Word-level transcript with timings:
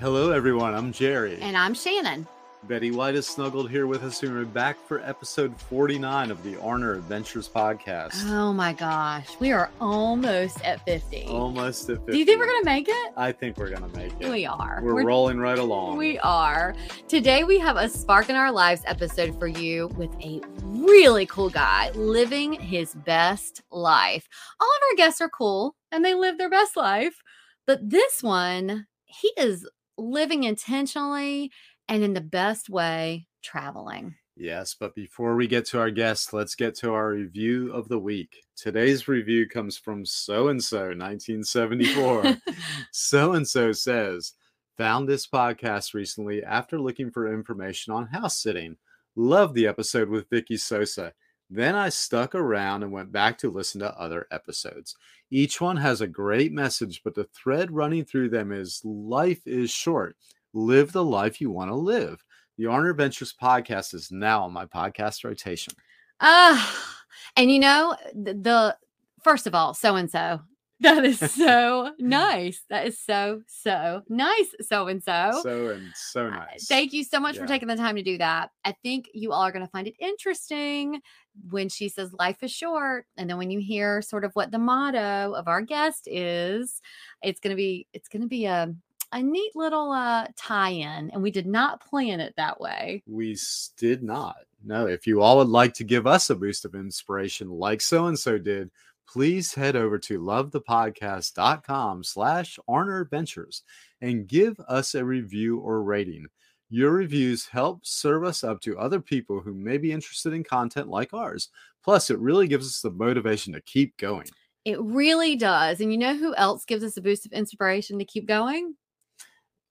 Hello, 0.00 0.30
everyone. 0.30 0.74
I'm 0.74 0.92
Jerry. 0.92 1.40
And 1.40 1.56
I'm 1.56 1.74
Shannon. 1.74 2.24
Betty 2.68 2.92
White 2.92 3.16
is 3.16 3.26
snuggled 3.26 3.68
here 3.68 3.88
with 3.88 4.04
us, 4.04 4.22
and 4.22 4.32
we're 4.32 4.44
back 4.44 4.76
for 4.86 5.00
episode 5.00 5.60
49 5.62 6.30
of 6.30 6.40
the 6.44 6.54
Arner 6.54 6.96
Adventures 6.96 7.48
Podcast. 7.48 8.24
Oh 8.26 8.52
my 8.52 8.72
gosh, 8.72 9.26
we 9.40 9.50
are 9.50 9.72
almost 9.80 10.64
at 10.64 10.84
50. 10.84 11.24
Almost 11.24 11.90
at 11.90 11.96
50. 11.96 12.12
Do 12.12 12.18
you 12.18 12.24
think 12.24 12.38
we're 12.38 12.46
going 12.46 12.62
to 12.62 12.64
make 12.64 12.88
it? 12.88 13.12
I 13.16 13.32
think 13.32 13.56
we're 13.56 13.70
going 13.70 13.90
to 13.90 13.98
make 13.98 14.12
it. 14.20 14.30
We 14.30 14.46
are. 14.46 14.78
We're, 14.84 15.02
rolling 15.02 15.40
right 15.40 15.58
along. 15.58 15.96
We 15.96 16.16
are. 16.20 16.76
Today 17.08 17.42
we 17.42 17.58
have 17.58 17.76
a 17.76 17.88
Spark 17.88 18.30
in 18.30 18.36
Our 18.36 18.52
Lives 18.52 18.82
episode 18.86 19.36
for 19.36 19.48
you 19.48 19.88
with 19.96 20.14
a 20.20 20.40
really 20.60 21.26
cool 21.26 21.50
guy 21.50 21.90
living 21.96 22.52
his 22.52 22.94
best 22.94 23.62
life. 23.72 24.28
All 24.60 24.68
of 24.68 24.82
our 24.92 24.96
guests 24.96 25.20
are 25.20 25.28
cool 25.28 25.74
and 25.90 26.04
they 26.04 26.14
live 26.14 26.38
their 26.38 26.50
best 26.50 26.76
life, 26.76 27.20
but 27.66 27.80
this 27.90 28.22
one, 28.22 28.86
he 29.06 29.32
is 29.36 29.66
living 29.98 30.44
intentionally 30.44 31.50
and 31.88 32.02
in 32.02 32.14
the 32.14 32.20
best 32.20 32.70
way 32.70 33.26
traveling. 33.42 34.14
Yes, 34.36 34.76
but 34.78 34.94
before 34.94 35.34
we 35.34 35.48
get 35.48 35.66
to 35.66 35.80
our 35.80 35.90
guest, 35.90 36.32
let's 36.32 36.54
get 36.54 36.76
to 36.76 36.92
our 36.92 37.10
review 37.10 37.72
of 37.72 37.88
the 37.88 37.98
week. 37.98 38.36
Today's 38.56 39.08
review 39.08 39.48
comes 39.48 39.76
from 39.76 40.06
so 40.06 40.48
and 40.48 40.62
so 40.62 40.78
1974. 40.94 42.36
so 42.92 43.32
and 43.32 43.46
so 43.46 43.72
says, 43.72 44.34
Found 44.78 45.08
this 45.08 45.26
podcast 45.26 45.92
recently 45.92 46.44
after 46.44 46.80
looking 46.80 47.10
for 47.10 47.34
information 47.34 47.92
on 47.92 48.06
house 48.06 48.40
sitting. 48.40 48.76
Loved 49.16 49.56
the 49.56 49.66
episode 49.66 50.08
with 50.08 50.30
Vicky 50.30 50.56
Sosa. 50.56 51.12
Then 51.50 51.74
I 51.74 51.88
stuck 51.88 52.34
around 52.34 52.82
and 52.82 52.92
went 52.92 53.10
back 53.10 53.38
to 53.38 53.50
listen 53.50 53.80
to 53.80 53.98
other 53.98 54.26
episodes. 54.30 54.96
Each 55.30 55.60
one 55.60 55.76
has 55.78 56.00
a 56.00 56.06
great 56.06 56.52
message, 56.52 57.02
but 57.04 57.14
the 57.14 57.24
thread 57.24 57.70
running 57.70 58.04
through 58.04 58.28
them 58.30 58.52
is 58.52 58.82
life 58.84 59.46
is 59.46 59.70
short. 59.70 60.16
Live 60.52 60.92
the 60.92 61.04
life 61.04 61.40
you 61.40 61.50
want 61.50 61.70
to 61.70 61.74
live. 61.74 62.22
The 62.58 62.64
Arner 62.64 62.90
Adventures 62.90 63.34
podcast 63.40 63.94
is 63.94 64.10
now 64.10 64.42
on 64.42 64.52
my 64.52 64.66
podcast 64.66 65.24
rotation. 65.24 65.72
Ah, 66.20 66.96
and 67.36 67.50
you 67.50 67.60
know, 67.60 67.96
the, 68.14 68.34
the 68.34 68.76
first 69.22 69.46
of 69.46 69.54
all, 69.54 69.74
so 69.74 69.96
and 69.96 70.10
so. 70.10 70.40
That 70.80 71.04
is 71.04 71.18
so 71.32 71.92
nice. 71.98 72.62
That 72.70 72.86
is 72.86 72.98
so, 73.00 73.42
so 73.46 74.02
nice, 74.08 74.54
so 74.60 74.86
and 74.86 75.02
so. 75.02 75.40
So 75.42 75.70
and 75.70 75.92
so 75.94 76.26
Uh, 76.26 76.30
nice. 76.30 76.66
Thank 76.66 76.92
you 76.92 77.02
so 77.04 77.18
much 77.20 77.36
for 77.36 77.46
taking 77.46 77.68
the 77.68 77.76
time 77.76 77.96
to 77.96 78.02
do 78.02 78.18
that. 78.18 78.50
I 78.64 78.72
think 78.82 79.08
you 79.12 79.32
all 79.32 79.42
are 79.42 79.52
going 79.52 79.64
to 79.64 79.70
find 79.70 79.86
it 79.88 79.94
interesting 79.98 81.00
when 81.50 81.68
she 81.68 81.88
says 81.88 82.12
life 82.12 82.42
is 82.42 82.50
short. 82.50 83.06
And 83.16 83.28
then 83.28 83.38
when 83.38 83.50
you 83.50 83.60
hear 83.60 84.02
sort 84.02 84.24
of 84.24 84.32
what 84.34 84.50
the 84.50 84.58
motto 84.58 85.32
of 85.32 85.48
our 85.48 85.62
guest 85.62 86.08
is, 86.10 86.80
it's 87.22 87.40
going 87.40 87.50
to 87.50 87.56
be, 87.56 87.86
it's 87.92 88.08
going 88.08 88.22
to 88.22 88.28
be 88.28 88.46
a, 88.46 88.74
a 89.12 89.22
neat 89.22 89.52
little 89.54 89.92
uh, 89.92 90.26
tie 90.36 90.70
in. 90.70 91.10
And 91.10 91.22
we 91.22 91.30
did 91.30 91.46
not 91.46 91.80
plan 91.80 92.20
it 92.20 92.34
that 92.36 92.60
way. 92.60 93.02
We 93.06 93.36
did 93.76 94.02
not. 94.02 94.36
No, 94.64 94.86
if 94.86 95.06
you 95.06 95.22
all 95.22 95.38
would 95.38 95.48
like 95.48 95.74
to 95.74 95.84
give 95.84 96.06
us 96.06 96.30
a 96.30 96.34
boost 96.34 96.64
of 96.64 96.74
inspiration 96.74 97.48
like 97.48 97.80
so 97.80 98.06
and 98.06 98.18
so 98.18 98.38
did, 98.38 98.70
please 99.08 99.54
head 99.54 99.76
over 99.76 99.98
to 99.98 100.20
lovethepodcast.com 100.20 102.04
slash 102.04 102.58
Arner 102.68 103.02
Adventures 103.02 103.62
and 104.00 104.28
give 104.28 104.58
us 104.68 104.94
a 104.94 105.04
review 105.04 105.58
or 105.58 105.82
rating. 105.82 106.26
Your 106.70 106.92
reviews 106.92 107.46
help 107.46 107.86
serve 107.86 108.24
us 108.24 108.44
up 108.44 108.60
to 108.62 108.78
other 108.78 109.00
people 109.00 109.40
who 109.40 109.54
may 109.54 109.78
be 109.78 109.90
interested 109.92 110.34
in 110.34 110.44
content 110.44 110.88
like 110.88 111.14
ours. 111.14 111.48
Plus, 111.82 112.10
it 112.10 112.18
really 112.18 112.46
gives 112.46 112.66
us 112.66 112.80
the 112.82 112.90
motivation 112.90 113.54
to 113.54 113.60
keep 113.62 113.96
going. 113.96 114.26
It 114.64 114.78
really 114.80 115.34
does. 115.34 115.80
And 115.80 115.90
you 115.90 115.96
know 115.98 116.14
who 116.14 116.34
else 116.34 116.66
gives 116.66 116.84
us 116.84 116.96
a 116.98 117.00
boost 117.00 117.24
of 117.24 117.32
inspiration 117.32 117.98
to 117.98 118.04
keep 118.04 118.26
going? 118.26 118.74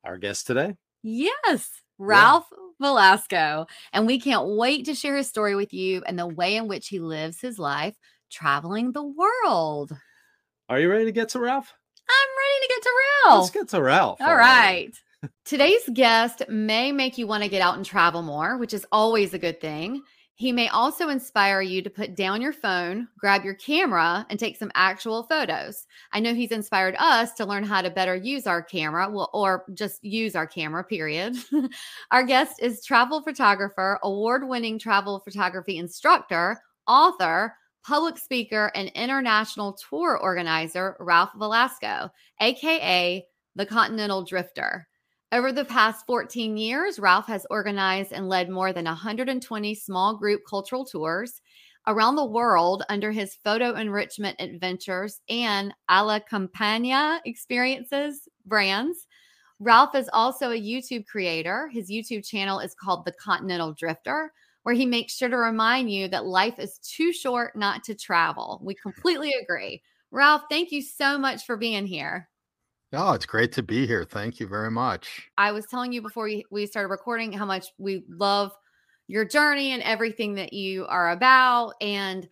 Our 0.03 0.17
guest 0.17 0.47
today, 0.47 0.75
Yes, 1.03 1.69
Ralph 1.99 2.47
Velasco. 2.81 3.67
And 3.93 4.07
we 4.07 4.19
can't 4.19 4.47
wait 4.57 4.85
to 4.85 4.95
share 4.95 5.15
his 5.15 5.27
story 5.27 5.55
with 5.55 5.73
you 5.73 6.01
and 6.07 6.17
the 6.17 6.27
way 6.27 6.55
in 6.55 6.67
which 6.67 6.87
he 6.87 6.99
lives 6.99 7.39
his 7.39 7.59
life 7.59 7.95
traveling 8.31 8.91
the 8.91 9.03
world. 9.03 9.95
are 10.69 10.79
you 10.79 10.89
ready 10.89 11.05
to 11.05 11.11
get 11.11 11.29
to 11.29 11.39
Ralph? 11.39 11.73
I'm 12.09 12.29
ready 12.37 12.67
to 12.67 12.73
get 12.73 12.83
to 12.83 12.91
Ralph. 13.25 13.41
Let's 13.41 13.51
get 13.51 13.69
to 13.69 13.81
Ralph. 13.81 14.21
All 14.21 14.35
right. 14.35 14.93
Today's 15.45 15.89
guest 15.93 16.43
may 16.47 16.91
make 16.91 17.17
you 17.17 17.25
want 17.25 17.41
to 17.43 17.49
get 17.49 17.61
out 17.61 17.75
and 17.75 17.85
travel 17.85 18.21
more, 18.21 18.57
which 18.57 18.73
is 18.73 18.85
always 18.91 19.33
a 19.33 19.39
good 19.39 19.59
thing. 19.59 20.03
He 20.35 20.51
may 20.51 20.67
also 20.67 21.09
inspire 21.09 21.61
you 21.61 21.81
to 21.81 21.89
put 21.89 22.15
down 22.15 22.43
your 22.43 22.53
phone, 22.53 23.07
grab 23.17 23.43
your 23.43 23.55
camera, 23.55 24.27
and 24.29 24.39
take 24.39 24.55
some 24.55 24.71
actual 24.75 25.23
photos. 25.23 25.87
I 26.13 26.19
know 26.19 26.35
he's 26.35 26.51
inspired 26.51 26.95
us 26.99 27.33
to 27.33 27.45
learn 27.45 27.63
how 27.63 27.81
to 27.81 27.89
better 27.89 28.15
use 28.15 28.45
our 28.45 28.61
camera, 28.61 29.09
well, 29.09 29.31
or 29.33 29.65
just 29.73 30.03
use 30.03 30.35
our 30.35 30.45
camera, 30.45 30.83
period. 30.83 31.35
our 32.11 32.23
guest 32.23 32.61
is 32.61 32.85
travel 32.85 33.23
photographer, 33.23 33.99
award 34.03 34.47
winning 34.47 34.77
travel 34.77 35.19
photography 35.21 35.79
instructor, 35.79 36.61
author, 36.85 37.55
public 37.83 38.19
speaker, 38.19 38.71
and 38.75 38.89
international 38.89 39.75
tour 39.89 40.19
organizer, 40.19 40.95
Ralph 40.99 41.31
Velasco, 41.35 42.11
AKA 42.39 43.25
the 43.55 43.65
Continental 43.65 44.23
Drifter. 44.23 44.87
Over 45.33 45.51
the 45.51 45.65
past 45.65 46.05
14 46.05 46.55
years, 46.55 46.99
Ralph 46.99 47.27
has 47.27 47.45
organized 47.49 48.13
and 48.13 48.29
led 48.29 48.49
more 48.49 48.71
than 48.71 48.85
120 48.85 49.75
small 49.75 50.15
group 50.15 50.41
cultural 50.49 50.85
tours 50.85 51.41
around 51.85 52.15
the 52.15 52.25
world 52.25 52.83
under 52.87 53.11
his 53.11 53.35
photo 53.43 53.75
enrichment 53.75 54.37
adventures 54.39 55.19
and 55.27 55.73
Alla 55.89 56.21
Campagna 56.21 57.19
experiences 57.25 58.29
brands. 58.45 59.05
Ralph 59.59 59.95
is 59.95 60.09
also 60.13 60.51
a 60.51 60.61
YouTube 60.61 61.05
creator. 61.07 61.69
His 61.73 61.91
YouTube 61.91 62.25
channel 62.25 62.59
is 62.59 62.73
called 62.73 63.03
The 63.03 63.13
Continental 63.13 63.73
Drifter, 63.73 64.31
where 64.63 64.75
he 64.75 64.85
makes 64.85 65.13
sure 65.17 65.29
to 65.29 65.37
remind 65.37 65.91
you 65.91 66.07
that 66.07 66.25
life 66.25 66.57
is 66.57 66.79
too 66.79 67.11
short 67.11 67.53
not 67.53 67.83
to 67.83 67.95
travel. 67.95 68.61
We 68.63 68.75
completely 68.75 69.33
agree. 69.41 69.81
Ralph, 70.09 70.43
thank 70.49 70.71
you 70.71 70.81
so 70.81 71.17
much 71.17 71.45
for 71.45 71.57
being 71.57 71.85
here. 71.85 72.29
Oh, 72.93 73.13
it's 73.13 73.25
great 73.25 73.51
to 73.53 73.63
be 73.63 73.85
here. 73.85 74.05
Thank 74.05 74.39
you 74.39 74.47
very 74.47 74.71
much. 74.71 75.29
I 75.37 75.51
was 75.51 75.65
telling 75.65 75.91
you 75.91 76.01
before 76.01 76.25
we, 76.25 76.45
we 76.49 76.65
started 76.65 76.89
recording 76.89 77.33
how 77.33 77.45
much 77.45 77.67
we 77.77 78.03
love 78.07 78.51
your 79.07 79.25
journey 79.25 79.71
and 79.71 79.83
everything 79.83 80.35
that 80.35 80.53
you 80.53 80.85
are 80.87 81.11
about. 81.11 81.73
And 81.81 82.27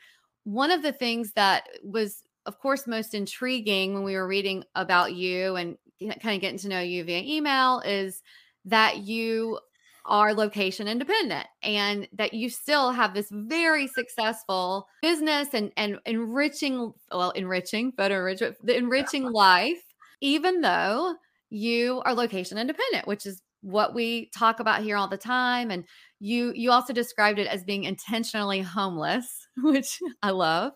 one 0.45 0.71
of 0.71 0.81
the 0.81 0.93
things 0.93 1.33
that 1.33 1.67
was, 1.83 2.23
of 2.45 2.59
course, 2.59 2.87
most 2.87 3.13
intriguing 3.13 3.93
when 3.93 4.03
we 4.03 4.15
were 4.15 4.27
reading 4.27 4.63
about 4.75 5.13
you 5.13 5.55
and 5.55 5.77
kind 6.21 6.35
of 6.35 6.41
getting 6.41 6.59
to 6.59 6.69
know 6.69 6.79
you 6.79 7.03
via 7.03 7.21
email 7.21 7.81
is 7.81 8.21
that 8.65 8.99
you 8.99 9.59
are 10.05 10.33
location 10.33 10.87
independent 10.87 11.47
and 11.63 12.07
that 12.13 12.33
you 12.33 12.49
still 12.49 12.91
have 12.91 13.13
this 13.13 13.27
very 13.31 13.87
successful 13.87 14.87
business 15.01 15.47
and 15.53 15.71
and 15.77 15.97
enriching 16.05 16.93
well 17.11 17.31
enriching 17.31 17.91
photo 17.91 18.19
enrichment 18.19 18.55
the 18.63 18.77
enriching 18.77 19.23
life 19.23 19.81
even 20.21 20.61
though 20.61 21.15
you 21.49 22.01
are 22.05 22.13
location 22.13 22.57
independent 22.57 23.07
which 23.07 23.25
is 23.25 23.41
what 23.61 23.95
we 23.95 24.29
talk 24.37 24.59
about 24.59 24.83
here 24.83 24.97
all 24.97 25.07
the 25.07 25.17
time 25.17 25.71
and 25.71 25.85
you 26.19 26.51
you 26.55 26.71
also 26.71 26.93
described 26.93 27.39
it 27.39 27.47
as 27.47 27.63
being 27.63 27.83
intentionally 27.83 28.61
homeless 28.61 29.47
which 29.57 29.99
i 30.21 30.29
love 30.29 30.71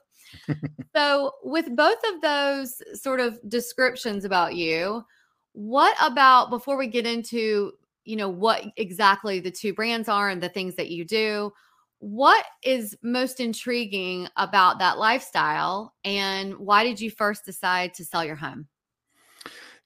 so 0.96 1.32
with 1.44 1.76
both 1.76 2.00
of 2.14 2.22
those 2.22 2.82
sort 2.94 3.20
of 3.20 3.40
descriptions 3.48 4.26
about 4.26 4.56
you 4.56 5.04
what 5.54 5.96
about 6.02 6.50
before 6.50 6.78
we 6.78 6.88
get 6.88 7.06
into 7.06 7.72
you 8.06 8.16
know 8.16 8.30
what 8.30 8.64
exactly 8.78 9.40
the 9.40 9.52
two 9.52 9.74
brands 9.74 10.08
are 10.08 10.30
and 10.30 10.42
the 10.42 10.50
things 10.50 10.76
that 10.76 10.90
you 10.90 11.04
do 11.04 11.52
what 12.00 12.46
is 12.64 12.98
most 13.04 13.40
intriguing 13.40 14.28
about 14.38 14.80
that 14.80 14.98
lifestyle 14.98 15.94
and 16.06 16.58
why 16.58 16.84
did 16.84 17.00
you 17.00 17.12
first 17.12 17.46
decide 17.46 17.94
to 17.94 18.06
sell 18.06 18.24
your 18.24 18.38
home? 18.38 18.68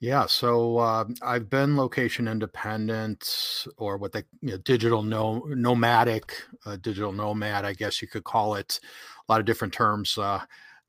Yeah, 0.03 0.25
so 0.25 0.79
uh, 0.79 1.05
I've 1.21 1.49
been 1.49 1.77
location 1.77 2.27
independent 2.27 3.65
or 3.77 3.95
what 3.95 4.11
they 4.11 4.23
you 4.41 4.51
know, 4.51 4.57
digital 4.57 5.01
no, 5.01 5.45
nomadic, 5.47 6.35
uh, 6.65 6.75
digital 6.75 7.13
nomad, 7.13 7.63
I 7.63 7.71
guess 7.71 8.01
you 8.01 8.09
could 8.09 8.25
call 8.25 8.55
it. 8.55 8.81
A 8.83 9.31
lot 9.31 9.39
of 9.39 9.45
different 9.45 9.73
terms. 9.73 10.17
Uh, 10.17 10.41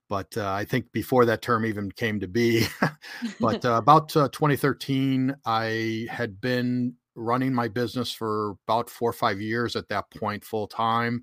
but 0.08 0.36
uh, 0.36 0.50
I 0.50 0.64
think 0.64 0.90
before 0.90 1.26
that 1.26 1.42
term 1.42 1.64
even 1.64 1.92
came 1.92 2.18
to 2.18 2.26
be, 2.26 2.66
but 3.40 3.64
uh, 3.64 3.74
about 3.74 4.16
uh, 4.16 4.30
2013, 4.30 5.36
I 5.46 6.08
had 6.10 6.40
been 6.40 6.94
running 7.14 7.54
my 7.54 7.68
business 7.68 8.10
for 8.10 8.56
about 8.66 8.90
four 8.90 9.10
or 9.10 9.12
five 9.12 9.40
years 9.40 9.76
at 9.76 9.88
that 9.90 10.10
point, 10.10 10.44
full 10.44 10.66
time. 10.66 11.22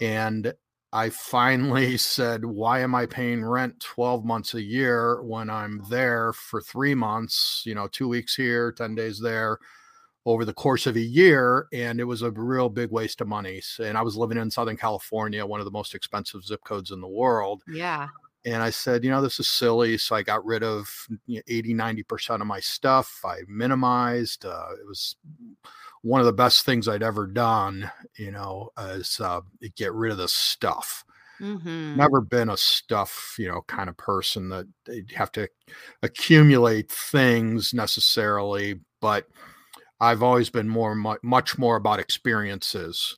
And 0.00 0.54
I 0.92 1.10
finally 1.10 1.96
said, 1.98 2.44
Why 2.44 2.80
am 2.80 2.94
I 2.94 3.06
paying 3.06 3.44
rent 3.44 3.80
12 3.80 4.24
months 4.24 4.54
a 4.54 4.62
year 4.62 5.22
when 5.22 5.50
I'm 5.50 5.82
there 5.88 6.32
for 6.32 6.60
three 6.60 6.94
months, 6.94 7.62
you 7.66 7.74
know, 7.74 7.88
two 7.88 8.08
weeks 8.08 8.34
here, 8.34 8.72
10 8.72 8.94
days 8.94 9.20
there 9.20 9.58
over 10.26 10.44
the 10.44 10.54
course 10.54 10.86
of 10.86 10.96
a 10.96 11.00
year? 11.00 11.66
And 11.72 12.00
it 12.00 12.04
was 12.04 12.22
a 12.22 12.30
real 12.30 12.68
big 12.68 12.90
waste 12.90 13.20
of 13.20 13.28
money. 13.28 13.62
And 13.80 13.96
I 13.98 14.02
was 14.02 14.16
living 14.16 14.38
in 14.38 14.50
Southern 14.50 14.76
California, 14.76 15.44
one 15.44 15.60
of 15.60 15.66
the 15.66 15.72
most 15.72 15.94
expensive 15.94 16.44
zip 16.44 16.64
codes 16.64 16.90
in 16.90 17.00
the 17.00 17.08
world. 17.08 17.62
Yeah. 17.68 18.08
And 18.44 18.62
I 18.62 18.70
said, 18.70 19.04
you 19.04 19.10
know, 19.10 19.20
this 19.20 19.40
is 19.40 19.48
silly. 19.48 19.98
So 19.98 20.16
I 20.16 20.22
got 20.22 20.44
rid 20.44 20.62
of 20.62 20.88
80, 21.28 21.74
90% 21.74 22.40
of 22.40 22.46
my 22.46 22.60
stuff. 22.60 23.20
I 23.24 23.40
minimized. 23.46 24.46
Uh, 24.46 24.68
it 24.80 24.86
was 24.86 25.16
one 26.02 26.20
of 26.20 26.26
the 26.26 26.32
best 26.32 26.64
things 26.64 26.88
I'd 26.88 27.02
ever 27.02 27.26
done, 27.26 27.90
you 28.16 28.30
know, 28.30 28.70
is 28.78 29.20
uh, 29.20 29.40
get 29.76 29.92
rid 29.92 30.12
of 30.12 30.18
the 30.18 30.28
stuff. 30.28 31.04
Mm-hmm. 31.40 31.96
Never 31.96 32.20
been 32.20 32.50
a 32.50 32.56
stuff, 32.56 33.36
you 33.38 33.48
know, 33.48 33.62
kind 33.68 33.88
of 33.88 33.96
person 33.96 34.48
that 34.48 34.66
you 34.88 35.04
have 35.14 35.32
to 35.32 35.48
accumulate 36.02 36.90
things 36.90 37.72
necessarily, 37.72 38.80
but 39.00 39.26
I've 40.00 40.22
always 40.22 40.50
been 40.50 40.68
more, 40.68 40.94
much 41.22 41.58
more 41.58 41.76
about 41.76 42.00
experiences. 42.00 43.16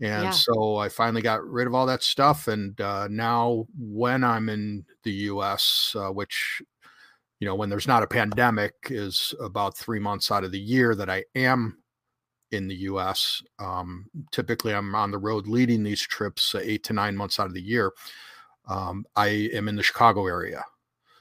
And 0.00 0.24
yeah. 0.24 0.30
so 0.30 0.76
I 0.76 0.88
finally 0.88 1.22
got 1.22 1.44
rid 1.44 1.66
of 1.66 1.74
all 1.74 1.86
that 1.86 2.02
stuff. 2.02 2.48
And 2.48 2.80
uh, 2.80 3.06
now, 3.10 3.66
when 3.78 4.24
I'm 4.24 4.48
in 4.48 4.84
the 5.02 5.12
US, 5.12 5.94
uh, 5.98 6.08
which, 6.08 6.62
you 7.38 7.46
know, 7.46 7.54
when 7.54 7.68
there's 7.68 7.88
not 7.88 8.02
a 8.02 8.08
pandemic, 8.08 8.74
is 8.88 9.34
about 9.40 9.76
three 9.76 10.00
months 10.00 10.30
out 10.30 10.44
of 10.44 10.52
the 10.52 10.60
year 10.60 10.94
that 10.94 11.10
I 11.10 11.24
am 11.34 11.79
in 12.52 12.68
the 12.68 12.74
US. 12.76 13.42
Um, 13.58 14.06
typically, 14.32 14.74
I'm 14.74 14.94
on 14.94 15.10
the 15.10 15.18
road 15.18 15.46
leading 15.46 15.82
these 15.82 16.00
trips 16.00 16.54
uh, 16.54 16.60
eight 16.62 16.84
to 16.84 16.92
nine 16.92 17.16
months 17.16 17.38
out 17.38 17.46
of 17.46 17.54
the 17.54 17.62
year. 17.62 17.92
Um, 18.68 19.04
I 19.16 19.50
am 19.52 19.68
in 19.68 19.76
the 19.76 19.82
Chicago 19.82 20.26
area. 20.26 20.64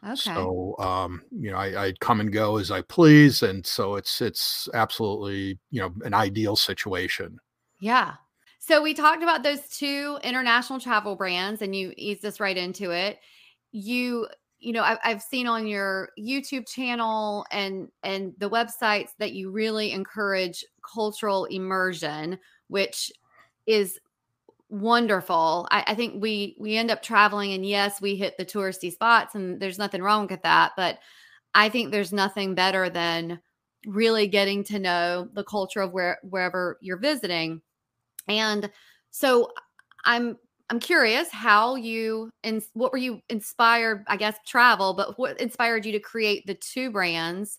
Okay. 0.04 0.16
So 0.16 0.76
um, 0.80 1.24
you 1.31 1.52
know, 1.52 1.58
I, 1.58 1.88
I 1.88 1.94
come 2.00 2.22
and 2.22 2.31
go 2.31 2.58
as 2.58 2.72
I 2.72 2.81
please, 2.81 3.44
and 3.44 3.66
so 3.66 3.96
it's 3.96 4.22
it's 4.22 4.70
absolutely 4.74 5.60
you 5.72 5.81
know 5.81 5.94
an 6.04 6.14
ideal 6.14 6.56
situation. 6.56 7.40
Yeah. 7.81 8.14
So 8.60 8.81
we 8.81 8.94
talked 8.94 9.24
about 9.24 9.44
those 9.44 9.68
two 9.70 10.20
international 10.24 10.80
travel 10.80 11.16
brands, 11.16 11.62
and 11.62 11.76
you 11.76 11.94
eased 11.98 12.24
us 12.26 12.40
right 12.40 12.56
into 12.56 12.92
it. 12.92 13.20
You 13.72 14.28
you 14.60 14.74
know 14.74 14.84
I've, 14.84 15.00
I've 15.04 15.22
seen 15.22 15.48
on 15.48 15.68
your 15.68 16.10
youtube 16.20 16.68
channel 16.68 17.46
and 17.52 17.90
and 18.04 18.34
the 18.38 18.50
websites 18.50 19.12
that 19.18 19.31
you 19.31 19.52
really 19.52 19.92
encourage 19.92 20.66
cultural 20.94 21.46
immersion 21.46 22.40
which 22.68 23.12
is 23.66 24.00
wonderful. 24.70 25.68
I, 25.72 25.84
I 25.88 25.96
think 25.96 26.22
we 26.22 26.56
we 26.60 26.78
end 26.78 26.92
up 26.92 27.02
traveling 27.02 27.54
and 27.54 27.66
yes 27.66 28.00
we 28.02 28.16
hit 28.16 28.38
the 28.38 28.46
touristy 28.46 28.92
spots 28.92 29.36
and 29.36 29.60
there's 29.60 29.80
nothing 29.80 30.02
wrong 30.04 30.28
with 30.30 30.44
that 30.44 30.74
but 30.78 31.00
i 31.56 31.70
think 31.70 31.92
there's 31.92 32.14
nothing 32.14 32.54
better 32.54 32.88
than 32.90 33.40
really 33.86 34.28
getting 34.28 34.64
to 34.66 34.78
know 34.80 35.28
the 35.34 35.44
culture 35.44 35.82
of 35.82 35.92
where 35.92 36.20
wherever 36.24 36.78
you're 36.82 36.98
visiting. 36.98 37.62
And 38.28 38.70
so 39.12 39.52
i'm 40.06 40.38
I'm 40.70 40.80
curious 40.80 41.32
how 41.32 41.76
you 41.76 42.30
and 42.44 42.62
what 42.74 42.92
were 42.92 43.00
you 43.00 43.22
inspired, 43.30 44.04
I 44.08 44.18
guess, 44.18 44.38
travel, 44.46 44.94
but 44.94 45.18
what 45.18 45.42
inspired 45.42 45.84
you 45.84 45.92
to 45.94 46.00
create 46.00 46.46
the 46.46 46.54
two 46.54 46.92
brands? 46.92 47.58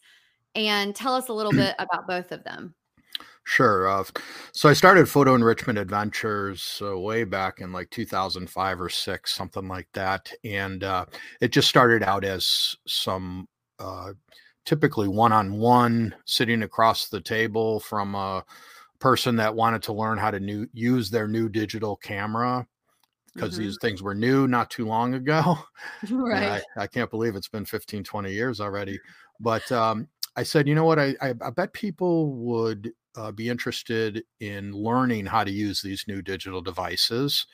And 0.55 0.95
tell 0.95 1.15
us 1.17 1.29
a 1.29 1.33
little 1.33 1.53
bit 1.57 1.75
about 1.81 2.07
both 2.07 2.31
of 2.31 2.45
them. 2.45 2.75
Sure. 3.45 3.89
Uh, 3.89 4.05
so 4.53 4.69
I 4.69 4.75
started 4.75 5.09
Photo 5.09 5.35
Enrichment 5.35 5.79
Adventures 5.79 6.81
uh, 6.85 6.99
way 6.99 7.25
back 7.25 7.61
in 7.61 7.73
like 7.73 7.91
2005 7.91 8.81
or 8.81 8.89
six, 8.89 9.35
something 9.35 9.67
like 9.67 9.89
that. 9.95 10.33
And 10.45 10.85
uh, 10.85 11.07
it 11.41 11.49
just 11.49 11.69
started 11.69 12.03
out 12.03 12.25
as 12.25 12.77
some 12.87 13.49
uh, 13.79 14.13
typically 14.65 15.09
one 15.09 15.33
on 15.33 15.55
one 15.55 16.15
sitting 16.27 16.63
across 16.63 17.09
the 17.09 17.21
table 17.21 17.81
from 17.81 18.15
a 18.15 18.45
person 19.01 19.37
that 19.37 19.55
wanted 19.55 19.83
to 19.83 19.93
learn 19.93 20.19
how 20.19 20.31
to 20.31 20.39
new, 20.39 20.69
use 20.73 21.11
their 21.11 21.27
new 21.27 21.49
digital 21.49 21.97
camera 21.97 22.67
because 23.35 23.55
mm-hmm. 23.55 23.63
these 23.63 23.79
things 23.81 24.03
were 24.03 24.15
new 24.15 24.47
not 24.47 24.71
too 24.71 24.87
long 24.87 25.15
ago. 25.15 25.59
Right. 26.11 26.63
I, 26.77 26.83
I, 26.83 26.87
can't 26.87 27.11
believe 27.11 27.35
it's 27.35 27.49
been 27.49 27.65
15, 27.65 28.05
20 28.05 28.33
years 28.33 28.61
already. 28.61 29.01
But 29.41 29.71
um, 29.73 30.09
I 30.37 30.43
said, 30.43 30.69
you 30.69 30.75
know 30.75 30.85
what? 30.85 30.99
I, 30.99 31.15
I, 31.21 31.35
I 31.41 31.51
bet 31.51 31.73
people 31.73 32.33
would 32.35 32.93
uh, 33.17 33.33
be 33.33 33.49
interested 33.49 34.25
in 34.41 34.73
learning 34.73 35.27
how 35.27 35.45
to 35.45 35.51
use 35.51 35.83
these 35.83 36.05
new 36.07 36.23
digital 36.23 36.61
devices. 36.61 37.47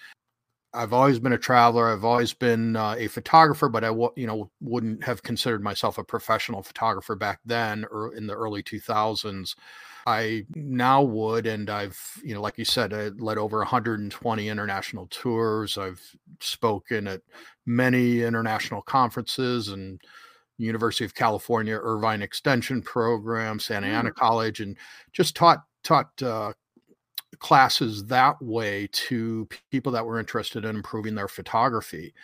I've 0.74 0.92
always 0.92 1.18
been 1.18 1.32
a 1.32 1.38
traveler. 1.38 1.90
I've 1.90 2.04
always 2.04 2.34
been 2.34 2.76
uh, 2.76 2.96
a 2.98 3.06
photographer, 3.08 3.68
but 3.68 3.82
I 3.82 3.88
w- 3.88 4.12
you 4.16 4.26
know 4.26 4.50
wouldn't 4.60 5.02
have 5.04 5.22
considered 5.22 5.62
myself 5.62 5.96
a 5.96 6.04
professional 6.04 6.62
photographer 6.62 7.16
back 7.16 7.40
then 7.46 7.86
or 7.90 8.14
in 8.14 8.26
the 8.26 8.34
early 8.34 8.62
2000s. 8.62 9.56
I 10.06 10.44
now 10.54 11.02
would, 11.02 11.46
and 11.46 11.68
I've, 11.68 11.98
you 12.22 12.34
know, 12.34 12.40
like 12.40 12.58
you 12.58 12.64
said, 12.64 12.92
I 12.92 13.08
led 13.08 13.38
over 13.38 13.58
120 13.58 14.48
international 14.48 15.08
tours. 15.08 15.78
I've 15.78 16.00
spoken 16.40 17.08
at 17.08 17.22
many 17.64 18.22
international 18.22 18.82
conferences 18.82 19.68
and 19.68 20.00
University 20.58 21.04
of 21.04 21.14
California 21.14 21.78
Irvine 21.80 22.22
Extension 22.22 22.82
Program, 22.82 23.58
Santa 23.58 23.88
Ana 23.88 24.10
mm. 24.10 24.14
College, 24.14 24.60
and 24.60 24.76
just 25.12 25.34
taught 25.36 25.64
taught 25.84 26.22
uh, 26.22 26.52
classes 27.38 28.04
that 28.06 28.40
way 28.40 28.88
to 28.92 29.48
people 29.70 29.92
that 29.92 30.04
were 30.04 30.18
interested 30.18 30.64
in 30.64 30.76
improving 30.76 31.14
their 31.14 31.28
photography. 31.28 32.14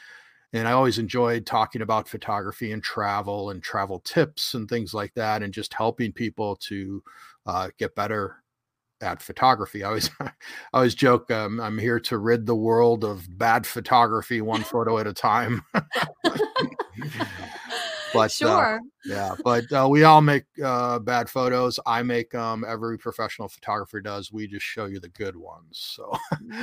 And 0.55 0.69
I 0.69 0.73
always 0.73 0.99
enjoyed 0.99 1.47
talking 1.47 1.81
about 1.81 2.09
photography 2.09 2.73
and 2.73 2.83
travel 2.83 3.51
and 3.51 3.63
travel 3.63 4.01
tips 4.01 4.55
and 4.55 4.69
things 4.69 4.93
like 4.93 5.15
that, 5.15 5.43
and 5.43 5.53
just 5.53 5.75
helping 5.75 6.13
people 6.13 6.57
to 6.57 7.03
uh, 7.47 7.69
get 7.79 7.95
better 7.95 8.43
at 9.03 9.21
photography. 9.21 9.83
I 9.83 9.89
always, 9.89 10.11
I 10.21 10.33
always 10.73 10.95
joke, 10.95 11.31
um, 11.31 11.61
I'm 11.61 11.79
here 11.79 12.01
to 12.01 12.19
rid 12.19 12.47
the 12.47 12.55
world 12.55 13.05
of 13.05 13.27
bad 13.39 13.67
photography, 13.67 14.41
one 14.41 14.63
photo 14.63 14.99
at 14.99 15.07
a 15.07 15.13
time. 15.13 15.63
but 18.13 18.21
uh, 18.21 18.29
sure, 18.29 18.81
yeah, 19.05 19.35
but 19.45 19.71
uh, 19.73 19.87
we 19.89 20.05
all 20.05 20.21
make 20.21 20.45
uh, 20.63 20.99
bad 20.99 21.29
photos. 21.29 21.79
I 21.87 22.03
make 22.03 22.31
them. 22.31 22.65
Every 22.67 22.99
professional 22.99 23.49
photographer 23.49 24.01
does. 24.01 24.33
We 24.33 24.47
just 24.47 24.65
show 24.65 24.87
you 24.87 25.01
the 25.01 25.09
good 25.09 25.37
ones. 25.37 25.71
So, 25.73 26.13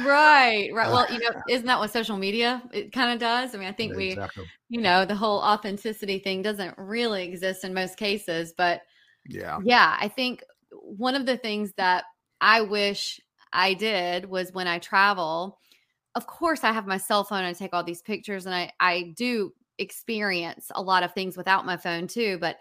right, 0.03 0.69
right. 0.73 0.91
Well, 0.91 1.11
you 1.11 1.19
know, 1.19 1.41
isn't 1.49 1.65
that 1.65 1.79
what 1.79 1.91
social 1.91 2.17
media 2.17 2.61
it 2.73 2.91
kind 2.91 3.11
of 3.11 3.19
does? 3.19 3.53
I 3.53 3.57
mean, 3.57 3.67
I 3.67 3.73
think 3.73 3.95
we, 3.95 4.11
exactly. 4.11 4.45
you 4.69 4.81
know, 4.81 5.05
the 5.05 5.15
whole 5.15 5.39
authenticity 5.39 6.19
thing 6.19 6.41
doesn't 6.41 6.75
really 6.77 7.23
exist 7.23 7.63
in 7.63 7.73
most 7.73 7.97
cases, 7.97 8.53
but 8.57 8.81
yeah, 9.27 9.59
yeah, 9.63 9.97
I 9.99 10.07
think 10.07 10.43
one 10.71 11.15
of 11.15 11.25
the 11.25 11.37
things 11.37 11.73
that 11.77 12.05
I 12.41 12.61
wish 12.61 13.19
I 13.51 13.73
did 13.73 14.25
was 14.25 14.53
when 14.53 14.67
I 14.67 14.79
travel, 14.79 15.59
of 16.15 16.27
course 16.27 16.63
I 16.63 16.71
have 16.71 16.87
my 16.87 16.97
cell 16.97 17.23
phone 17.23 17.39
and 17.39 17.47
I 17.47 17.53
take 17.53 17.73
all 17.73 17.83
these 17.83 18.01
pictures 18.01 18.45
and 18.45 18.55
I 18.55 18.71
I 18.79 19.13
do 19.15 19.53
experience 19.79 20.67
a 20.75 20.81
lot 20.81 21.03
of 21.03 21.13
things 21.13 21.37
without 21.37 21.65
my 21.65 21.77
phone 21.77 22.07
too, 22.07 22.37
but 22.39 22.57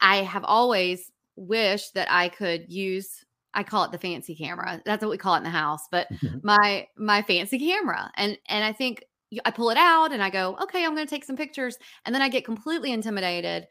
I 0.00 0.18
have 0.18 0.44
always 0.44 1.10
wished 1.36 1.94
that 1.94 2.08
I 2.10 2.28
could 2.28 2.66
use 2.68 3.24
I 3.54 3.62
call 3.62 3.84
it 3.84 3.92
the 3.92 3.98
fancy 3.98 4.36
camera. 4.36 4.80
That's 4.84 5.02
what 5.02 5.10
we 5.10 5.16
call 5.16 5.34
it 5.34 5.38
in 5.38 5.44
the 5.44 5.50
house, 5.50 5.88
but 5.90 6.06
mm-hmm. 6.12 6.38
my 6.42 6.86
my 6.96 7.22
fancy 7.22 7.58
camera. 7.58 8.10
And 8.16 8.38
and 8.48 8.64
I 8.64 8.72
think 8.72 9.02
I 9.44 9.50
pull 9.50 9.70
it 9.70 9.78
out 9.78 10.12
and 10.12 10.22
I 10.22 10.30
go, 10.30 10.56
"Okay, 10.62 10.84
I'm 10.84 10.94
going 10.94 11.06
to 11.06 11.10
take 11.10 11.24
some 11.24 11.36
pictures." 11.36 11.76
And 12.04 12.14
then 12.14 12.22
I 12.22 12.28
get 12.28 12.44
completely 12.44 12.92
intimidated 12.92 13.66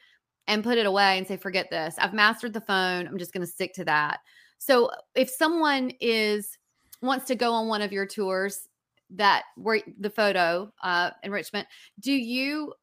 and 0.47 0.63
put 0.63 0.77
it 0.77 0.85
away 0.85 1.17
and 1.17 1.27
say, 1.27 1.37
forget 1.37 1.69
this. 1.69 1.95
I've 1.99 2.13
mastered 2.13 2.53
the 2.53 2.61
phone. 2.61 3.07
I'm 3.07 3.17
just 3.17 3.33
going 3.33 3.45
to 3.45 3.51
stick 3.51 3.73
to 3.73 3.85
that. 3.85 4.19
So 4.57 4.89
if 5.15 5.29
someone 5.29 5.91
is 5.99 6.57
wants 7.01 7.25
to 7.25 7.35
go 7.35 7.51
on 7.53 7.67
one 7.67 7.81
of 7.81 7.91
your 7.91 8.07
tours 8.07 8.67
that 9.11 9.43
were 9.57 9.79
the 9.99 10.09
photo 10.09 10.71
uh, 10.83 11.11
enrichment, 11.23 11.67
do 11.99 12.11
you 12.11 12.73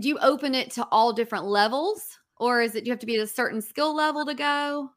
do 0.00 0.08
you 0.08 0.18
open 0.20 0.54
it 0.54 0.70
to 0.72 0.86
all 0.90 1.12
different 1.12 1.46
levels, 1.46 2.02
or 2.38 2.62
is 2.62 2.74
it 2.74 2.86
you 2.86 2.92
have 2.92 3.00
to 3.00 3.06
be 3.06 3.16
at 3.16 3.22
a 3.22 3.26
certain 3.26 3.60
skill 3.60 3.94
level 3.94 4.24
to 4.24 4.34
go? 4.34 4.90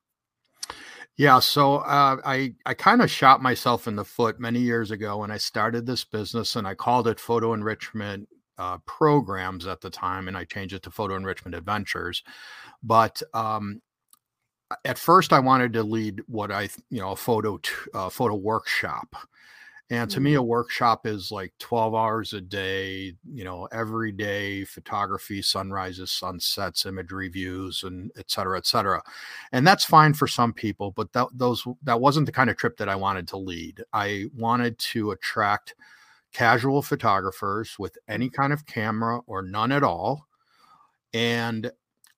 Yeah, 1.16 1.40
so 1.40 1.78
uh, 1.78 2.18
I 2.26 2.56
I 2.66 2.74
kind 2.74 3.02
of 3.02 3.12
shot 3.12 3.42
myself 3.42 3.88
in 3.88 3.96
the 3.96 4.06
foot 4.06 4.40
many 4.40 4.60
years 4.60 4.92
ago 4.92 5.18
when 5.18 5.30
I 5.30 5.38
started 5.38 5.86
this 5.86 6.04
business, 6.04 6.56
and 6.56 6.68
I 6.68 6.74
called 6.74 7.08
it 7.08 7.20
Photo 7.20 7.54
Enrichment 7.54 8.28
uh, 8.58 8.80
Programs 8.86 9.68
at 9.68 9.82
the 9.82 9.92
time, 9.92 10.28
and 10.28 10.36
I 10.36 10.46
changed 10.46 10.74
it 10.74 10.84
to 10.84 10.92
Photo 10.92 11.16
Enrichment 11.16 11.56
Adventures. 11.56 12.24
But 12.82 13.22
um, 13.34 13.82
at 14.86 14.98
first, 14.98 15.34
I 15.34 15.40
wanted 15.40 15.74
to 15.74 15.84
lead 15.84 16.22
what 16.28 16.52
I 16.52 16.70
you 16.90 17.00
know 17.00 17.12
a 17.12 17.16
photo 17.16 17.58
t- 17.58 17.72
uh, 17.94 18.10
photo 18.10 18.36
workshop, 18.36 19.16
and 19.94 20.10
to 20.12 20.20
me, 20.20 20.36
a 20.36 20.42
Mm. 20.42 20.48
workshop 20.48 21.06
is 21.06 21.32
like 21.32 21.54
12 21.60 21.94
hours 21.94 22.34
a 22.34 22.42
day, 22.42 23.16
you 23.32 23.44
know, 23.44 23.68
every 23.72 24.12
day 24.12 24.66
photography, 24.66 25.42
sunrises, 25.42 26.12
sunsets, 26.12 26.86
image 26.86 27.12
reviews, 27.12 27.84
and 27.84 28.12
et 28.18 28.32
cetera, 28.32 28.58
et 28.58 28.66
cetera. 28.66 29.04
And 29.52 29.68
that's 29.68 29.86
fine 29.86 30.14
for 30.14 30.28
some 30.28 30.54
people, 30.54 30.92
but 30.92 31.14
that 31.14 31.28
those 31.34 31.64
that 31.84 32.02
wasn't 32.02 32.26
the 32.26 32.32
kind 32.32 32.50
of 32.50 32.58
trip 32.58 32.78
that 32.78 32.90
I 32.90 32.96
wanted 32.96 33.28
to 33.30 33.38
lead. 33.38 33.84
I 33.94 34.26
wanted 34.36 34.80
to 34.94 35.12
attract 35.12 35.76
casual 36.34 36.82
photographers 36.82 37.78
with 37.78 37.98
any 38.08 38.30
kind 38.30 38.54
of 38.54 38.66
camera 38.66 39.20
or 39.28 39.44
none 39.44 39.72
at 39.72 39.84
all. 39.84 40.28
And 41.14 41.72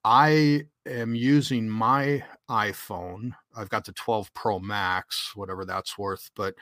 I 0.05 0.65
am 0.85 1.15
using 1.15 1.69
my 1.69 2.23
iPhone. 2.49 3.31
I've 3.57 3.69
got 3.69 3.85
the 3.85 3.91
12 3.93 4.33
Pro 4.33 4.59
Max, 4.59 5.35
whatever 5.35 5.65
that's 5.65 5.97
worth, 5.97 6.31
but 6.35 6.55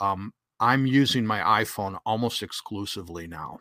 um, 0.00 0.32
I'm 0.62 0.86
using 0.86 1.26
my 1.26 1.40
iPhone 1.64 2.00
almost 2.06 2.42
exclusively 2.42 3.26
now. 3.28 3.60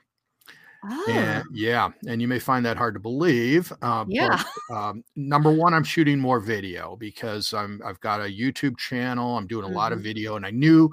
Oh, 0.84 1.08
And 1.08 1.48
yeah, 1.50 1.90
and 2.08 2.22
you 2.22 2.28
may 2.28 2.38
find 2.40 2.66
that 2.66 2.78
hard 2.78 2.94
to 2.94 3.00
believe. 3.00 3.74
Uh, 3.82 4.06
yeah. 4.06 4.20
but 4.20 4.40
um, 4.70 5.04
number 5.16 5.52
one, 5.52 5.74
I'm 5.74 5.84
shooting 5.84 6.20
more 6.20 6.40
video 6.40 6.96
because 6.96 7.54
I'm 7.54 7.82
I've 7.84 8.00
got 8.02 8.22
a 8.22 8.26
YouTube 8.26 8.78
channel. 8.78 9.36
I'm 9.38 9.48
doing 9.48 9.66
a 9.66 9.70
lot 9.70 9.94
of 9.94 10.00
Mhm. 10.00 10.04
video, 10.04 10.36
and 10.36 10.46
I 10.46 10.52
knew 10.52 10.90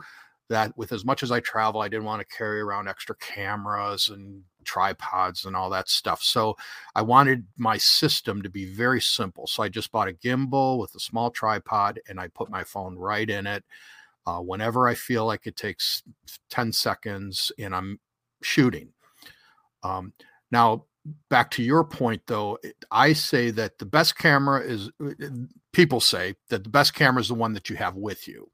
that 0.49 0.75
with 0.79 0.93
as 0.93 1.05
much 1.05 1.23
as 1.23 1.31
I 1.31 1.41
travel, 1.41 1.83
I 1.83 1.89
didn't 1.89 2.07
want 2.07 2.27
to 2.27 2.37
carry 2.37 2.61
around 2.61 2.89
extra 2.89 3.15
cameras 3.17 4.09
and 4.09 4.45
tripods 4.65 5.45
and 5.45 5.55
all 5.55 5.69
that 5.71 5.91
stuff. 5.91 6.23
So 6.23 6.57
I 6.95 7.03
wanted 7.03 7.47
my 7.59 7.77
system 7.77 8.41
to 8.43 8.49
be 8.49 8.65
very 8.65 9.03
simple. 9.03 9.47
So 9.47 9.63
I 9.63 9.69
just 9.69 9.93
bought 9.93 10.09
a 10.09 10.13
gimbal 10.15 10.79
with 10.81 10.95
a 10.95 11.01
small 11.01 11.31
tripod, 11.31 12.01
and 12.09 12.19
I 12.19 12.29
put 12.29 12.49
my 12.49 12.65
phone 12.65 12.97
right 12.97 13.29
in 13.29 13.47
it. 13.47 13.63
Uh, 14.29 14.41
whenever 14.41 14.87
I 14.87 14.95
feel 14.95 15.25
like 15.25 15.47
it 15.47 15.57
takes 15.57 16.03
10 16.51 16.71
seconds 16.71 17.51
and 17.59 17.75
I'm 17.75 17.99
shooting. 18.43 18.93
Um, 19.83 20.13
now, 20.51 20.85
back 21.31 21.51
to 21.53 21.63
your 21.63 21.83
point, 21.83 22.21
though, 22.27 22.59
I 22.91 23.15
say 23.15 23.51
that 23.53 23.79
the 23.79 23.87
best 23.87 24.19
camera 24.19 24.61
is, 24.61 24.91
uh, 25.03 25.13
uh, 25.25 25.29
people 25.73 25.99
say 25.99 26.35
that 26.51 26.63
the 26.63 26.69
best 26.69 26.93
camera 26.93 27.23
is 27.23 27.29
the 27.29 27.35
one 27.35 27.55
that 27.55 27.71
you 27.71 27.77
have 27.77 27.97
with 27.97 28.29
you. 28.29 28.51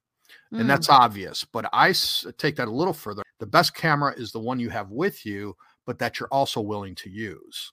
And 0.53 0.61
Mm, 0.61 0.69
that's 0.69 0.89
obvious. 0.89 1.43
But 1.43 1.69
I 1.73 1.91
s- 1.91 2.25
take 2.39 2.55
that 2.55 2.69
a 2.69 2.71
little 2.71 2.95
further. 2.95 3.25
The 3.41 3.47
best 3.47 3.75
camera 3.75 4.15
is 4.17 4.31
the 4.31 4.39
one 4.39 4.61
you 4.61 4.71
have 4.71 4.93
with 4.93 5.27
you, 5.27 5.57
but 5.87 5.99
that 5.99 6.21
you're 6.21 6.29
also 6.31 6.61
willing 6.61 6.95
to 6.97 7.11
use. 7.11 7.73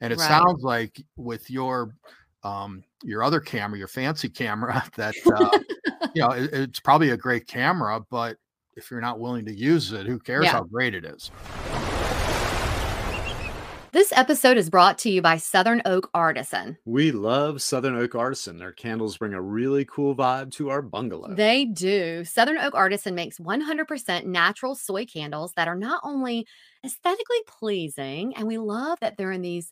And 0.00 0.12
it 0.12 0.20
right. 0.20 0.28
sounds 0.28 0.62
like 0.62 1.02
with 1.16 1.50
your, 1.50 1.96
um, 2.44 2.82
your 3.02 3.22
other 3.22 3.40
camera, 3.40 3.78
your 3.78 3.88
fancy 3.88 4.28
camera, 4.28 4.82
that 4.96 5.14
uh, 5.26 5.58
you 6.14 6.22
know 6.22 6.30
it- 6.30 6.50
it's 6.52 6.80
probably 6.80 7.10
a 7.10 7.16
great 7.16 7.46
camera, 7.46 8.00
but 8.10 8.36
if 8.76 8.90
you're 8.90 9.00
not 9.00 9.20
willing 9.20 9.44
to 9.46 9.52
use 9.54 9.92
it, 9.92 10.06
who 10.06 10.18
cares 10.18 10.44
Yeah. 10.44 10.52
how 10.52 10.64
great 10.64 10.94
it 10.94 11.04
is? 11.04 11.30
This 13.92 14.10
episode 14.16 14.56
is 14.56 14.70
brought 14.70 14.96
to 15.00 15.10
you 15.10 15.20
by 15.20 15.36
Southern 15.36 15.82
Oak 15.84 16.08
Artisan. 16.14 16.78
We 16.86 17.12
love 17.12 17.60
Southern 17.60 17.94
Oak 17.94 18.14
Artisan. 18.14 18.56
Their 18.56 18.72
candles 18.72 19.18
bring 19.18 19.34
a 19.34 19.42
really 19.42 19.84
cool 19.84 20.16
vibe 20.16 20.50
to 20.52 20.70
our 20.70 20.80
bungalow. 20.80 21.34
They 21.34 21.66
do. 21.66 22.24
Southern 22.24 22.56
Oak 22.56 22.74
Artisan 22.74 23.14
makes 23.14 23.38
100% 23.38 24.24
natural 24.24 24.74
soy 24.74 25.04
candles 25.04 25.52
that 25.56 25.68
are 25.68 25.76
not 25.76 26.00
only 26.04 26.46
aesthetically 26.82 27.36
pleasing, 27.46 28.34
and 28.34 28.46
we 28.48 28.56
love 28.56 28.98
that 29.02 29.18
they're 29.18 29.30
in 29.32 29.42
these, 29.42 29.70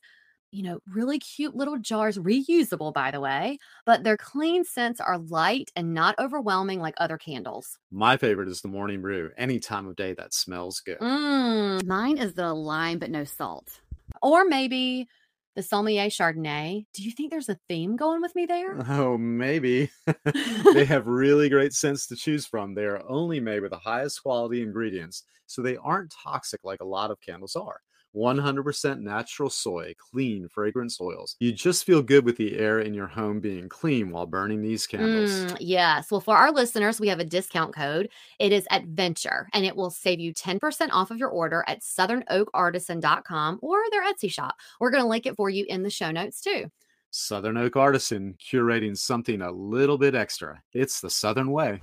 you 0.51 0.63
know, 0.63 0.81
really 0.93 1.19
cute 1.19 1.55
little 1.55 1.79
jars, 1.79 2.19
reusable, 2.19 2.93
by 2.93 3.11
the 3.11 3.21
way, 3.21 3.59
but 3.87 4.05
their 4.05 4.17
clean 4.17 4.65
scents 4.65 5.01
are 5.01 5.19
light 5.19 5.71
and 5.77 5.95
not 5.95 6.15
overwhelming 6.19 6.81
like 6.81 6.95
other 6.99 7.19
candles. 7.19 7.79
My 7.91 8.17
favorite 8.17 8.49
is 8.49 8.61
the 8.61 8.69
morning 8.69 9.01
brew. 9.01 9.31
Any 9.37 9.61
time 9.61 9.87
of 9.87 9.97
day 9.97 10.15
that 10.15 10.35
smells 10.35 10.81
good. 10.81 10.99
Mm, 10.99 11.87
mine 11.87 12.19
is 12.19 12.35
the 12.35 12.53
lime, 12.53 12.99
but 12.99 13.11
no 13.11 13.25
salt. 13.25 13.81
Or 14.23 14.45
maybe 14.45 15.09
the 15.57 15.63
Sommelier 15.63 16.07
Chardonnay. 16.07 16.87
Do 16.95 17.03
you 17.03 17.11
think 17.11 17.31
there's 17.31 17.49
a 17.49 17.59
theme 17.69 17.97
going 17.97 18.23
with 18.23 18.35
me 18.35 18.47
there? 18.47 18.79
Oh, 18.91 19.17
maybe. 19.19 19.91
they 20.75 20.85
have 20.89 21.07
really 21.07 21.49
great 21.49 21.73
scents 21.73 22.07
to 22.09 22.17
choose 22.17 22.47
from. 22.47 22.75
They 22.75 22.85
are 22.85 23.03
only 23.09 23.41
made 23.41 23.61
with 23.61 23.71
the 23.71 23.79
highest 23.79 24.23
quality 24.23 24.63
ingredients, 24.63 25.25
so 25.47 25.63
they 25.63 25.77
aren't 25.77 26.13
toxic 26.13 26.61
like 26.65 26.81
a 26.81 26.85
lot 26.85 27.11
of 27.11 27.21
candles 27.21 27.57
are. 27.57 27.81
100% 28.15 29.01
natural 29.01 29.51
soy, 29.51 29.95
clean 29.99 30.49
fragrance 30.49 31.01
oils. 31.01 31.37
You 31.41 31.53
just 31.53 31.85
feel 31.85 32.03
good 32.03 32.25
with 32.25 32.37
the 32.37 32.59
air 32.59 32.81
in 32.81 32.95
your 32.95 33.07
home 33.07 33.41
being 33.41 33.69
clean 33.69 34.11
while 34.11 34.27
burning 34.27 34.63
these 34.63 34.87
candles. 34.87 35.31
Mm, 35.31 35.57
yes. 35.61 36.11
Well, 36.11 36.21
for 36.21 36.37
our 36.37 36.53
listeners, 36.53 37.01
we 37.01 37.09
have 37.09 37.21
a 37.21 37.25
discount 37.25 37.75
code. 37.75 38.09
It 38.39 38.53
is 38.53 38.67
Adventure, 38.71 39.49
and 39.53 39.65
it 39.65 39.77
will 39.77 39.91
save 39.91 40.21
you 40.21 40.35
10% 40.35 40.89
off 40.93 41.11
of 41.11 41.19
your 41.19 41.31
order 41.31 41.65
at 41.67 41.83
southernoakartisan.com 41.83 43.59
or 43.63 43.79
their 43.91 44.05
Etsy 44.05 44.31
shop. 44.31 44.57
We're 44.79 44.91
going 44.91 45.03
to 45.03 45.09
link 45.09 45.27
it 45.27 45.37
for 45.37 45.51
you 45.51 45.65
in 45.69 45.83
the 45.83 45.91
show 45.91 46.11
notes 46.11 46.41
too. 46.41 46.71
Southern 47.13 47.57
Oak 47.57 47.77
Artisan, 47.77 48.37
curating 48.39 48.97
something 48.97 49.43
a 49.43 49.51
little 49.51 49.99
bit 49.99 50.15
extra. 50.15 50.63
It's 50.73 51.01
the 51.01 51.11
Southern 51.11 51.51
way. 51.51 51.83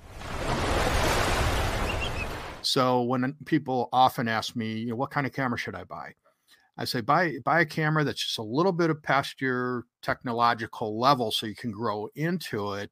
So 2.68 3.00
when 3.00 3.34
people 3.46 3.88
often 3.94 4.28
ask 4.28 4.54
me, 4.54 4.74
you 4.74 4.90
know, 4.90 4.96
what 4.96 5.10
kind 5.10 5.26
of 5.26 5.32
camera 5.32 5.56
should 5.56 5.74
I 5.74 5.84
buy? 5.84 6.12
I 6.76 6.84
say 6.84 7.00
buy 7.00 7.38
buy 7.42 7.60
a 7.60 7.66
camera 7.66 8.04
that's 8.04 8.22
just 8.22 8.38
a 8.38 8.42
little 8.42 8.72
bit 8.72 8.90
of 8.90 9.02
past 9.02 9.40
your 9.40 9.84
technological 10.02 11.00
level 11.00 11.30
so 11.30 11.46
you 11.46 11.54
can 11.54 11.70
grow 11.70 12.08
into 12.14 12.74
it, 12.74 12.90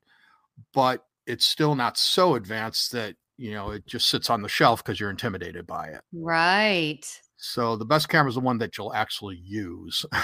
but 0.72 1.04
it's 1.26 1.44
still 1.44 1.74
not 1.74 1.98
so 1.98 2.36
advanced 2.36 2.92
that 2.92 3.16
you 3.36 3.52
know 3.52 3.70
it 3.72 3.86
just 3.86 4.08
sits 4.08 4.30
on 4.30 4.40
the 4.40 4.48
shelf 4.48 4.82
because 4.82 4.98
you're 4.98 5.10
intimidated 5.10 5.66
by 5.66 5.88
it. 5.88 6.00
Right. 6.10 7.04
So 7.38 7.76
the 7.76 7.84
best 7.84 8.08
camera 8.08 8.28
is 8.28 8.34
the 8.34 8.40
one 8.40 8.58
that 8.58 8.76
you'll 8.76 8.94
actually 8.94 9.36
use. 9.36 10.04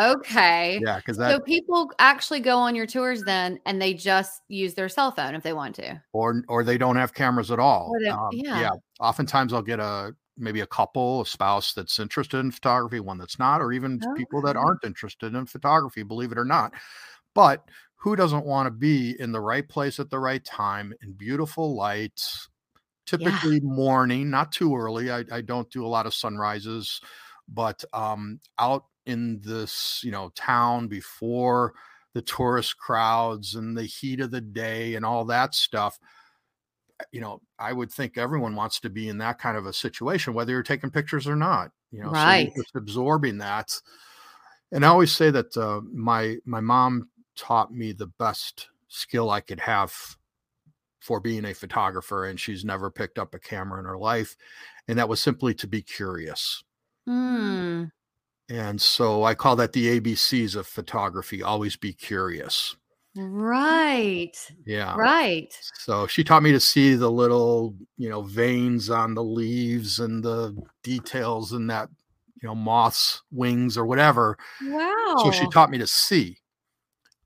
Okay. 0.00 0.80
yeah, 0.84 0.96
because 0.96 1.16
that. 1.18 1.30
So 1.30 1.40
people 1.40 1.90
actually 1.98 2.40
go 2.40 2.58
on 2.58 2.74
your 2.74 2.86
tours 2.86 3.22
then 3.22 3.60
and 3.64 3.80
they 3.80 3.94
just 3.94 4.42
use 4.48 4.74
their 4.74 4.88
cell 4.88 5.12
phone 5.12 5.34
if 5.34 5.42
they 5.42 5.52
want 5.52 5.74
to. 5.76 6.00
or 6.12 6.42
or 6.48 6.64
they 6.64 6.78
don't 6.78 6.96
have 6.96 7.14
cameras 7.14 7.50
at 7.50 7.58
all. 7.58 7.92
Um, 8.10 8.28
yeah. 8.32 8.70
Oftentimes 9.00 9.52
I'll 9.52 9.62
get 9.62 9.78
a 9.80 10.14
maybe 10.36 10.60
a 10.60 10.66
couple, 10.66 11.20
a 11.20 11.26
spouse 11.26 11.72
that's 11.74 11.98
interested 11.98 12.38
in 12.38 12.50
photography, 12.50 13.00
one 13.00 13.18
that's 13.18 13.38
not, 13.38 13.60
or 13.60 13.72
even 13.72 14.00
people 14.16 14.42
that 14.42 14.56
aren't 14.56 14.84
interested 14.84 15.34
in 15.34 15.46
photography, 15.46 16.02
believe 16.02 16.32
it 16.32 16.38
or 16.38 16.44
not. 16.44 16.72
But 17.34 17.64
who 17.96 18.16
doesn't 18.16 18.44
want 18.44 18.66
to 18.66 18.70
be 18.70 19.14
in 19.18 19.32
the 19.32 19.40
right 19.40 19.66
place 19.68 19.98
at 20.00 20.10
the 20.10 20.18
right 20.18 20.44
time 20.44 20.92
in 21.02 21.12
beautiful 21.12 21.74
lights? 21.76 22.48
Typically 23.06 23.60
morning, 23.60 24.30
not 24.30 24.52
too 24.52 24.76
early. 24.76 25.10
I, 25.10 25.24
I 25.30 25.40
don't 25.40 25.70
do 25.70 25.84
a 25.84 25.88
lot 25.88 26.06
of 26.06 26.14
sunrises, 26.14 27.00
but 27.48 27.84
um, 27.92 28.40
out 28.58 28.86
in 29.06 29.40
this, 29.40 30.00
you 30.02 30.10
know, 30.10 30.30
town 30.30 30.88
before 30.88 31.74
the 32.14 32.22
tourist 32.22 32.78
crowds 32.78 33.54
and 33.54 33.76
the 33.76 33.84
heat 33.84 34.20
of 34.20 34.30
the 34.30 34.40
day 34.40 34.94
and 34.94 35.04
all 35.04 35.24
that 35.26 35.54
stuff 35.54 35.98
you 37.12 37.20
know, 37.20 37.40
I 37.58 37.72
would 37.72 37.90
think 37.90 38.16
everyone 38.16 38.54
wants 38.54 38.80
to 38.80 38.90
be 38.90 39.08
in 39.08 39.18
that 39.18 39.38
kind 39.38 39.56
of 39.56 39.66
a 39.66 39.72
situation, 39.72 40.34
whether 40.34 40.52
you're 40.52 40.62
taking 40.62 40.90
pictures 40.90 41.26
or 41.26 41.36
not. 41.36 41.70
You 41.90 42.02
know, 42.02 42.12
so 42.12 42.30
Right. 42.30 42.52
just 42.56 42.74
absorbing 42.76 43.38
that. 43.38 43.80
And 44.72 44.84
I 44.84 44.88
always 44.88 45.12
say 45.12 45.30
that 45.30 45.56
uh, 45.56 45.80
my 45.92 46.36
my 46.44 46.60
mom 46.60 47.10
taught 47.36 47.72
me 47.72 47.92
the 47.92 48.06
best 48.06 48.68
skill 48.88 49.30
I 49.30 49.40
could 49.40 49.60
have 49.60 50.16
for 51.04 51.20
being 51.20 51.44
a 51.44 51.52
photographer, 51.52 52.24
and 52.24 52.40
she's 52.40 52.64
never 52.64 52.90
picked 52.90 53.18
up 53.18 53.34
a 53.34 53.38
camera 53.38 53.78
in 53.78 53.84
her 53.84 53.98
life, 53.98 54.36
and 54.88 54.98
that 54.98 55.08
was 55.08 55.20
simply 55.20 55.52
to 55.52 55.66
be 55.66 55.82
curious. 55.82 56.64
Hmm. 57.06 57.84
And 58.48 58.80
so 58.80 59.22
I 59.22 59.34
call 59.34 59.54
that 59.56 59.74
the 59.74 60.00
ABCs 60.00 60.56
of 60.56 60.66
photography. 60.66 61.42
Always 61.42 61.76
be 61.76 61.92
curious. 61.92 62.74
Right. 63.16 64.34
Yeah. 64.64 64.96
Right. 64.96 65.54
So 65.74 66.06
she 66.06 66.24
taught 66.24 66.42
me 66.42 66.52
to 66.52 66.60
see 66.60 66.94
the 66.94 67.10
little, 67.10 67.74
you 67.98 68.08
know, 68.08 68.22
veins 68.22 68.88
on 68.88 69.14
the 69.14 69.22
leaves 69.22 70.00
and 70.00 70.22
the 70.24 70.56
details 70.82 71.52
in 71.52 71.66
that, 71.68 71.90
you 72.42 72.48
know, 72.48 72.54
moth's 72.54 73.22
wings 73.30 73.76
or 73.76 73.84
whatever. 73.84 74.38
Wow. 74.62 75.16
So 75.22 75.30
she 75.30 75.46
taught 75.50 75.70
me 75.70 75.78
to 75.78 75.86
see. 75.86 76.38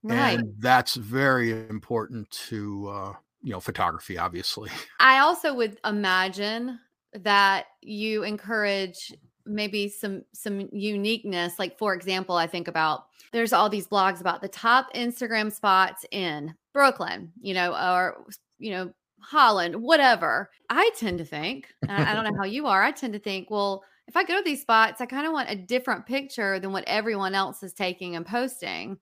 right. 0.02 0.38
And 0.38 0.54
that's 0.58 0.94
very 0.94 1.52
important 1.68 2.30
to, 2.48 2.88
uh, 2.88 3.12
you 3.42 3.52
know, 3.52 3.60
photography, 3.60 4.18
obviously. 4.18 4.70
I 5.00 5.18
also 5.18 5.54
would 5.54 5.78
imagine 5.84 6.78
that 7.12 7.66
you 7.80 8.22
encourage 8.22 9.14
maybe 9.46 9.88
some 9.88 10.22
some 10.34 10.68
uniqueness 10.72 11.58
like 11.58 11.78
for 11.78 11.94
example 11.94 12.36
i 12.36 12.46
think 12.46 12.68
about 12.68 13.06
there's 13.32 13.54
all 13.54 13.70
these 13.70 13.88
blogs 13.88 14.20
about 14.20 14.42
the 14.42 14.48
top 14.48 14.92
instagram 14.94 15.50
spots 15.50 16.04
in 16.10 16.54
Brooklyn, 16.78 17.32
you 17.40 17.54
know, 17.54 17.72
or 17.72 18.24
you 18.60 18.70
know, 18.70 18.92
Holland, 19.20 19.74
whatever. 19.74 20.48
I 20.70 20.92
tend 20.96 21.18
to 21.18 21.24
think, 21.24 21.66
I, 21.88 22.12
I 22.12 22.14
don't 22.14 22.22
know 22.22 22.38
how 22.38 22.44
you 22.48 22.68
are. 22.68 22.84
I 22.84 22.92
tend 22.92 23.14
to 23.14 23.18
think, 23.18 23.50
well, 23.50 23.82
if 24.06 24.16
I 24.16 24.22
go 24.22 24.36
to 24.36 24.44
these 24.44 24.62
spots, 24.62 25.00
I 25.00 25.06
kind 25.06 25.26
of 25.26 25.32
want 25.32 25.50
a 25.50 25.56
different 25.56 26.06
picture 26.06 26.60
than 26.60 26.70
what 26.70 26.84
everyone 26.86 27.34
else 27.34 27.64
is 27.64 27.72
taking 27.72 28.14
and 28.14 28.24
posting. 28.24 28.96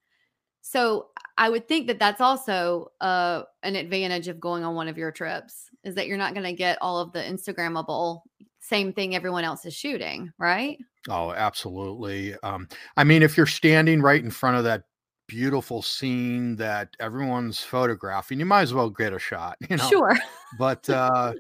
So 0.69 1.11
I 1.39 1.49
would 1.49 1.69
think 1.69 1.87
that 1.87 2.01
that's 2.01 2.21
also 2.21 2.91
uh, 3.01 3.43
an 3.63 3.77
advantage 3.77 4.27
of 4.27 4.41
going 4.41 4.65
on 4.65 4.75
one 4.75 4.89
of 4.89 4.99
your 4.99 5.13
trips 5.13 5.71
is 5.85 5.95
that 5.95 6.09
you're 6.09 6.19
not 6.19 6.35
going 6.35 6.45
to 6.45 6.53
get 6.53 6.77
all 6.83 6.99
of 6.99 7.13
the 7.13 7.21
Instagrammable 7.21 8.23
same 8.59 8.93
thing 8.93 9.15
everyone 9.15 9.45
else 9.45 9.65
is 9.65 9.75
shooting, 9.75 10.33
right? 10.39 10.77
Oh, 11.09 11.31
absolutely. 11.31 12.35
Um, 12.43 12.67
I 12.97 13.05
mean, 13.05 13.23
if 13.23 13.37
you're 13.37 13.47
standing 13.47 14.03
right 14.03 14.21
in 14.21 14.29
front 14.29 14.57
of 14.57 14.65
that 14.65 14.83
beautiful 15.29 15.83
scene 15.83 16.57
that 16.57 16.89
everyone's 16.99 17.61
photographing, 17.61 18.41
you 18.41 18.47
might 18.47 18.63
as 18.63 18.75
well 18.75 18.91
get 18.91 19.13
a 19.13 19.21
shot, 19.21 19.57
you 19.71 19.77
know. 19.77 19.89
Sure. 19.89 20.17
But 20.59 20.91
uh, 20.91 21.35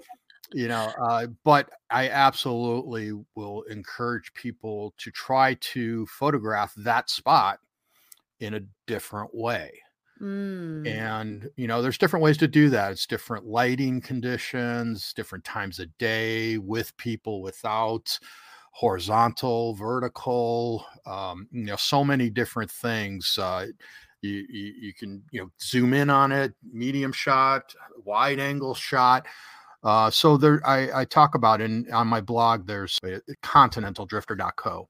you 0.52 0.68
know, 0.68 0.92
uh, 1.02 1.26
but 1.42 1.68
I 1.90 2.11
absolutely 2.11 3.11
will 3.35 3.62
encourage 3.62 4.33
people 4.35 4.95
to 4.99 5.11
try 5.11 5.54
to 5.54 6.06
photograph 6.06 6.73
that 6.76 7.11
spot 7.11 7.59
in 8.40 8.55
a 8.55 8.61
different 8.87 9.35
way. 9.35 9.73
Mm. 10.21 10.87
And, 10.88 11.50
you 11.57 11.66
know, 11.66 11.83
there's 11.83 11.99
different 11.99 12.23
ways 12.23 12.38
to 12.38 12.49
do 12.49 12.71
that. 12.71 12.93
It's 12.93 13.07
different 13.07 13.47
lighting 13.47 14.00
conditions, 14.00 15.12
different 15.12 15.45
times 15.45 15.78
of 15.78 15.97
day, 15.99 16.59
with 16.59 16.97
people, 16.97 17.43
without, 17.43 18.19
horizontal, 18.76 19.73
vertical, 19.73 20.85
um, 21.07 21.49
you 21.50 21.64
know, 21.64 21.76
so 21.76 22.05
many 22.05 22.28
different 22.28 22.71
things. 22.71 23.38
Uh, 23.38 23.69
you, 24.21 24.45
you, 24.50 24.75
you 24.78 24.93
can, 24.93 25.23
you 25.31 25.40
know, 25.40 25.50
zoom 25.62 25.95
in 25.95 26.11
on 26.11 26.31
it, 26.31 26.52
medium 26.73 27.11
shot, 27.11 27.75
wide 28.05 28.38
angle 28.38 28.75
shot. 28.75 29.26
Uh, 29.83 30.11
so 30.11 30.37
there, 30.37 30.61
I, 30.66 31.00
I 31.00 31.05
talk 31.07 31.35
about 31.35 31.62
in 31.62 31.90
on 31.90 32.07
my 32.07 32.21
blog. 32.21 32.66
There's 32.66 32.99
a, 33.02 33.21
continentaldrifter.co. 33.43 34.88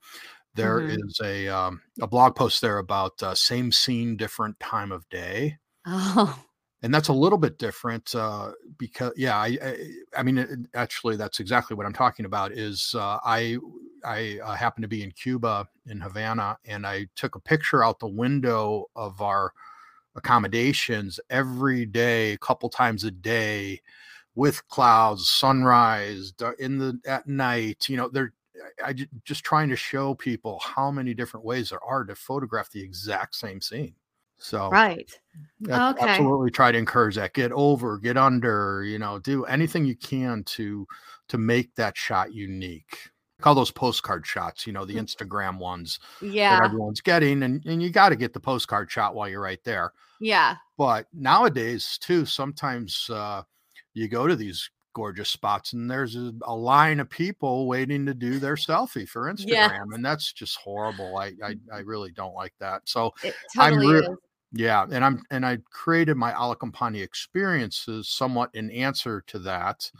There 0.57 0.81
Mhm. 0.81 0.87
is 0.87 1.21
a 1.23 1.49
um, 1.49 1.83
a 2.01 2.07
blog 2.07 2.37
post 2.37 2.61
there 2.63 2.79
about 2.79 3.23
uh, 3.23 3.35
same 3.35 3.73
scene, 3.73 4.17
different 4.17 4.59
time 4.61 4.93
of 4.93 5.09
day, 5.11 5.59
Oh, 5.87 6.47
and 6.83 6.93
that's 6.95 7.09
a 7.09 7.13
little 7.13 7.39
bit 7.39 7.59
different 7.59 8.15
uh, 8.15 8.53
because 8.79 9.13
yeah, 9.17 9.37
I, 9.37 9.59
I 9.63 9.79
I 10.19 10.23
mean 10.23 10.39
it, 10.39 10.51
actually 10.75 11.17
that's 11.17 11.41
exactly 11.41 11.75
what 11.77 11.87
I'm 11.87 11.93
talking 11.93 12.27
about. 12.27 12.53
Is 12.53 12.95
uh, 12.97 13.19
I 13.25 13.59
I 14.05 14.39
uh, 14.43 14.55
happened 14.55 14.83
to 14.85 14.89
be 14.89 15.03
in 15.03 15.11
Cuba 15.13 15.69
in 15.87 16.01
Havana, 16.01 16.59
and 16.65 16.87
I 16.87 17.07
took 17.17 17.35
a 17.35 17.41
picture 17.41 17.83
out 17.83 17.99
the 17.99 18.09
window 18.09 18.87
of 18.95 19.21
our 19.23 19.53
accommodations 20.17 21.21
every 21.31 21.87
day, 21.87 22.35
a 22.35 22.39
couple 22.39 22.69
times 22.71 23.05
a 23.05 23.11
day, 23.13 23.81
with 24.37 24.67
clouds, 24.69 25.29
sunrise, 25.31 26.33
in 26.59 26.79
the 26.79 27.01
at 27.07 27.27
night. 27.29 27.89
You 27.89 27.99
know, 27.99 28.09
they're 28.11 28.35
I, 28.85 28.89
I 28.91 28.95
just 29.25 29.45
trying 29.45 29.69
to 29.71 29.77
show 29.77 30.15
people 30.15 30.59
how 30.63 30.91
many 30.91 31.15
different 31.15 31.45
ways 31.47 31.71
there 31.71 31.83
are 31.85 32.05
to 32.05 32.15
photograph 32.15 32.71
the 32.71 32.83
exact 32.83 33.35
same 33.35 33.61
scene. 33.61 33.95
So 34.39 34.69
right. 34.71 35.11
a- 35.69 35.91
Okay. 35.91 36.07
absolutely 36.07 36.51
try 36.51 36.71
to 36.71 36.77
encourage 36.79 37.15
that. 37.17 37.33
Get 37.33 37.53
over, 37.53 37.99
get 37.99 38.17
under, 38.19 38.85
you 38.85 38.99
know, 38.99 39.19
do 39.19 39.45
anything 39.47 39.85
you 39.85 39.97
can 39.97 40.45
to 40.45 40.87
to 41.29 41.39
make 41.39 41.75
that 41.77 41.97
shot 41.97 42.33
unique. 42.35 42.99
Call 43.41 43.55
those 43.55 43.71
postcard 43.71 44.27
shots, 44.27 44.67
you 44.67 44.73
know, 44.73 44.85
the 44.85 44.95
Mm. 44.95 45.03
Instagram 45.05 45.59
ones 45.59 45.99
that 46.21 46.29
Yeah. 46.29 46.61
everyone's 46.65 47.01
getting, 47.01 47.43
and, 47.43 47.65
and 47.67 47.83
you 47.83 47.91
got 47.91 48.11
to 48.11 48.17
get 48.17 48.33
the 48.33 48.41
postcard 48.41 48.91
shot 48.91 49.15
while 49.15 49.29
you're 49.29 49.41
right 49.43 49.63
there. 49.65 49.93
Yeah. 50.21 50.57
But 50.79 51.07
nowadays, 51.13 51.99
too, 51.99 52.25
sometimes 52.27 53.11
uh, 53.11 53.43
you 53.93 54.09
go 54.09 54.27
to 54.27 54.37
these 54.37 54.71
gorgeous 54.97 55.29
spots 55.29 55.75
and 55.75 55.91
there's 55.91 56.17
a, 56.17 56.33
a 56.45 56.57
line 56.57 57.01
of 57.01 57.11
people 57.11 57.67
waiting 57.67 58.07
to 58.07 58.15
do 58.15 58.39
their 58.39 58.57
selfie 58.57 59.07
for 59.07 59.25
Instagram, 59.33 59.47
Yes. 59.47 59.73
and 59.93 60.03
that's 60.03 60.33
just 60.33 60.57
horrible. 60.57 61.19
I, 61.19 61.33
I 61.45 61.57
I 61.71 61.79
really 61.81 62.13
don't 62.13 62.35
like 62.35 62.55
that. 62.61 62.81
So 62.87 63.13
It 63.23 63.35
I'm 63.59 63.77
re- 63.79 64.09
yeah, 64.53 64.87
and 64.91 65.05
I'm 65.05 65.23
and 65.31 65.45
I 65.45 65.59
created 65.71 66.17
my 66.17 66.33
Alla 66.33 66.57
Campagna 66.57 67.01
experiences 67.03 68.09
somewhat 68.09 68.49
in 68.55 68.71
answer 68.71 69.23
to 69.27 69.39
that, 69.41 69.91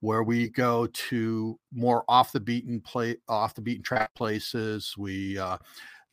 where 0.00 0.22
we 0.22 0.50
go 0.50 0.86
to 0.88 1.58
more 1.72 2.04
off 2.06 2.30
the 2.32 2.40
beaten 2.40 2.78
play 2.82 3.16
off 3.28 3.54
the 3.54 3.62
beaten 3.62 3.82
track 3.82 4.14
places. 4.14 4.94
We 4.98 5.38
uh, 5.38 5.56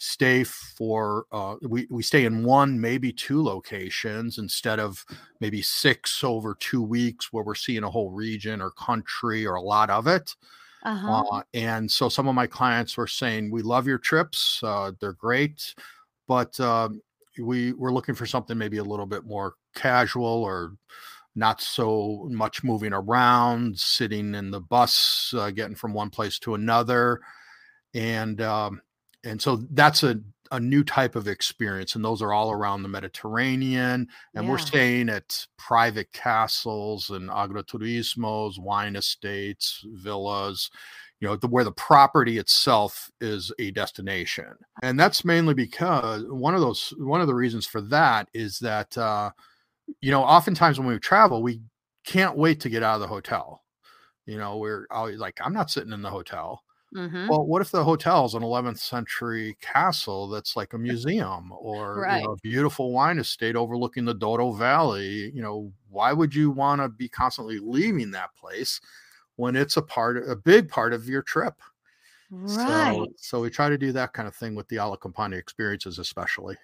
stay 0.05 0.43
for 0.43 1.25
uh, 1.31 1.55
we 1.61 1.87
we 1.89 2.03
stay 2.03 2.25
in 2.25 2.43
one 2.43 2.79
maybe 2.79 3.13
two 3.13 3.41
locations 3.41 4.37
instead 4.37 4.77
of 4.77 5.05
maybe 5.39 5.61
six 5.61 6.25
over 6.25 6.55
two 6.59 6.81
weeks 6.81 7.31
where 7.31 7.45
we're 7.45 7.55
seeing 7.55 7.83
a 7.83 7.89
whole 7.89 8.11
region 8.11 8.61
or 8.61 8.71
country 8.71 9.47
or 9.47 9.55
a 9.55 9.61
lot 9.61 9.89
of 9.89 10.05
it. 10.05 10.35
Uh-huh. 10.83 11.23
Uh, 11.31 11.41
and 11.53 11.89
so 11.89 12.09
some 12.09 12.27
of 12.27 12.35
my 12.35 12.45
clients 12.45 12.97
were 12.97 13.07
saying, 13.07 13.49
"We 13.49 13.61
love 13.61 13.87
your 13.87 13.97
trips; 13.97 14.59
uh, 14.61 14.91
they're 14.99 15.13
great, 15.13 15.73
but 16.27 16.59
um, 16.59 17.01
we 17.39 17.71
we're 17.71 17.93
looking 17.93 18.15
for 18.15 18.25
something 18.25 18.57
maybe 18.57 18.79
a 18.79 18.83
little 18.83 19.05
bit 19.05 19.23
more 19.23 19.53
casual 19.73 20.43
or 20.43 20.73
not 21.33 21.61
so 21.61 22.27
much 22.29 22.61
moving 22.61 22.91
around, 22.91 23.79
sitting 23.79 24.35
in 24.35 24.51
the 24.51 24.59
bus, 24.59 25.33
uh, 25.37 25.49
getting 25.49 25.75
from 25.75 25.93
one 25.93 26.09
place 26.09 26.39
to 26.39 26.55
another, 26.55 27.21
and 27.93 28.41
um, 28.41 28.81
and 29.23 29.41
so 29.41 29.57
that's 29.71 30.03
a 30.03 30.19
a 30.51 30.59
new 30.59 30.83
type 30.83 31.15
of 31.15 31.27
experience, 31.27 31.95
and 31.95 32.05
those 32.05 32.21
are 32.21 32.31
all 32.31 32.51
around 32.51 32.83
the 32.83 32.89
Mediterranean, 32.89 34.07
and 34.35 34.47
we're 34.47 34.59
staying 34.59 35.09
at 35.09 35.47
private 35.57 36.11
castles 36.13 37.09
and 37.09 37.27
agroturismos, 37.29 38.59
wine 38.59 38.95
estates, 38.95 39.83
villas, 39.83 40.69
you 41.19 41.27
know, 41.27 41.35
the, 41.35 41.47
where 41.47 41.63
the 41.63 41.71
property 41.71 42.37
itself 42.37 43.09
is 43.19 43.51
a 43.57 43.71
destination. 43.71 44.53
And 44.83 44.99
that's 44.99 45.25
mainly 45.25 45.55
because 45.55 46.23
one 46.27 46.53
of 46.53 46.61
those, 46.61 46.93
one 46.97 47.21
of 47.21 47.27
the 47.27 47.33
reasons 47.33 47.65
for 47.65 47.81
that 47.81 48.29
is 48.33 48.59
that, 48.59 48.95
uh, 48.95 49.31
you 50.01 50.11
know, 50.11 50.21
oftentimes 50.21 50.77
when 50.77 50.87
we 50.87 50.99
travel, 50.99 51.41
we 51.41 51.61
can't 52.05 52.37
wait 52.37 52.59
to 52.59 52.69
get 52.69 52.83
out 52.83 52.95
of 52.95 53.01
the 53.01 53.07
hotel. 53.07 53.63
You 54.27 54.37
know, 54.37 54.57
we're 54.57 54.85
always 54.91 55.17
like, 55.17 55.39
I'm 55.43 55.53
not 55.53 55.71
sitting 55.71 55.93
in 55.93 56.01
the 56.03 56.09
hotel. 56.11 56.61
Mhm. 56.93 57.29
Well, 57.29 57.45
what 57.45 57.61
if 57.61 57.71
the 57.71 57.83
hotel 57.85 58.25
is 58.25 58.33
an 58.33 58.43
11th 58.43 58.79
century 58.79 59.57
castle 59.61 60.27
that's 60.27 60.55
like 60.57 60.73
a 60.73 60.77
museum 60.77 61.51
or 61.53 62.05
you 62.09 62.19
know, 62.19 62.31
a 62.33 62.37
beautiful 62.37 62.91
wine 62.91 63.17
estate 63.19 63.55
overlooking 63.55 64.05
the 64.05 64.15
Dordogne 64.15 64.57
Valley? 64.57 65.31
You 65.33 65.41
know, 65.41 65.73
why 65.89 66.13
would 66.13 66.35
you 66.35 66.51
want 66.51 66.81
to 66.81 66.89
be 66.89 67.07
constantly 67.09 67.59
leaving 67.59 68.11
that 68.11 68.35
place 68.35 68.81
when 69.37 69.55
it's 69.55 69.77
a 69.77 69.81
part, 69.83 70.17
a 70.29 70.35
big 70.35 70.69
part 70.69 70.93
of 70.93 71.07
your 71.09 71.23
trip? 71.23 71.61
Right. 72.29 73.07
So, 73.07 73.13
so 73.17 73.41
we 73.41 73.49
try 73.51 73.69
to 73.69 73.77
do 73.77 73.91
that 73.93 74.13
kind 74.13 74.27
of 74.27 74.35
thing 74.35 74.55
with 74.55 74.67
the 74.69 74.79
Alla 74.79 74.97
Campagna 74.97 75.37
experiences, 75.37 75.99
especially. 75.99 76.57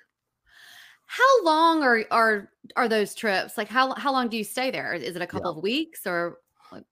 How 1.05 1.43
long 1.43 1.81
are 1.83 2.05
are 2.11 2.51
are 2.75 2.87
those 2.87 3.15
trips? 3.15 3.57
Like 3.57 3.67
how 3.67 3.95
how 3.95 4.11
long 4.11 4.29
do 4.29 4.37
you 4.37 4.43
stay 4.43 4.69
there? 4.71 4.93
Is 4.93 5.15
it 5.15 5.21
a 5.21 5.27
couple 5.27 5.51
of 5.51 5.63
weeks 5.63 6.05
or 6.05 6.39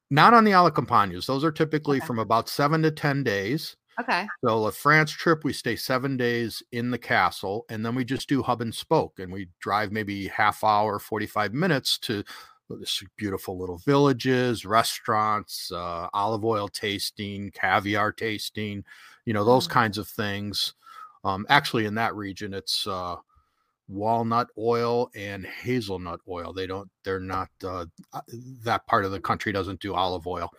Not 0.10 0.34
on 0.34 0.44
the 0.46 0.54
Alla 0.54 0.72
Campagnas; 0.72 1.26
those 1.28 1.44
are 1.44 1.52
typically 1.52 2.00
Okay. 2.00 2.08
from 2.08 2.20
about 2.20 2.50
seven 2.50 2.82
to 2.84 2.92
ten 2.92 3.24
days. 3.24 3.76
okay? 4.00 4.32
So 4.46 4.66
a 4.68 4.72
France 4.72 5.12
trip, 5.12 5.44
we 5.44 5.54
stay 5.54 5.76
seven 5.78 6.18
days 6.18 6.64
in 6.72 6.92
the 6.92 7.00
castle, 7.00 7.66
and 7.70 7.86
then 7.86 7.96
we 7.96 8.06
just 8.06 8.30
do 8.30 8.44
hub 8.44 8.62
and 8.62 8.76
spoke, 8.76 9.20
and 9.20 9.32
we 9.34 9.50
drive 9.62 9.92
maybe 9.92 10.28
half 10.28 10.64
hour, 10.64 11.00
forty 11.00 11.28
five 11.28 11.54
minutes 11.54 12.00
to 12.02 12.24
this 12.70 13.04
beautiful 13.18 13.60
little 13.60 13.78
villages, 13.80 14.66
restaurants, 14.66 15.72
uh, 15.72 16.10
olive 16.14 16.46
oil 16.46 16.68
tasting, 16.70 17.52
caviar 17.52 18.12
tasting, 18.14 18.84
you 19.26 19.34
know 19.34 19.46
those 19.46 19.68
Oh. 19.68 19.68
kinds 19.68 19.98
of 19.98 20.08
things. 20.08 20.74
Um, 21.24 21.46
actually, 21.50 21.86
in 21.86 21.96
that 21.96 22.16
region, 22.16 22.54
it's 22.54 22.88
uh, 22.88 23.18
walnut 23.88 24.48
oil 24.58 25.10
and 25.16 25.46
hazelnut 25.46 26.20
oil. 26.28 26.54
They 26.54 26.68
don't. 26.68 26.90
They're 27.04 27.20
not. 27.20 27.50
Uh, 27.64 27.86
uh, 28.14 28.22
that 28.64 28.86
part 28.88 29.06
of 29.06 29.12
the 29.12 29.20
country 29.22 29.52
doesn't 29.52 29.80
do 29.80 29.94
olive 29.94 30.28
oil, 30.28 30.50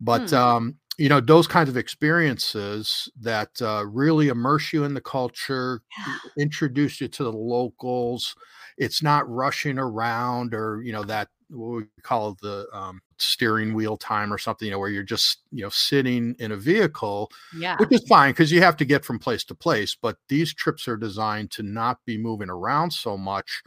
but 0.00 0.28
Hmm. 0.30 0.34
um, 0.34 0.78
you 0.98 1.08
know 1.08 1.20
those 1.20 1.46
kinds 1.46 1.68
of 1.68 1.76
experiences 1.76 3.10
that 3.20 3.50
uh, 3.62 3.84
really 3.86 4.28
immerse 4.28 4.72
you 4.72 4.84
in 4.84 4.94
the 4.94 5.00
culture, 5.00 5.82
Yeah. 5.98 6.18
introduce 6.38 7.00
you 7.00 7.08
to 7.08 7.24
the 7.24 7.32
locals. 7.32 8.34
It's 8.78 9.02
not 9.02 9.28
rushing 9.30 9.78
around 9.78 10.54
or 10.54 10.82
you 10.82 10.92
know 10.92 11.04
that 11.04 11.28
what 11.50 11.76
we 11.76 11.84
call 12.02 12.36
the 12.42 12.66
um, 12.72 13.00
steering 13.18 13.74
wheel 13.74 13.96
time 13.96 14.32
or 14.32 14.38
something. 14.38 14.66
You 14.66 14.72
know 14.72 14.78
where 14.78 14.90
you're 14.90 15.02
just 15.02 15.42
you 15.52 15.62
know 15.62 15.70
sitting 15.70 16.34
in 16.38 16.52
a 16.52 16.56
vehicle 16.56 17.30
Yeah. 17.52 17.78
which 17.78 17.90
is 17.92 18.04
fine 18.08 18.30
because 18.32 18.52
you 18.52 18.60
have 18.62 18.76
to 18.76 18.84
get 18.84 19.04
from 19.04 19.18
place 19.18 19.44
to 19.44 19.54
place. 19.54 19.96
But 20.00 20.18
these 20.28 20.54
trips 20.54 20.86
are 20.88 20.96
designed 20.96 21.50
to 21.52 21.62
not 21.64 21.98
be 22.06 22.16
moving 22.18 22.48
around 22.50 22.92
so 22.92 23.16
much. 23.16 23.62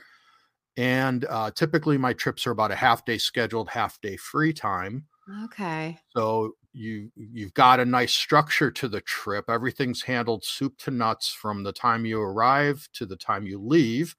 And 0.77 1.25
uh, 1.25 1.51
typically, 1.51 1.97
my 1.97 2.13
trips 2.13 2.45
are 2.45 2.51
about 2.51 2.71
a 2.71 2.75
half 2.75 3.03
day 3.05 3.17
scheduled, 3.17 3.69
half 3.69 3.99
day 4.01 4.17
free 4.17 4.53
time. 4.53 5.07
Okay. 5.29 6.01
So 6.15 6.53
you 6.73 7.11
you've 7.15 7.53
got 7.53 7.79
a 7.79 7.85
nice 7.85 8.13
structure 8.13 8.71
to 8.71 8.87
the 8.87 9.01
trip. 9.01 9.45
Everything's 9.49 10.01
handled 10.03 10.43
soup 10.45 10.77
to 10.79 10.91
nuts 10.91 11.29
from 11.33 11.63
the 11.63 11.73
time 11.73 12.05
you 12.05 12.21
arrive 12.21 12.87
to 12.93 13.05
the 13.05 13.17
time 13.17 13.45
you 13.47 13.59
leave. 13.59 14.15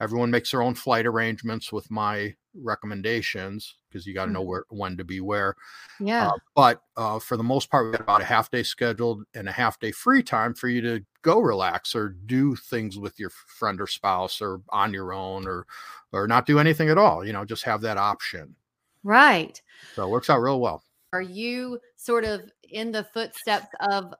everyone 0.00 0.30
makes 0.32 0.50
their 0.50 0.62
own 0.62 0.74
flight 0.74 1.06
arrangements 1.06 1.72
with 1.72 1.88
my 1.90 2.34
recommendations 2.54 3.78
because 3.88 4.04
you 4.06 4.12
got 4.14 4.26
to 4.26 4.32
know 4.32 4.42
Mhm. 4.42 4.48
where 4.50 4.64
when 4.70 4.96
to 4.96 5.04
be 5.04 5.20
where. 5.20 5.54
Yeah. 5.98 6.28
Uh, 6.28 6.38
but 6.56 6.82
uh, 6.96 7.18
for 7.20 7.36
the 7.38 7.44
most 7.44 7.70
part, 7.70 7.86
we 7.86 7.92
got 7.92 8.02
about 8.02 8.20
a 8.22 8.24
half 8.24 8.50
day 8.50 8.62
scheduled 8.64 9.24
and 9.34 9.48
a 9.48 9.52
half 9.52 9.78
day 9.80 9.92
free 9.92 10.22
time 10.22 10.54
for 10.54 10.68
you 10.68 10.80
to 10.82 11.04
go 11.22 11.40
relax 11.40 11.94
or 11.96 12.10
do 12.10 12.56
things 12.56 12.98
with 12.98 13.18
your 13.20 13.30
friend 13.30 13.80
or 13.80 13.86
spouse 13.88 14.40
or 14.42 14.62
on 14.70 14.92
your 14.94 15.12
own 15.14 15.46
or 15.48 15.66
or 16.12 16.28
not 16.28 16.46
do 16.46 16.58
anything 16.60 16.90
at 16.90 16.98
all. 16.98 17.24
You 17.26 17.32
know, 17.34 17.44
just 17.46 17.64
have 17.64 17.82
that 17.82 17.98
option. 17.98 18.56
Right. 19.02 19.60
So 19.94 20.04
it 20.04 20.10
works 20.10 20.30
out 20.30 20.40
real 20.40 20.60
well. 20.60 20.82
Are 21.12 21.22
you 21.22 21.78
sort 21.96 22.24
of 22.24 22.50
in 22.70 22.92
the 22.92 23.04
footsteps 23.04 23.68
of 23.80 24.14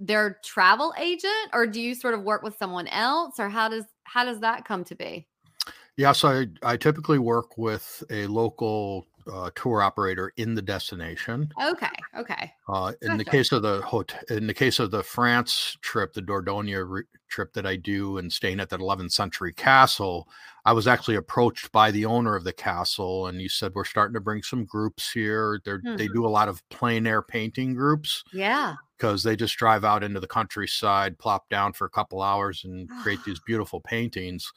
their 0.00 0.38
travel 0.44 0.92
agent 0.98 1.50
or 1.52 1.66
do 1.66 1.80
you 1.80 1.94
sort 1.94 2.14
of 2.14 2.22
work 2.22 2.42
with 2.42 2.56
someone 2.56 2.88
else 2.88 3.38
or 3.38 3.48
how 3.48 3.68
does 3.68 3.84
how 4.04 4.24
does 4.24 4.40
that 4.40 4.64
come 4.64 4.84
to 4.84 4.94
be? 4.94 5.26
Yeah, 5.96 6.12
so 6.12 6.28
I, 6.28 6.72
I 6.72 6.76
typically 6.76 7.18
work 7.18 7.58
with 7.58 8.02
a 8.10 8.26
local 8.28 9.06
uh, 9.32 9.50
tour 9.54 9.82
operator 9.82 10.32
in 10.36 10.54
the 10.54 10.62
destination. 10.62 11.50
Okay. 11.62 11.88
Okay. 12.16 12.52
Uh, 12.68 12.92
in 13.02 13.16
the 13.16 13.24
case 13.24 13.52
of 13.52 13.62
the 13.62 13.80
hotel, 13.82 14.20
in 14.30 14.46
the 14.46 14.54
case 14.54 14.78
of 14.78 14.90
the 14.90 15.02
France 15.02 15.76
trip, 15.82 16.12
the 16.12 16.22
Dordogne 16.22 16.74
re- 16.88 17.02
trip 17.28 17.52
that 17.54 17.66
I 17.66 17.76
do, 17.76 18.18
and 18.18 18.32
staying 18.32 18.60
at 18.60 18.68
that 18.70 18.80
11th 18.80 19.12
century 19.12 19.52
castle, 19.52 20.28
I 20.64 20.72
was 20.72 20.86
actually 20.86 21.16
approached 21.16 21.72
by 21.72 21.90
the 21.90 22.04
owner 22.04 22.34
of 22.36 22.44
the 22.44 22.52
castle, 22.52 23.26
and 23.26 23.40
he 23.40 23.48
said, 23.48 23.72
"We're 23.74 23.84
starting 23.84 24.14
to 24.14 24.20
bring 24.20 24.42
some 24.42 24.64
groups 24.64 25.10
here. 25.12 25.60
They're, 25.64 25.82
They 25.96 26.08
Mhm. 26.08 26.12
do 26.14 26.26
a 26.26 26.28
lot 26.28 26.48
of 26.48 26.66
plein 26.70 27.06
air 27.06 27.22
painting 27.22 27.74
groups 27.74 28.24
Yeah. 28.32 28.76
because 28.96 29.22
they 29.22 29.36
just 29.36 29.56
drive 29.56 29.84
out 29.84 30.02
into 30.04 30.20
the 30.20 30.26
countryside, 30.28 31.18
plop 31.18 31.48
down 31.48 31.72
for 31.72 31.86
a 31.86 31.90
couple 31.90 32.22
hours, 32.22 32.64
and 32.64 32.90
create 32.96 33.22
these 33.24 33.40
beautiful 33.40 33.80
paintings." 33.80 34.52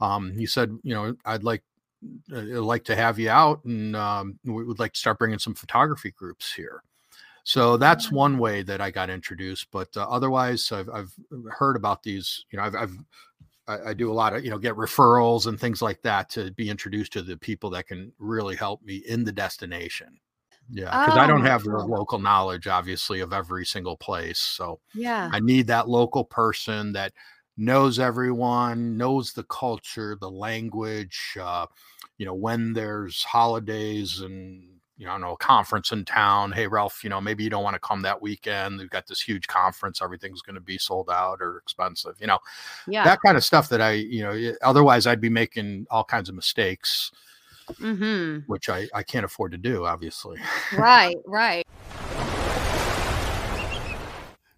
Um, 0.00 0.36
he 0.36 0.46
said, 0.46 0.70
"You 0.82 0.94
know, 0.94 1.16
I'd 1.24 1.44
like." 1.44 1.64
Uh, 2.32 2.38
I'd 2.38 2.46
like 2.58 2.84
to 2.84 2.96
have 2.96 3.18
you 3.18 3.30
out, 3.30 3.64
and 3.64 3.96
um, 3.96 4.38
we 4.44 4.64
would 4.64 4.78
like 4.78 4.92
to 4.94 4.98
start 5.00 5.18
bringing 5.18 5.38
some 5.38 5.54
photography 5.54 6.10
groups 6.10 6.52
here. 6.52 6.82
So 7.44 7.76
that's 7.76 8.10
one 8.12 8.38
way 8.38 8.62
that 8.62 8.80
I 8.80 8.90
got 8.90 9.10
introduced. 9.10 9.68
But 9.70 9.96
uh, 9.96 10.06
otherwise, 10.10 10.72
I've, 10.72 10.88
I've 10.90 11.12
heard 11.50 11.76
about 11.76 12.02
these. 12.02 12.44
You 12.50 12.58
know, 12.58 12.64
I've, 12.64 12.74
I've 12.74 12.98
I, 13.68 13.90
I 13.90 13.94
do 13.94 14.10
a 14.10 14.14
lot 14.14 14.34
of 14.34 14.44
you 14.44 14.50
know 14.50 14.58
get 14.58 14.74
referrals 14.74 15.46
and 15.46 15.58
things 15.58 15.82
like 15.82 16.02
that 16.02 16.30
to 16.30 16.50
be 16.52 16.70
introduced 16.70 17.12
to 17.14 17.22
the 17.22 17.36
people 17.36 17.70
that 17.70 17.86
can 17.86 18.12
really 18.18 18.56
help 18.56 18.82
me 18.82 18.96
in 19.08 19.24
the 19.24 19.32
destination. 19.32 20.18
Yeah, 20.70 20.96
because 20.98 21.16
I 21.16 21.26
Oh, 21.26 21.28
don't 21.28 21.44
have 21.44 21.62
the 21.62 21.70
local 21.76 22.18
knowledge, 22.18 22.66
obviously, 22.66 23.20
of 23.20 23.32
every 23.32 23.64
single 23.64 23.96
place. 23.96 24.38
So 24.40 24.80
Yeah. 24.94 25.32
I 25.32 25.38
need 25.40 25.68
that 25.68 25.88
local 25.88 26.24
person 26.24 26.92
that 26.92 27.12
knows 27.56 27.98
everyone, 27.98 28.96
knows 28.96 29.32
the 29.32 29.44
culture, 29.44 30.16
the 30.20 30.30
language. 30.30 31.36
Uh, 31.40 31.66
you 32.18 32.26
know, 32.26 32.34
when 32.34 32.72
there's 32.72 33.22
holidays 33.24 34.20
and 34.20 34.64
you 34.98 35.04
know, 35.04 35.12
I 35.12 35.18
know, 35.18 35.32
a 35.32 35.36
conference 35.36 35.92
in 35.92 36.04
town. 36.06 36.52
Hey, 36.52 36.66
Ralph, 36.66 37.04
you 37.04 37.10
know, 37.10 37.20
maybe 37.20 37.44
you 37.44 37.50
don't 37.50 37.62
want 37.62 37.74
to 37.74 37.80
come 37.80 38.00
that 38.02 38.22
weekend. 38.22 38.78
We've 38.78 38.88
got 38.88 39.06
this 39.06 39.20
huge 39.20 39.46
conference. 39.46 40.00
Everything's 40.00 40.40
going 40.40 40.54
to 40.54 40.60
be 40.60 40.78
sold 40.78 41.10
out 41.10 41.42
or 41.42 41.58
expensive. 41.58 42.14
You 42.18 42.28
know, 42.28 42.38
Yeah. 42.86 43.04
that 43.04 43.20
kind 43.20 43.36
of 43.36 43.44
stuff 43.44 43.68
that 43.68 43.82
I, 43.82 43.92
you 43.92 44.22
know, 44.22 44.54
otherwise 44.62 45.06
I'd 45.06 45.20
be 45.20 45.28
making 45.28 45.86
all 45.90 46.04
kinds 46.04 46.30
of 46.30 46.34
mistakes, 46.34 47.12
mm-hmm. 47.72 48.50
which 48.50 48.70
I, 48.70 48.88
I 48.94 49.02
can't 49.02 49.26
afford 49.26 49.52
to 49.52 49.58
do, 49.58 49.84
obviously. 49.84 50.38
Right. 50.76 51.16
Right. 51.26 51.66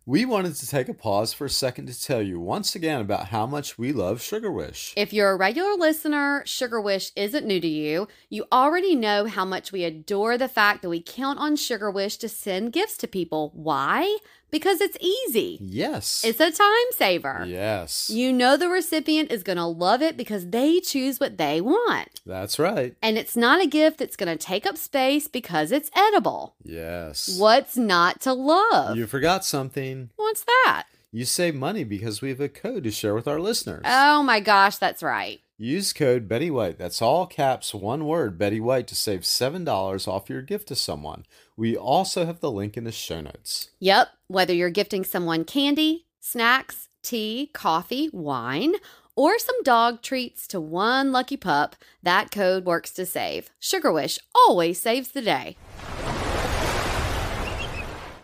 We 0.09 0.25
wanted 0.25 0.55
to 0.55 0.67
take 0.67 0.89
a 0.89 0.95
pause 0.95 1.35
for 1.35 1.45
a 1.45 1.51
second 1.51 1.85
to 1.89 2.03
tell 2.03 2.23
you 2.23 2.41
once 2.41 2.75
again 2.75 3.03
about 3.03 3.27
how 3.27 3.45
much 3.45 3.77
we 3.77 3.93
love 3.93 4.23
Sugar 4.23 4.51
Wish. 4.51 4.95
If 4.97 5.13
you're 5.13 5.33
a 5.33 5.37
regular 5.37 5.75
listener, 5.75 6.43
Sugar 6.47 6.81
Wish 6.81 7.13
isn't 7.15 7.45
new 7.45 7.61
to 7.61 7.69
you. 7.69 8.09
You 8.31 8.47
already 8.51 8.97
know 8.97 9.27
how 9.27 9.45
much 9.45 9.71
we 9.71 9.85
adore 9.85 10.39
the 10.39 10.49
fact 10.49 10.81
that 10.81 10.89
we 10.89 11.03
count 11.03 11.39
on 11.39 11.57
Sugar 11.57 11.91
Wish 11.91 12.17
to 12.17 12.29
send 12.31 12.73
gifts 12.73 12.97
to 12.97 13.07
people. 13.07 13.53
Why? 13.55 14.17
Because 14.51 14.81
it's 14.81 14.97
easy. 15.01 15.59
Yes. 15.61 16.25
It's 16.25 16.41
a 16.41 16.51
time 16.51 16.93
saver. 16.97 17.45
yes. 17.47 18.09
You 18.09 18.33
know 18.33 18.57
the 18.57 18.69
recipient 18.69 19.31
is 19.31 19.43
going 19.43 19.59
to 19.59 19.67
love 19.67 20.01
it 20.03 20.17
because 20.17 20.49
they 20.49 20.81
choose 20.81 21.21
what 21.21 21.37
they 21.37 21.61
want. 21.61 22.21
That's 22.25 22.59
right. 22.59 22.95
And 23.03 23.19
it's 23.19 23.37
not 23.37 23.63
a 23.63 23.67
gift 23.67 23.99
that's 23.99 24.17
going 24.17 24.37
to 24.37 24.43
take 24.43 24.67
up 24.67 24.77
space 24.79 25.29
because 25.29 25.71
it's 25.71 25.91
edible. 25.95 26.55
Yes. 26.63 27.37
What's 27.39 27.77
not 27.77 28.21
to 28.23 28.33
love? 28.33 28.97
You 28.97 29.07
forgot 29.07 29.45
something. 29.45 30.11
What's 30.17 30.45
that? 30.45 30.85
You 31.11 31.25
save 31.25 31.55
money 31.55 31.85
because 31.85 32.21
we 32.21 32.29
have 32.31 32.41
a 32.41 32.49
code 32.49 32.85
to 32.85 32.91
share 32.91 33.15
with 33.15 33.27
our 33.29 33.41
listeners. 33.41 33.83
Oh 33.87 34.23
my 34.23 34.41
gosh, 34.41 34.77
that's 34.77 35.03
right. 35.03 35.41
Use 35.57 35.93
code 35.93 36.29
Betty 36.29 36.51
White. 36.51 36.79
That's 36.79 37.03
all 37.03 37.27
caps, 37.27 37.75
one 37.75 38.05
word, 38.07 38.39
Betty 38.39 38.61
White, 38.61 38.87
to 38.89 38.95
save 38.95 39.23
$7 39.23 40.07
off 40.07 40.31
your 40.31 40.43
gift 40.43 40.69
to 40.69 40.77
someone. 40.77 41.25
We 41.59 41.77
also 41.77 42.25
have 42.25 42.39
the 42.39 42.53
link 42.53 42.77
in 42.77 42.85
the 42.85 42.93
show 42.93 43.21
notes. 43.21 43.71
Yep, 43.81 44.11
whether 44.29 44.55
you're 44.55 44.71
gifting 44.71 45.05
someone 45.05 45.45
candy, 45.45 46.07
snacks, 46.21 46.89
tea, 47.03 47.51
coffee, 47.53 48.11
wine, 48.13 48.75
or 49.17 49.41
some 49.41 49.61
dog 49.65 50.01
treats 50.01 50.47
to 50.47 50.61
one 50.61 51.11
lucky 51.11 51.37
pup, 51.37 51.75
that 52.01 52.31
code 52.31 52.65
works 52.65 52.93
to 52.93 53.05
save. 53.05 53.51
Sugar 53.59 53.91
Wish 53.91 54.21
always 54.37 54.81
saves 54.81 55.09
the 55.09 55.21
day. 55.21 55.57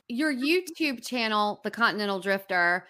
Your 0.07 0.33
YouTube 0.33 1.05
channel, 1.05 1.61
The 1.65 1.73
Continental 1.73 2.21
Drifter, 2.21 2.87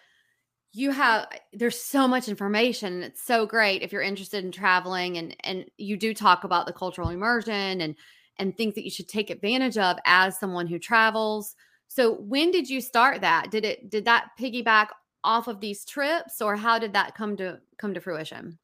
you 0.75 0.91
have 0.91 1.27
there's 1.55 1.81
so 1.81 2.07
much 2.07 2.29
information 2.29 3.05
it's 3.05 3.23
so 3.23 3.47
great 3.47 3.83
if 3.83 3.93
you're 3.93 4.03
interested 4.03 4.45
in 4.45 4.51
traveling 4.51 5.17
and 5.17 5.37
and 5.45 5.67
you 5.79 5.97
do 5.97 6.13
talk 6.13 6.43
about 6.43 6.67
the 6.67 6.73
cultural 6.73 7.11
immersion 7.11 7.81
and 7.81 7.95
and 8.38 8.57
things 8.57 8.75
that 8.75 8.85
you 8.85 8.90
should 8.90 9.09
take 9.09 9.31
advantage 9.31 9.79
of 9.79 9.97
as 10.05 10.38
someone 10.38 10.66
who 10.66 10.79
travels. 10.79 11.55
So 11.88 12.14
when 12.14 12.51
did 12.51 12.68
you 12.68 12.81
start 12.81 13.20
that? 13.20 13.51
Did 13.51 13.64
it 13.64 13.90
did 13.90 14.05
that 14.07 14.31
piggyback 14.38 14.88
off 15.23 15.49
of 15.49 15.61
these 15.61 15.85
trips 15.85 16.40
or 16.40 16.57
how 16.57 16.79
did 16.79 16.92
that 16.92 17.14
come 17.14 17.37
to 17.37 17.61
come 17.79 17.94
to 17.94 18.01
fruition? 18.01 18.59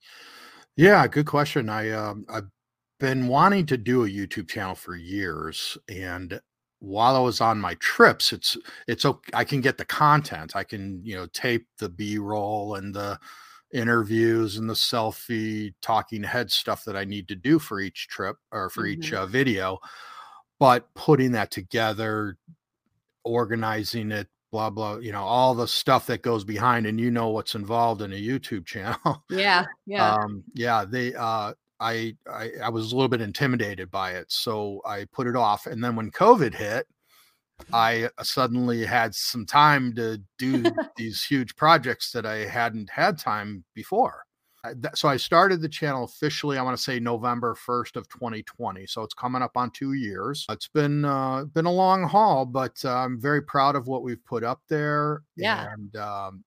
Yeah, 0.77 1.07
good 1.07 1.27
question. 1.27 1.69
I 1.69 1.91
um 1.91 2.25
I've 2.29 2.49
been 2.99 3.29
wanting 3.29 3.67
to 3.67 3.77
do 3.77 4.05
a 4.05 4.09
YouTube 4.09 4.49
channel 4.49 4.75
for 4.75 4.97
years 4.97 5.79
and 5.89 6.41
while 6.81 7.15
I 7.15 7.21
was 7.21 7.41
on 7.41 7.61
my 7.61 7.75
trips, 7.75 8.33
it's 8.33 8.57
it's 8.89 9.05
okay. 9.05 9.31
I 9.35 9.45
can 9.45 9.61
get 9.61 9.79
the 9.79 9.85
content. 9.85 10.57
I 10.57 10.65
can, 10.65 11.01
you 11.05 11.15
know, 11.15 11.27
tape 11.27 11.67
the 11.79 11.91
B-roll 11.91 12.77
and 12.77 12.95
the 12.95 13.19
interviews 13.73 14.57
and 14.57 14.69
the 14.69 14.75
selfie 14.75 15.73
talking 15.83 16.23
head 16.23 16.51
stuff 16.51 16.85
that 16.85 16.97
I 16.97 17.05
need 17.05 17.29
to 17.29 17.35
do 17.37 17.59
for 17.59 17.81
each 17.81 18.09
trip 18.09 18.37
or 18.53 18.69
for 18.71 18.87
each 18.87 19.13
Mhm. 19.13 19.19
uh, 19.19 19.27
video. 19.27 19.79
But 20.59 20.93
putting 20.95 21.33
that 21.33 21.51
together, 21.51 22.37
organizing 23.25 24.11
it, 24.13 24.29
blah 24.53 24.71
blah, 24.71 24.97
you 24.97 25.13
know, 25.13 25.23
all 25.23 25.55
the 25.55 25.69
stuff 25.69 26.07
that 26.07 26.23
goes 26.23 26.45
behind 26.45 26.87
and 26.87 26.99
you 27.01 27.11
know 27.11 27.29
what's 27.29 27.55
involved 27.55 28.03
in 28.03 28.13
a 28.13 28.17
YouTube 28.21 28.67
channel. 28.67 29.25
Yeah, 29.31 29.67
yeah. 29.87 30.15
um 30.15 30.43
yeah 30.55 30.85
they 30.85 31.15
uh 31.15 31.55
I, 31.83 32.15
I 32.31 32.51
i 32.65 32.69
was 32.69 32.93
a 32.93 32.95
little 32.97 33.09
bit 33.09 33.23
intimidated 33.23 33.91
by 33.91 34.13
it 34.13 34.31
so 34.31 34.83
i 34.85 35.07
put 35.13 35.27
it 35.27 35.35
off 35.35 35.65
and 35.67 35.83
then 35.83 35.97
when 35.97 36.11
covid 36.11 36.53
hit 36.55 36.87
i 37.73 38.09
suddenly 38.23 38.85
had 38.85 39.15
some 39.15 39.47
time 39.47 39.95
to 39.95 40.21
do 40.39 40.65
these 40.97 41.25
huge 41.25 41.55
projects 41.57 42.13
that 42.13 42.27
i 42.27 42.37
hadn't 42.47 42.91
had 42.91 43.19
time 43.19 43.65
before 43.75 44.25
so 44.95 45.09
i 45.09 45.17
started 45.17 45.61
the 45.63 45.69
channel 45.69 46.05
officially 46.05 46.59
i 46.59 46.63
want 46.63 46.77
to 46.77 46.83
say 46.83 47.01
november 47.01 47.55
1st 47.55 47.97
of 47.97 48.09
2020 48.09 48.87
so 48.87 49.03
it's 49.03 49.15
coming 49.15 49.41
up 49.43 49.57
on 49.57 49.71
two 49.71 49.95
years 49.95 50.45
it's 50.51 50.69
been 50.69 51.05
uh 51.05 51.45
been 51.55 51.67
a 51.67 51.73
long 51.73 52.03
haul 52.03 52.45
but 52.45 52.77
uh, 52.85 52.95
i'm 52.97 53.19
very 53.21 53.43
proud 53.43 53.75
of 53.75 53.87
what 53.87 54.03
we've 54.03 54.25
put 54.27 54.45
up 54.45 54.61
there 54.69 55.23
Yeah. 55.37 55.69
and 55.73 55.97
um 55.97 56.45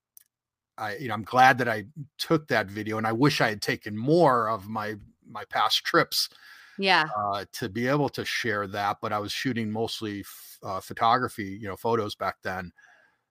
I, 0.76 0.95
you 0.95 1.08
know, 1.08 1.13
I'm 1.13 1.23
glad 1.23 1.60
that 1.60 1.69
I 1.69 1.86
took 2.17 2.47
that 2.47 2.65
video, 2.65 2.97
and 2.97 3.06
I 3.06 3.12
wish 3.12 3.41
I 3.41 3.49
had 3.49 3.62
taken 3.62 3.95
more 3.95 4.49
of 4.49 4.67
my 4.67 4.95
my 5.30 5.45
past 5.45 5.84
trips 5.86 6.30
yeah. 6.77 7.05
uh, 7.17 7.45
to 7.53 7.69
be 7.69 7.88
able 7.88 8.09
to 8.09 8.25
share 8.25 8.67
that. 8.67 8.97
But 9.01 9.13
I 9.13 9.19
was 9.19 9.31
shooting 9.31 9.71
mostly 9.71 10.21
f- 10.21 10.59
uh, 10.63 10.79
photography, 10.79 11.57
you 11.62 11.67
know, 11.67 11.75
photos 11.75 12.15
back 12.15 12.38
then. 12.43 12.71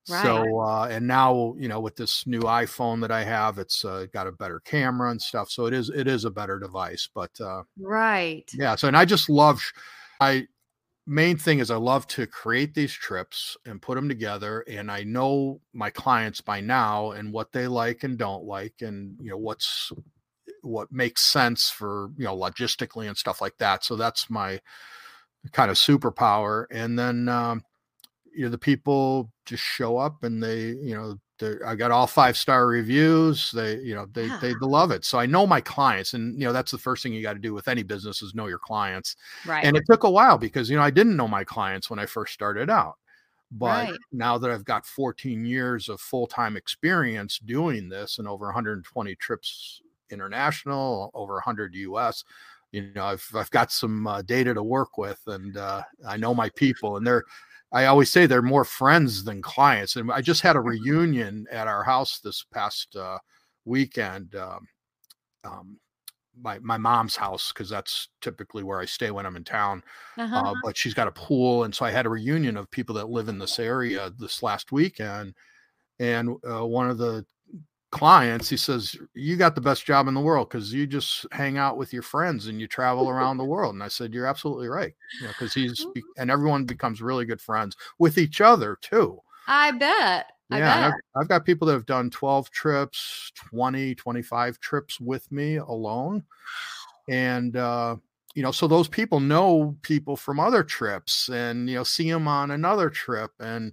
Right. 0.09 0.23
So 0.23 0.61
uh, 0.61 0.89
and 0.91 1.07
now, 1.07 1.55
you 1.59 1.69
know, 1.69 1.81
with 1.81 1.97
this 1.97 2.27
new 2.27 2.41
iPhone 2.41 3.01
that 3.03 3.13
I 3.13 3.23
have, 3.25 3.59
it's 3.59 3.85
uh, 3.85 4.07
got 4.13 4.27
a 4.27 4.33
better 4.33 4.61
camera 4.61 5.11
and 5.11 5.23
stuff. 5.23 5.51
So 5.51 5.67
it 5.67 5.75
is 5.75 5.91
it 5.91 6.09
is 6.09 6.25
a 6.25 6.31
better 6.31 6.59
device. 6.59 7.09
But 7.15 7.41
uh, 7.41 7.63
Right. 7.79 8.51
yeah, 8.55 8.75
so 8.77 8.89
and 8.89 8.97
I 8.97 9.05
just 9.05 9.29
love. 9.29 9.61
sh- 9.61 9.73
I 10.21 10.47
main 11.07 11.37
thing 11.37 11.59
is 11.59 11.71
I 11.71 11.77
love 11.77 12.07
to 12.09 12.27
create 12.27 12.75
these 12.75 12.93
trips 12.93 13.57
and 13.67 13.83
put 13.83 13.97
them 13.97 14.09
together 14.09 14.65
and 14.69 14.91
I 14.91 15.03
know 15.03 15.61
my 15.73 15.91
clients 15.91 16.41
by 16.41 16.61
now 16.61 17.11
and 17.11 17.33
what 17.33 17.51
they 17.51 17.67
like 17.67 18.05
and 18.05 18.17
don't 18.17 18.45
like 18.45 18.75
and 18.83 19.17
you 19.21 19.31
know 19.31 19.37
what's 19.37 19.91
what 20.63 20.91
makes 20.91 21.23
sense 21.23 21.69
for 21.69 22.11
you 22.17 22.25
know 22.25 22.37
logistically 22.37 23.07
and 23.09 23.17
stuff 23.17 23.41
like 23.41 23.57
that 23.59 23.85
so 23.85 23.97
that's 23.97 24.31
my 24.31 24.61
kind 25.53 25.71
of 25.71 25.77
superpower 25.77 26.67
and 26.71 26.99
then 26.99 27.29
um 27.29 27.63
you 28.35 28.45
know 28.45 28.51
the 28.51 28.59
people 28.59 29.31
just 29.45 29.63
show 29.63 29.99
up 29.99 30.25
and 30.25 30.43
they 30.43 30.69
you 30.69 30.95
know 30.95 31.19
I 31.67 31.75
got 31.75 31.91
all 31.91 32.07
five 32.07 32.37
star 32.37 32.67
reviews. 32.67 33.51
They, 33.51 33.79
you 33.79 33.95
know, 33.95 34.07
they, 34.13 34.29
they 34.41 34.55
love 34.61 34.91
it. 34.91 35.05
So 35.05 35.19
I 35.19 35.27
know 35.27 35.47
my 35.47 35.61
clients, 35.61 36.15
and 36.15 36.39
you 36.41 36.47
know, 36.47 36.53
that's 36.53 36.71
the 36.71 36.79
first 36.79 37.03
thing 37.03 37.13
you 37.13 37.23
got 37.23 37.35
to 37.35 37.39
do 37.39 37.55
with 37.55 37.69
any 37.69 37.83
business 37.83 38.23
is 38.23 38.35
know 38.35 38.47
your 38.47 38.59
clients. 38.59 39.17
Right. 39.47 39.65
And 39.65 39.77
it 39.77 39.85
took 39.91 40.05
a 40.05 40.11
while 40.11 40.39
because 40.39 40.71
you 40.71 40.77
know 40.77 40.83
I 40.83 40.91
didn't 40.91 41.17
know 41.17 41.29
my 41.29 41.45
clients 41.45 41.91
when 41.91 41.99
I 41.99 42.07
first 42.07 42.33
started 42.33 42.71
out, 42.71 42.95
but 43.51 43.89
Right. 43.89 43.99
now 44.13 44.39
that 44.39 44.51
I've 44.51 44.65
got 44.65 44.87
14 44.87 45.45
years 45.45 45.89
of 45.89 46.01
full 46.01 46.27
time 46.27 46.57
experience 46.57 47.39
doing 47.39 47.89
this 47.89 48.19
and 48.19 48.29
over 48.29 48.47
120 48.47 49.15
trips 49.17 49.83
international, 50.13 51.11
over 51.15 51.35
100 51.35 51.75
US, 51.75 52.25
you 52.73 52.91
know, 52.95 53.05
I've 53.05 53.27
I've 53.35 53.51
got 53.51 53.71
some 53.71 54.07
uh, 54.07 54.23
data 54.23 54.55
to 54.55 54.63
work 54.63 54.97
with, 54.99 55.21
and 55.27 55.57
uh, 55.57 55.83
I 56.07 56.17
know 56.17 56.35
my 56.35 56.49
people, 56.51 56.97
and 56.97 57.07
they're. 57.07 57.25
I 57.75 57.87
always 57.87 58.11
say 58.11 58.27
they're 58.27 58.43
more 58.43 58.67
friends 58.67 59.25
than 59.25 59.41
clients. 59.41 59.97
And 59.97 60.13
I 60.13 60.21
just 60.21 60.43
had 60.43 60.57
a 60.57 60.61
reunion 60.61 61.47
at 61.51 61.69
our 61.69 61.83
house 61.83 62.19
this 62.19 62.45
past 62.53 62.95
uh, 62.97 63.17
weekend. 63.65 64.35
Um, 64.35 64.69
um, 65.43 65.79
my 66.41 66.59
my 66.59 66.77
mom's 66.77 67.17
house 67.17 67.51
because 67.53 67.71
that's 67.71 68.09
typically 68.21 68.63
where 68.63 68.81
I 68.81 68.85
stay 68.85 69.11
when 69.11 69.27
I'm 69.27 69.37
in 69.37 69.45
town. 69.45 69.83
Uh-huh. 70.19 70.37
Uh, 70.37 70.55
but 70.63 70.77
she's 70.77 70.95
got 70.95 71.09
a 71.09 71.13
pool, 71.13 71.65
and 71.65 71.75
so 71.75 71.85
I 71.85 71.91
had 71.91 72.07
a 72.07 72.11
reunion 72.11 72.57
of 72.57 72.71
people 72.71 72.95
that 72.97 73.11
live 73.11 73.29
in 73.29 73.39
this 73.39 73.59
area 73.59 74.11
this 74.19 74.43
last 74.43 74.73
weekend. 74.73 75.35
And 75.99 76.37
uh, 76.51 76.67
one 76.67 76.91
of 76.91 76.99
the 76.99 77.25
clients, 77.93 78.49
he 78.49 78.57
says, 78.59 78.97
"You 79.15 79.37
got 79.37 79.55
the 79.55 79.61
best 79.63 79.85
job 79.87 80.09
in 80.09 80.15
the 80.15 80.21
world 80.21 80.49
because 80.51 80.73
you 80.73 80.87
just 80.89 81.27
hang 81.33 81.59
out 81.59 81.79
with 81.79 81.93
your 81.93 82.03
friends 82.03 82.49
and 82.49 82.61
you 82.61 82.67
travel 82.69 83.09
around 83.11 83.39
the 83.39 83.45
world." 83.45 83.75
And 83.75 83.83
I 83.85 83.89
said, 83.89 84.15
"You're 84.15 84.27
absolutely 84.27 84.69
right." 84.69 84.95
You 85.21 85.27
know, 85.27 85.33
because 85.33 85.55
he's 85.55 85.87
and 86.17 86.31
everyone 86.31 86.67
becomes 86.67 87.03
really 87.03 87.27
good 87.27 87.41
friends 87.43 87.77
with 87.99 88.19
each 88.19 88.41
other 88.41 88.77
too. 88.83 89.21
I 89.47 89.71
bet. 89.73 90.33
I 90.51 90.61
Yeah, 90.61 90.61
bet. 90.61 90.93
I've, 91.17 91.23
I've 91.23 91.29
got 91.29 91.47
people 91.47 91.67
that 91.69 91.73
have 91.75 91.87
done 91.87 92.11
12 92.11 92.51
trips, 92.51 93.33
20, 93.35 93.95
25 93.95 94.61
trips 94.61 95.01
with 95.01 95.31
me 95.33 95.57
alone. 95.57 96.25
And, 97.09 97.57
uh, 97.57 97.97
you 98.35 98.43
know, 98.43 98.53
so 98.53 98.69
those 98.69 98.89
people 98.89 99.21
know 99.21 99.77
people 99.83 100.17
from 100.17 100.41
other 100.41 100.65
trips 100.65 101.29
and, 101.31 101.69
you 101.71 101.77
know, 101.77 101.85
see 101.85 102.11
them 102.11 102.29
on 102.29 102.51
another 102.53 102.91
trip. 102.91 103.33
And 103.41 103.73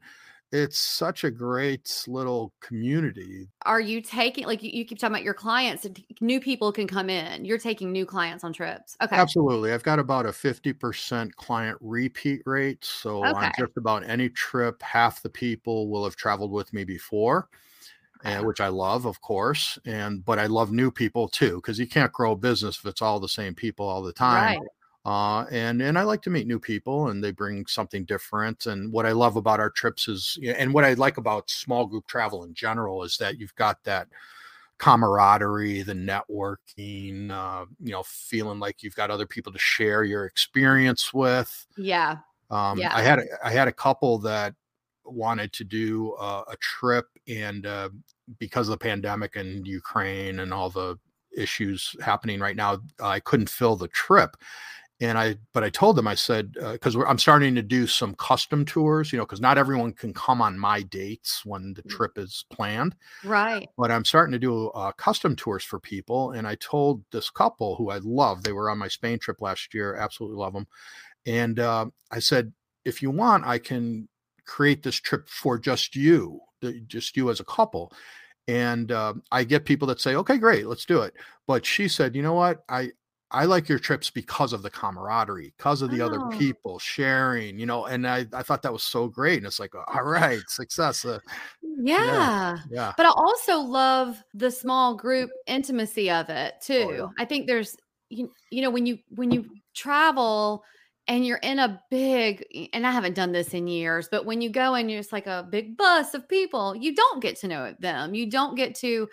it's 0.51 0.79
such 0.79 1.23
a 1.23 1.31
great 1.31 2.03
little 2.07 2.53
community. 2.59 3.49
Are 3.65 3.81
you 3.81 4.01
taking 4.01 4.45
like 4.45 4.63
you, 4.63 4.71
you 4.73 4.85
keep 4.85 4.97
talking 4.97 5.13
about 5.13 5.23
your 5.23 5.33
clients 5.33 5.85
and 5.85 6.03
new 6.21 6.39
people 6.39 6.71
can 6.71 6.87
come 6.87 7.09
in. 7.09 7.45
You're 7.45 7.57
taking 7.59 7.91
new 7.91 8.05
clients 8.05 8.43
on 8.43 8.53
trips. 8.53 8.97
Okay. 9.01 9.15
Absolutely. 9.15 9.71
I've 9.73 9.83
got 9.83 9.99
about 9.99 10.25
a 10.25 10.29
50% 10.31 11.33
client 11.35 11.77
repeat 11.81 12.41
rate. 12.45 12.83
So 12.83 13.23
on 13.23 13.51
just 13.57 13.77
about 13.77 14.03
any 14.09 14.29
trip, 14.29 14.81
half 14.81 15.21
the 15.21 15.29
people 15.29 15.89
will 15.89 16.03
have 16.03 16.15
traveled 16.15 16.51
with 16.51 16.73
me 16.73 16.83
before. 16.83 17.49
and 18.23 18.45
which 18.45 18.59
I 18.59 18.67
love, 18.67 19.05
of 19.05 19.21
course. 19.21 19.77
And 19.85 20.23
but 20.25 20.39
I 20.39 20.47
love 20.47 20.71
new 20.71 20.91
people 20.91 21.27
too, 21.27 21.55
because 21.57 21.79
you 21.79 21.87
can't 21.87 22.11
grow 22.11 22.33
a 22.33 22.35
business 22.35 22.77
if 22.77 22.85
it's 22.85 23.01
all 23.01 23.19
the 23.19 23.29
same 23.29 23.55
people 23.55 23.87
all 23.87 24.01
the 24.01 24.13
time. 24.13 24.59
Right. 24.59 24.59
Uh, 25.05 25.45
and 25.51 25.81
and 25.81 25.97
I 25.97 26.03
like 26.03 26.21
to 26.23 26.29
meet 26.29 26.45
new 26.45 26.59
people, 26.59 27.07
and 27.07 27.23
they 27.23 27.31
bring 27.31 27.65
something 27.67 28.03
different. 28.05 28.65
And 28.65 28.91
what 28.91 29.05
I 29.05 29.13
love 29.13 29.37
about 29.37 29.59
our 29.59 29.69
trips 29.69 30.07
is, 30.07 30.37
and 30.43 30.73
what 30.73 30.83
I 30.83 30.93
like 30.93 31.17
about 31.17 31.49
small 31.49 31.85
group 31.85 32.05
travel 32.07 32.43
in 32.43 32.53
general 32.53 33.03
is 33.03 33.17
that 33.17 33.39
you've 33.39 33.55
got 33.55 33.83
that 33.85 34.07
camaraderie, 34.77 35.83
the 35.83 35.93
networking, 35.93 37.31
uh, 37.31 37.65
you 37.81 37.91
know, 37.91 38.03
feeling 38.03 38.59
like 38.59 38.81
you've 38.81 38.95
got 38.95 39.11
other 39.11 39.25
people 39.25 39.51
to 39.51 39.59
share 39.59 40.03
your 40.03 40.25
experience 40.25 41.13
with. 41.13 41.67
Yeah. 41.77 42.17
Um, 42.49 42.79
Yeah. 42.79 42.95
I 42.95 43.01
had 43.01 43.19
a, 43.19 43.23
I 43.43 43.51
had 43.51 43.67
a 43.67 43.73
couple 43.73 44.17
that 44.19 44.55
wanted 45.05 45.53
to 45.53 45.63
do 45.63 46.13
uh, 46.13 46.43
a 46.47 46.55
trip, 46.57 47.07
and 47.27 47.65
uh, 47.65 47.89
because 48.37 48.69
of 48.69 48.79
the 48.79 48.83
pandemic 48.83 49.35
and 49.35 49.67
Ukraine 49.67 50.39
and 50.39 50.53
all 50.53 50.69
the 50.69 50.97
issues 51.35 51.95
happening 52.01 52.39
right 52.39 52.55
now, 52.55 52.79
I 53.01 53.19
couldn't 53.19 53.49
fill 53.49 53.75
the 53.75 53.87
trip. 53.89 54.35
And 55.01 55.17
I, 55.17 55.35
but 55.53 55.63
I 55.63 55.69
told 55.69 55.95
them, 55.95 56.07
I 56.07 56.15
said, 56.15 56.53
because 56.53 56.95
I'm 56.95 57.17
starting 57.19 57.55
to 57.55 57.61
do 57.61 57.87
some 57.87 58.15
custom 58.15 58.65
tours, 58.65 59.13
you 59.13 59.17
know, 59.17 59.25
because 59.25 59.39
not 59.39 59.57
everyone 59.57 59.93
can 59.93 60.13
come 60.13 60.41
on 60.41 60.59
my 60.59 60.81
dates 60.81 61.45
when 61.45 61.73
the 61.73 61.83
Mm. 61.83 61.89
trip 61.89 62.17
is 62.17 62.45
planned 62.49 62.95
Right. 63.23 63.69
but 63.77 63.91
I'm 63.91 64.05
starting 64.05 64.33
to 64.33 64.39
do 64.39 64.67
uh, 64.69 64.91
custom 64.93 65.35
tours 65.35 65.63
for 65.63 65.79
people. 65.79 66.31
And 66.31 66.47
I 66.47 66.55
told 66.55 67.03
this 67.11 67.29
couple 67.29 67.75
who 67.75 67.89
I 67.89 67.99
love, 67.99 68.43
they 68.43 68.51
were 68.51 68.69
on 68.69 68.77
my 68.77 68.89
Spain 68.89 69.19
trip 69.19 69.41
last 69.41 69.73
year, 69.73 69.95
absolutely 69.95 70.37
love 70.37 70.53
them. 70.53 70.67
And 71.25 71.59
uh, 71.59 71.87
I 72.11 72.19
said, 72.19 72.53
if 72.85 73.01
you 73.01 73.11
want, 73.11 73.45
I 73.45 73.59
can 73.59 74.09
create 74.45 74.83
this 74.83 74.95
trip 74.97 75.29
for 75.29 75.59
just 75.59 75.95
you, 75.95 76.41
just 76.87 77.17
you 77.17 77.29
as 77.29 77.39
a 77.39 77.45
couple. 77.45 77.93
And 78.47 78.91
uh, 78.91 79.15
I 79.31 79.43
get 79.43 79.65
people 79.65 79.87
that 79.89 80.01
say, 80.01 80.15
okay, 80.15 80.37
great, 80.37 80.67
let's 80.67 80.85
do 80.85 81.01
it. 81.01 81.15
But 81.47 81.65
she 81.65 81.87
said, 81.87 82.15
you 82.15 82.23
know 82.23 82.33
what? 82.33 82.63
I, 82.69 82.91
I 83.31 83.45
like 83.45 83.69
your 83.69 83.77
trips 83.79 84.09
because 84.09 84.53
of 84.53 84.63
the 84.63 84.69
camaraderie, 84.71 85.53
because 85.57 85.81
of 85.83 85.91
the 85.91 86.01
other 86.01 86.19
Oh. 86.19 86.29
people 86.29 86.79
sharing, 86.79 87.59
you 87.59 87.65
know, 87.67 87.85
and 87.85 88.07
I, 88.07 88.25
I 88.33 88.41
thought 88.41 88.63
that 88.63 88.73
was 88.73 88.83
so 88.83 89.07
great. 89.07 89.37
And 89.37 89.45
it's 89.45 89.59
like, 89.59 89.75
all 89.75 90.03
right, 90.03 90.41
success. 90.49 91.05
Uh, 91.05 91.19
Yeah. 91.61 92.57
yeah. 92.71 92.93
But 92.97 93.05
I 93.05 93.09
also 93.09 93.59
love 93.59 94.23
the 94.33 94.49
small 94.51 94.95
group 94.95 95.29
intimacy 95.47 96.09
of 96.09 96.29
it 96.29 96.55
too. 96.61 96.85
Oh, 96.87 96.91
yeah. 96.91 97.07
I 97.19 97.25
think 97.25 97.47
there's 97.47 97.75
you, 98.09 98.31
you 98.49 98.63
know 98.63 98.71
when 98.71 98.87
you 98.87 98.97
when 99.09 99.29
you 99.31 99.45
travel 99.75 100.63
and 101.07 101.25
you're 101.25 101.37
in 101.37 101.59
a 101.59 101.79
big 101.91 102.43
and 102.73 102.85
I 102.87 102.91
haven't 102.91 103.13
done 103.15 103.31
this 103.31 103.53
in 103.53 103.67
years, 103.67 104.07
but 104.09 104.25
when 104.25 104.41
you 104.41 104.49
go 104.49 104.73
and 104.73 104.89
you're 104.89 104.99
just 104.99 105.13
like 105.13 105.27
a 105.27 105.47
big 105.49 105.77
bus 105.77 106.13
of 106.15 106.27
people, 106.27 106.75
you 106.75 106.95
don't 106.95 107.21
get 107.21 107.35
to 107.41 107.47
know 107.47 107.75
them. 107.79 108.15
You 108.15 108.29
don't 108.29 108.55
get 108.55 108.73
to 108.77 109.07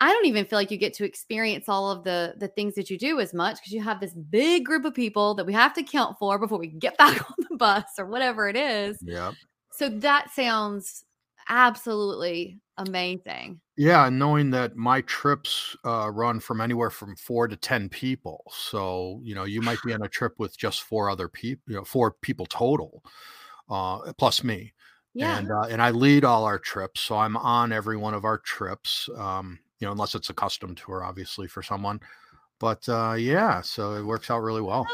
I 0.00 0.10
don't 0.10 0.26
even 0.26 0.46
feel 0.46 0.58
like 0.58 0.70
you 0.70 0.78
get 0.78 0.94
to 0.94 1.04
experience 1.04 1.68
all 1.68 1.90
of 1.90 2.04
the 2.04 2.34
the 2.38 2.48
things 2.48 2.74
that 2.76 2.88
you 2.90 2.98
do 2.98 3.20
as 3.20 3.34
much 3.34 3.56
because 3.56 3.72
you 3.72 3.82
have 3.82 4.00
this 4.00 4.14
big 4.14 4.64
group 4.64 4.84
of 4.84 4.94
people 4.94 5.34
that 5.34 5.46
we 5.46 5.52
have 5.52 5.74
to 5.74 5.82
count 5.82 6.16
for 6.18 6.38
before 6.38 6.58
we 6.58 6.68
get 6.68 6.96
back 6.98 7.20
on 7.30 7.36
the 7.48 7.56
bus 7.56 7.84
or 7.98 8.06
whatever 8.06 8.48
it 8.48 8.56
is. 8.56 8.98
Yeah. 9.02 9.32
So 9.72 9.88
that 9.88 10.30
sounds 10.30 11.04
absolutely 11.48 12.60
amazing. 12.78 13.60
Yeah, 13.76 14.08
knowing 14.10 14.50
that 14.50 14.76
my 14.76 15.00
trips 15.02 15.76
uh, 15.84 16.10
run 16.10 16.40
from 16.40 16.60
anywhere 16.60 16.90
from 16.90 17.16
four 17.16 17.48
to 17.48 17.56
ten 17.56 17.88
people, 17.88 18.44
so 18.54 19.20
you 19.22 19.34
know 19.34 19.44
you 19.44 19.60
might 19.62 19.78
be 19.84 19.92
on 19.92 20.02
a 20.02 20.08
trip 20.08 20.34
with 20.38 20.56
just 20.58 20.82
four 20.82 21.08
other 21.10 21.28
people, 21.28 21.62
you 21.66 21.76
know, 21.76 21.84
four 21.84 22.12
people 22.22 22.46
total, 22.46 23.02
uh, 23.70 24.12
plus 24.18 24.44
me, 24.44 24.72
Yeah. 25.14 25.38
and 25.38 25.48
uh, 25.50 25.68
and 25.70 25.80
I 25.80 25.90
lead 25.90 26.24
all 26.24 26.44
our 26.44 26.58
trips, 26.58 27.00
so 27.00 27.16
I'm 27.16 27.36
on 27.36 27.72
every 27.72 27.96
one 27.96 28.12
of 28.14 28.24
our 28.24 28.38
trips, 28.38 29.08
um, 29.16 29.58
you 29.80 29.86
know, 29.86 29.92
unless 29.92 30.14
it's 30.14 30.30
a 30.30 30.34
custom 30.34 30.74
tour, 30.74 31.02
obviously 31.02 31.48
for 31.48 31.62
someone, 31.62 32.00
but 32.58 32.88
uh, 32.88 33.14
yeah, 33.18 33.60
so 33.62 33.94
it 33.94 34.04
works 34.04 34.30
out 34.30 34.42
really 34.42 34.60
well. 34.60 34.86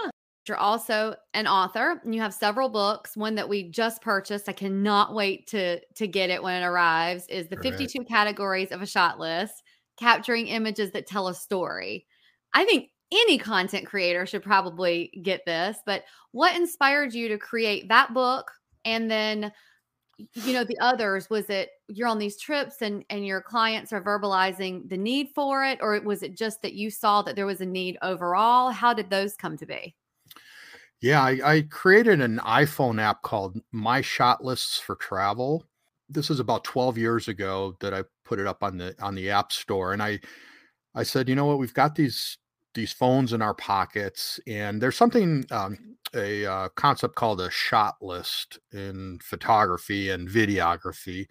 You're 0.48 0.56
also 0.56 1.16
an 1.34 1.48
author 1.48 2.00
and 2.04 2.14
you 2.14 2.20
have 2.20 2.32
several 2.32 2.68
books. 2.68 3.16
One 3.16 3.34
that 3.34 3.48
we 3.48 3.68
just 3.68 4.00
purchased. 4.00 4.48
I 4.48 4.52
cannot 4.52 5.12
wait 5.12 5.48
to 5.48 5.80
to 5.96 6.06
get 6.06 6.30
it 6.30 6.40
when 6.40 6.62
it 6.62 6.64
arrives 6.64 7.26
is 7.26 7.48
the 7.48 7.56
Right. 7.56 7.64
52 7.64 8.04
categories 8.04 8.70
of 8.70 8.80
a 8.80 8.86
shot 8.86 9.18
list, 9.18 9.64
capturing 9.98 10.46
images 10.46 10.92
that 10.92 11.08
tell 11.08 11.26
a 11.26 11.34
story. 11.34 12.06
I 12.54 12.64
think 12.64 12.90
any 13.10 13.38
content 13.38 13.86
creator 13.86 14.24
should 14.24 14.42
probably 14.42 15.10
get 15.22 15.44
this, 15.46 15.78
but 15.84 16.04
what 16.30 16.54
inspired 16.56 17.12
you 17.12 17.28
to 17.28 17.38
create 17.38 17.88
that 17.88 18.14
book 18.14 18.52
and 18.84 19.10
then 19.10 19.52
you 20.18 20.52
know 20.52 20.64
the 20.64 20.78
others 20.80 21.28
was 21.28 21.50
it 21.50 21.70
you're 21.88 22.08
on 22.08 22.18
these 22.18 22.38
trips 22.40 22.80
and 22.80 23.04
and 23.10 23.26
your 23.26 23.40
clients 23.40 23.92
are 23.92 24.02
verbalizing 24.02 24.88
the 24.88 24.96
need 24.96 25.28
for 25.34 25.64
it 25.64 25.78
or 25.82 26.00
was 26.00 26.22
it 26.22 26.36
just 26.36 26.62
that 26.62 26.72
you 26.72 26.90
saw 26.90 27.20
that 27.22 27.36
there 27.36 27.46
was 27.46 27.60
a 27.60 27.66
need 27.66 27.98
overall? 28.02 28.70
How 28.70 28.94
did 28.94 29.10
those 29.10 29.36
come 29.36 29.56
to 29.58 29.66
be? 29.66 29.94
Yeah, 31.00 31.22
I, 31.22 31.38
I 31.44 31.62
created 31.62 32.20
an 32.22 32.38
iPhone 32.38 33.00
app 33.00 33.22
called 33.22 33.60
My 33.70 34.00
Shot 34.00 34.42
Lists 34.42 34.78
for 34.78 34.96
Travel. 34.96 35.64
This 36.08 36.30
is 36.30 36.40
about 36.40 36.64
12 36.64 36.96
years 36.96 37.28
ago 37.28 37.76
that 37.80 37.92
I 37.92 38.04
put 38.24 38.38
it 38.38 38.46
up 38.46 38.62
on 38.62 38.78
the 38.78 38.94
on 39.00 39.14
the 39.14 39.30
App 39.30 39.52
Store, 39.52 39.92
and 39.92 40.02
I 40.02 40.20
I 40.94 41.02
said, 41.02 41.28
you 41.28 41.34
know 41.34 41.44
what, 41.44 41.58
we've 41.58 41.74
got 41.74 41.94
these 41.94 42.38
these 42.76 42.92
phones 42.92 43.32
in 43.32 43.42
our 43.42 43.54
pockets, 43.54 44.38
and 44.46 44.80
there's 44.80 44.96
something 44.96 45.44
um, 45.50 45.96
a 46.14 46.46
uh, 46.46 46.68
concept 46.70 47.16
called 47.16 47.40
a 47.40 47.50
shot 47.50 47.96
list 48.00 48.60
in 48.72 49.18
photography 49.22 50.10
and 50.10 50.28
videography 50.28 51.26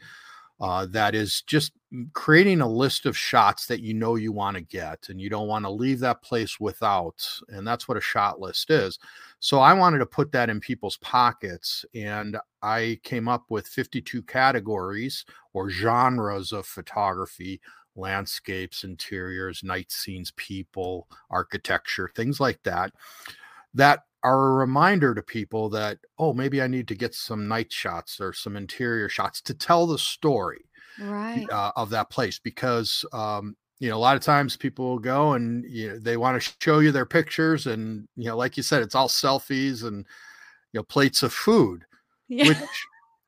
uh, 0.60 0.86
that 0.88 1.16
is 1.16 1.42
just 1.42 1.74
creating 2.14 2.62
a 2.62 2.68
list 2.68 3.06
of 3.06 3.18
shots 3.18 3.68
that 3.68 3.82
you 3.82 3.94
know 3.94 4.16
you 4.16 4.32
want 4.32 4.56
to 4.56 4.62
get 4.62 5.08
and 5.10 5.20
you 5.20 5.30
don't 5.30 5.48
want 5.48 5.64
to 5.64 5.70
leave 5.70 6.00
that 6.00 6.22
place 6.22 6.60
without 6.60 7.26
and 7.50 7.66
that's 7.66 7.88
what 7.88 7.98
a 7.98 8.02
shot 8.02 8.40
list 8.40 8.70
is. 8.70 9.00
So 9.40 9.60
i 9.60 9.74
wanted 9.74 10.00
to 10.00 10.06
put 10.06 10.32
that 10.32 10.50
in 10.50 10.60
people's 10.60 10.98
pockets 10.98 11.86
and 11.94 12.38
i 12.62 13.00
came 13.04 13.28
up 13.28 13.46
with 13.50 13.68
52 13.68 14.24
categories 14.24 15.26
or 15.54 15.70
genres 15.70 16.52
of 16.52 16.66
photography 16.66 17.62
landscapes 17.96 18.84
interiors 18.84 19.64
night 19.64 19.92
scenes 19.92 20.32
people 20.36 21.08
architecture 21.30 22.10
things 22.16 22.40
like 22.40 22.62
that 22.64 22.92
that 23.74 24.02
are 24.24 24.48
a 24.48 24.54
reminder 24.54 25.14
to 25.14 25.22
people 25.22 25.70
that 25.70 25.98
oh 26.18 26.34
maybe 26.34 26.62
i 26.62 26.68
need 26.68 26.88
to 26.88 26.96
get 26.96 27.14
some 27.14 27.48
night 27.48 27.72
shots 27.72 28.20
or 28.20 28.34
some 28.34 28.56
interior 28.56 29.08
shots 29.08 29.42
to 29.42 29.54
tell 29.54 29.86
the 29.86 29.98
story 29.98 30.66
right 31.00 31.46
uh, 31.52 31.72
of 31.76 31.90
that 31.90 32.10
place 32.10 32.40
because 32.40 33.06
um, 33.14 33.56
you 33.80 33.90
know 33.90 33.98
a 33.98 34.00
lot 34.00 34.16
of 34.16 34.22
times 34.22 34.56
people 34.56 34.86
will 34.86 35.00
go 35.00 35.34
and 35.34 35.66
you 35.70 35.90
know, 35.90 36.00
they 36.00 36.18
want 36.18 36.42
to 36.42 36.54
show 36.60 36.80
you 36.80 36.92
their 36.92 37.06
pictures 37.06 37.68
and 37.68 38.08
you 38.16 38.26
know 38.26 38.38
like 38.38 38.58
you 38.58 38.64
said 38.64 38.82
it's 38.82 38.96
all 38.96 39.08
selfies 39.08 39.84
and 39.86 40.06
you 40.72 40.80
know 40.80 40.84
plates 40.84 41.24
of 41.24 41.34
food 41.34 41.86
yeah. 42.28 42.48
which 42.48 42.58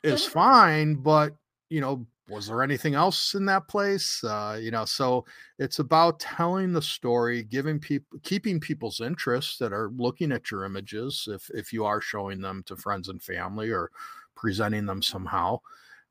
is 0.04 0.26
fine 0.26 0.96
but 0.96 1.36
you 1.70 1.82
know 1.82 2.06
was 2.30 2.48
there 2.48 2.64
anything 2.64 2.96
else 2.96 3.36
in 3.36 3.46
that 3.46 3.68
place? 3.68 4.24
Uh, 4.24 4.58
you 4.62 4.72
know 4.72 4.86
so 4.86 5.26
it's 5.60 5.80
about 5.80 6.20
telling 6.20 6.74
the 6.74 6.82
story 6.82 7.44
giving 7.44 7.80
people 7.80 8.20
keeping 8.24 8.60
people's 8.60 9.02
interest 9.02 9.60
that 9.60 9.74
are 9.74 9.92
looking 9.96 10.32
at 10.32 10.52
your 10.52 10.66
images 10.66 11.28
if 11.32 11.50
if 11.54 11.72
you 11.74 11.86
are 11.86 12.02
showing 12.02 12.42
them 12.42 12.64
to 12.66 12.76
friends 12.76 13.10
and 13.10 13.22
family 13.22 13.72
or 13.72 13.92
presenting 14.36 14.86
them 14.86 15.02
somehow. 15.02 15.60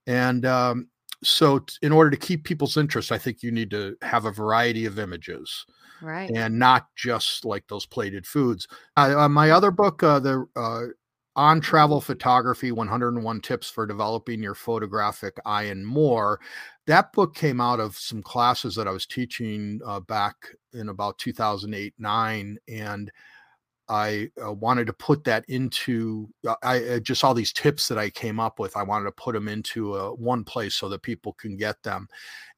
And 0.08 0.44
um, 0.46 0.88
so 1.22 1.60
t- 1.60 1.74
in 1.82 1.92
order 1.92 2.10
to 2.10 2.16
keep 2.16 2.44
people's 2.44 2.76
interest 2.76 3.10
i 3.10 3.16
think 3.16 3.42
you 3.42 3.50
need 3.50 3.70
to 3.70 3.96
have 4.02 4.26
a 4.26 4.30
variety 4.30 4.84
of 4.84 4.98
images 4.98 5.64
right. 6.02 6.30
and 6.34 6.58
not 6.58 6.88
just 6.94 7.44
like 7.44 7.66
those 7.68 7.86
plated 7.86 8.26
foods. 8.26 8.66
Uh, 8.96 9.28
my 9.28 9.50
other 9.50 9.70
book 9.70 10.02
uh, 10.02 10.18
the 10.18 10.46
uh, 10.56 10.86
on 11.36 11.60
travel 11.60 12.00
photography 12.00 12.72
101 12.72 13.40
tips 13.42 13.70
for 13.70 13.86
developing 13.86 14.42
your 14.42 14.54
photographic 14.54 15.38
eye 15.44 15.64
and 15.64 15.86
more. 15.86 16.40
That 16.86 17.12
book 17.12 17.34
came 17.34 17.60
out 17.60 17.78
of 17.78 17.96
some 17.96 18.22
classes 18.22 18.74
that 18.74 18.88
i 18.88 18.90
was 18.90 19.06
teaching 19.06 19.80
uh, 19.84 20.00
back 20.00 20.34
in 20.72 20.88
about 20.88 21.18
2008 21.18 21.94
9 21.98 22.58
and 22.68 23.12
i 23.88 24.28
uh, 24.44 24.52
wanted 24.52 24.86
to 24.86 24.92
put 24.92 25.24
that 25.24 25.44
into 25.48 26.28
uh, 26.46 26.54
i 26.62 26.82
uh, 26.84 26.98
just 27.00 27.22
all 27.22 27.34
these 27.34 27.52
tips 27.52 27.88
that 27.88 27.98
i 27.98 28.08
came 28.10 28.40
up 28.40 28.58
with 28.58 28.76
i 28.76 28.82
wanted 28.82 29.04
to 29.04 29.12
put 29.12 29.32
them 29.32 29.48
into 29.48 29.94
uh, 29.94 30.10
one 30.10 30.42
place 30.44 30.74
so 30.74 30.88
that 30.88 31.02
people 31.02 31.32
can 31.34 31.56
get 31.56 31.82
them. 31.82 32.08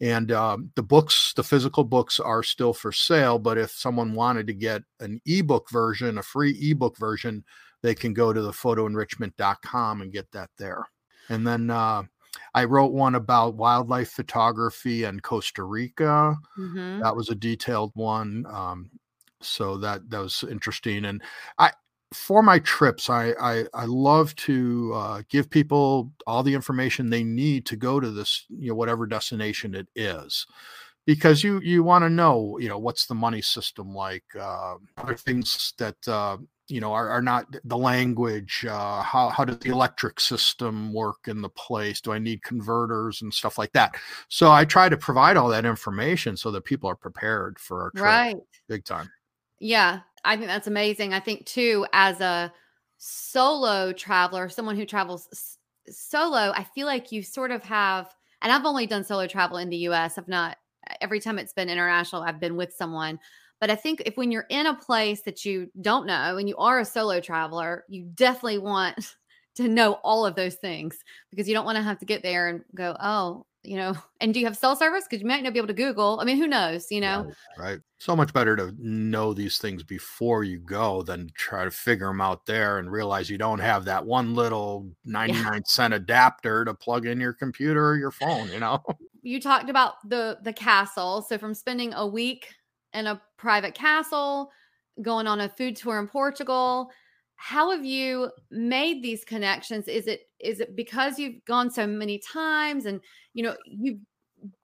And 0.00 0.30
um, 0.30 0.70
the 0.76 0.82
books 0.82 1.32
the 1.34 1.42
physical 1.42 1.84
books 1.84 2.20
are 2.20 2.42
still 2.42 2.72
for 2.72 2.92
sale 2.92 3.38
but 3.38 3.58
if 3.58 3.70
someone 3.70 4.14
wanted 4.14 4.46
to 4.46 4.54
get 4.54 4.82
an 5.00 5.20
ebook 5.26 5.70
version 5.70 6.18
a 6.18 6.22
free 6.22 6.56
ebook 6.70 6.96
version 6.98 7.44
they 7.82 7.94
can 7.94 8.12
go 8.12 8.32
to 8.32 8.42
the 8.42 8.50
photoenrichment.com 8.50 10.02
and 10.02 10.12
get 10.12 10.30
that 10.32 10.50
there. 10.58 10.86
And 11.28 11.46
then 11.46 11.70
uh, 11.70 12.04
I 12.54 12.64
wrote 12.64 12.92
one 12.92 13.14
about 13.14 13.56
wildlife 13.56 14.10
photography 14.10 15.04
and 15.04 15.22
Costa 15.22 15.62
Rica. 15.62 16.36
mm-hmm. 16.58 17.00
That 17.00 17.16
was 17.16 17.28
a 17.28 17.34
detailed 17.34 17.92
one. 17.94 18.44
Um, 18.50 18.90
so 19.40 19.76
that 19.78 20.10
that 20.10 20.20
was 20.20 20.44
interesting. 20.50 21.04
And 21.04 21.22
I 21.58 21.72
for 22.12 22.42
my 22.42 22.58
trips, 22.60 23.08
I 23.10 23.32
I, 23.40 23.64
I 23.74 23.84
love 23.84 24.34
to 24.36 24.92
uh, 24.94 25.22
give 25.28 25.50
people 25.50 26.12
all 26.26 26.42
the 26.42 26.54
information 26.54 27.10
they 27.10 27.24
need 27.24 27.66
to 27.66 27.76
go 27.76 28.00
to 28.00 28.10
this, 28.10 28.46
you 28.48 28.70
know, 28.70 28.74
whatever 28.74 29.06
destination 29.06 29.74
it 29.74 29.88
is 29.94 30.46
because 31.06 31.42
you 31.42 31.58
you 31.60 31.82
want 31.82 32.02
to 32.04 32.10
know 32.10 32.58
you 32.60 32.68
know 32.68 32.78
what's 32.78 33.06
the 33.06 33.14
money 33.14 33.40
system 33.40 33.94
like 33.94 34.24
uh, 34.38 34.74
other 34.98 35.14
things 35.14 35.72
that 35.78 35.96
uh, 36.06 36.36
you 36.68 36.80
know 36.80 36.92
are, 36.92 37.08
are 37.08 37.22
not 37.22 37.46
the 37.64 37.76
language 37.76 38.66
uh, 38.68 39.02
how, 39.02 39.28
how 39.30 39.44
does 39.44 39.58
the 39.58 39.70
electric 39.70 40.20
system 40.20 40.92
work 40.92 41.28
in 41.28 41.40
the 41.42 41.48
place? 41.48 42.00
Do 42.00 42.12
i 42.12 42.18
need 42.18 42.42
converters 42.42 43.22
and 43.22 43.32
stuff 43.32 43.58
like 43.58 43.72
that? 43.72 43.94
So 44.28 44.50
i 44.50 44.64
try 44.64 44.88
to 44.88 44.96
provide 44.96 45.36
all 45.36 45.48
that 45.48 45.64
information 45.64 46.36
so 46.36 46.50
that 46.50 46.64
people 46.64 46.88
are 46.88 46.96
prepared 46.96 47.58
for 47.58 47.82
our 47.82 47.90
trip 47.90 48.04
right. 48.04 48.36
big 48.68 48.84
time. 48.84 49.10
Yeah 49.60 50.00
i 50.24 50.36
think 50.36 50.48
that's 50.48 50.66
amazing. 50.66 51.14
I 51.14 51.20
think 51.20 51.46
too 51.46 51.86
as 51.92 52.20
a 52.20 52.52
solo 52.98 53.92
traveler 53.92 54.48
someone 54.48 54.76
who 54.76 54.84
travels 54.84 55.56
solo 55.88 56.52
i 56.54 56.64
feel 56.74 56.86
like 56.86 57.12
you 57.12 57.22
sort 57.22 57.52
of 57.52 57.62
have 57.62 58.12
and 58.42 58.52
i've 58.52 58.64
only 58.64 58.86
done 58.86 59.04
solo 59.04 59.26
travel 59.26 59.58
in 59.58 59.70
the 59.70 59.76
us 59.78 60.18
i've 60.18 60.28
not 60.28 60.56
every 61.00 61.20
time 61.20 61.38
it's 61.38 61.52
been 61.52 61.70
international 61.70 62.22
i've 62.22 62.40
been 62.40 62.56
with 62.56 62.74
someone 62.74 63.18
but 63.60 63.70
I 63.70 63.74
think 63.74 64.02
if 64.06 64.16
when 64.16 64.30
you're 64.30 64.46
in 64.50 64.66
a 64.66 64.74
place 64.74 65.22
that 65.22 65.44
you 65.44 65.70
don't 65.80 66.06
know 66.06 66.36
and 66.36 66.48
you 66.48 66.56
are 66.56 66.80
a 66.80 66.84
solo 66.84 67.20
traveler, 67.20 67.84
you 67.88 68.04
definitely 68.14 68.58
want 68.58 69.16
to 69.56 69.68
know 69.68 69.94
all 70.04 70.24
of 70.24 70.36
those 70.36 70.54
things 70.56 70.98
because 71.30 71.48
you 71.48 71.54
don't 71.54 71.64
want 71.64 71.76
to 71.76 71.82
have 71.82 71.98
to 71.98 72.06
get 72.06 72.22
there 72.22 72.48
and 72.48 72.62
go, 72.74 72.96
oh, 73.00 73.44
you 73.64 73.76
know, 73.76 73.94
and 74.20 74.32
do 74.32 74.40
you 74.40 74.46
have 74.46 74.56
cell 74.56 74.76
service? 74.76 75.04
Because 75.08 75.20
you 75.20 75.26
might 75.26 75.42
not 75.42 75.52
be 75.52 75.58
able 75.58 75.68
to 75.68 75.74
Google. 75.74 76.20
I 76.20 76.24
mean, 76.24 76.36
who 76.36 76.46
knows, 76.46 76.86
you 76.90 77.00
know? 77.00 77.32
Right, 77.58 77.70
right. 77.70 77.78
So 77.98 78.14
much 78.14 78.32
better 78.32 78.54
to 78.54 78.72
know 78.78 79.34
these 79.34 79.58
things 79.58 79.82
before 79.82 80.44
you 80.44 80.60
go 80.60 81.02
than 81.02 81.30
try 81.36 81.64
to 81.64 81.70
figure 81.70 82.06
them 82.06 82.20
out 82.20 82.46
there 82.46 82.78
and 82.78 82.92
realize 82.92 83.28
you 83.28 83.38
don't 83.38 83.58
have 83.58 83.84
that 83.86 84.06
one 84.06 84.36
little 84.36 84.88
99 85.04 85.44
yeah. 85.44 85.60
cent 85.66 85.94
adapter 85.94 86.64
to 86.64 86.74
plug 86.74 87.06
in 87.06 87.18
your 87.18 87.32
computer 87.32 87.88
or 87.88 87.96
your 87.96 88.12
phone, 88.12 88.48
you 88.52 88.60
know? 88.60 88.80
You 89.22 89.40
talked 89.40 89.68
about 89.68 89.94
the 90.08 90.38
the 90.42 90.52
castle. 90.52 91.22
So 91.22 91.36
from 91.36 91.52
spending 91.52 91.92
a 91.92 92.06
week 92.06 92.54
in 92.94 93.06
a 93.06 93.20
private 93.36 93.74
castle, 93.74 94.50
going 95.02 95.26
on 95.26 95.40
a 95.40 95.48
food 95.48 95.76
tour 95.76 95.98
in 95.98 96.08
Portugal. 96.08 96.90
How 97.36 97.70
have 97.70 97.84
you 97.84 98.30
made 98.50 99.02
these 99.02 99.24
connections? 99.24 99.86
Is 99.86 100.06
it 100.06 100.22
is 100.40 100.60
it 100.60 100.76
because 100.76 101.18
you've 101.18 101.44
gone 101.44 101.70
so 101.70 101.86
many 101.86 102.18
times 102.18 102.86
and 102.86 103.00
you 103.34 103.44
know 103.44 103.56
you 103.66 103.98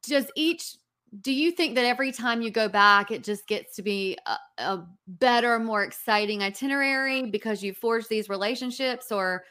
does 0.03 0.31
each 0.37 0.77
do 1.21 1.33
you 1.33 1.53
think 1.53 1.75
that 1.77 1.85
every 1.85 2.11
time 2.11 2.43
you 2.43 2.51
go 2.51 2.69
back 2.69 3.11
it 3.11 3.23
just 3.23 3.47
gets 3.47 3.77
to 3.77 3.83
be 3.83 4.17
a, 4.27 4.37
a 4.63 4.87
better 5.07 5.59
more 5.59 5.83
exciting 5.83 6.43
itinerary 6.43 7.31
because 7.31 7.63
you 7.63 7.73
forged 7.73 8.09
these 8.09 8.29
relationships 8.29 9.13
or 9.13 9.45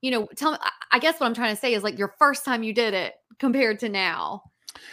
you 0.00 0.10
know 0.10 0.26
tell 0.36 0.52
me 0.52 0.58
i 0.92 0.98
guess 0.98 1.18
what 1.18 1.26
i'm 1.26 1.34
trying 1.34 1.54
to 1.54 1.60
say 1.60 1.74
is 1.74 1.82
like 1.82 1.98
your 1.98 2.14
first 2.18 2.44
time 2.44 2.62
you 2.62 2.72
did 2.72 2.94
it 2.94 3.14
compared 3.38 3.78
to 3.78 3.88
now 3.88 4.42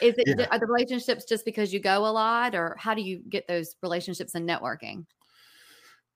is 0.01 0.15
it 0.17 0.39
yeah. 0.39 0.47
are 0.51 0.59
the 0.59 0.65
relationships 0.65 1.25
just 1.25 1.45
because 1.45 1.73
you 1.73 1.79
go 1.79 2.05
a 2.05 2.11
lot, 2.11 2.55
or 2.55 2.75
how 2.79 2.93
do 2.93 3.01
you 3.01 3.21
get 3.29 3.47
those 3.47 3.75
relationships 3.81 4.35
and 4.35 4.47
networking? 4.47 5.05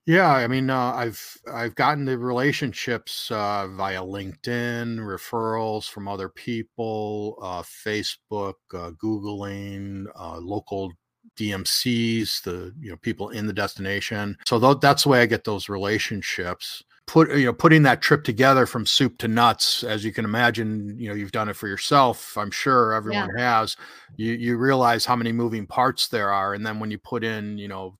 Yeah, 0.04 0.32
I 0.32 0.48
mean, 0.48 0.68
uh, 0.68 0.92
I've 0.92 1.38
I've 1.52 1.74
gotten 1.76 2.04
the 2.04 2.18
relationships 2.18 3.30
uh, 3.30 3.68
via 3.68 4.00
LinkedIn, 4.00 4.98
referrals 4.98 5.88
from 5.88 6.08
other 6.08 6.28
people, 6.28 7.38
uh, 7.40 7.62
Facebook, 7.62 8.54
uh, 8.74 8.90
Googling, 9.02 10.06
uh, 10.18 10.38
local 10.38 10.92
DMCs, 11.38 12.42
the 12.42 12.74
you 12.80 12.90
know 12.90 12.96
people 12.96 13.30
in 13.30 13.46
the 13.46 13.52
destination. 13.52 14.36
So 14.44 14.58
th- 14.58 14.80
that's 14.80 15.04
the 15.04 15.10
way 15.10 15.22
I 15.22 15.26
get 15.26 15.44
those 15.44 15.68
relationships 15.68 16.82
put 17.06 17.30
you 17.36 17.46
know 17.46 17.52
putting 17.52 17.82
that 17.82 18.00
trip 18.00 18.24
together 18.24 18.66
from 18.66 18.86
soup 18.86 19.18
to 19.18 19.28
nuts 19.28 19.82
as 19.82 20.04
you 20.04 20.12
can 20.12 20.24
imagine 20.24 20.96
you 20.98 21.08
know 21.08 21.14
you've 21.14 21.32
done 21.32 21.48
it 21.48 21.56
for 21.56 21.66
yourself 21.66 22.36
i'm 22.38 22.50
sure 22.50 22.92
everyone 22.92 23.28
yeah. 23.36 23.58
has 23.58 23.76
you 24.16 24.32
you 24.32 24.56
realize 24.56 25.04
how 25.04 25.16
many 25.16 25.32
moving 25.32 25.66
parts 25.66 26.08
there 26.08 26.30
are 26.30 26.54
and 26.54 26.64
then 26.64 26.78
when 26.78 26.90
you 26.90 26.98
put 26.98 27.24
in 27.24 27.58
you 27.58 27.68
know 27.68 27.96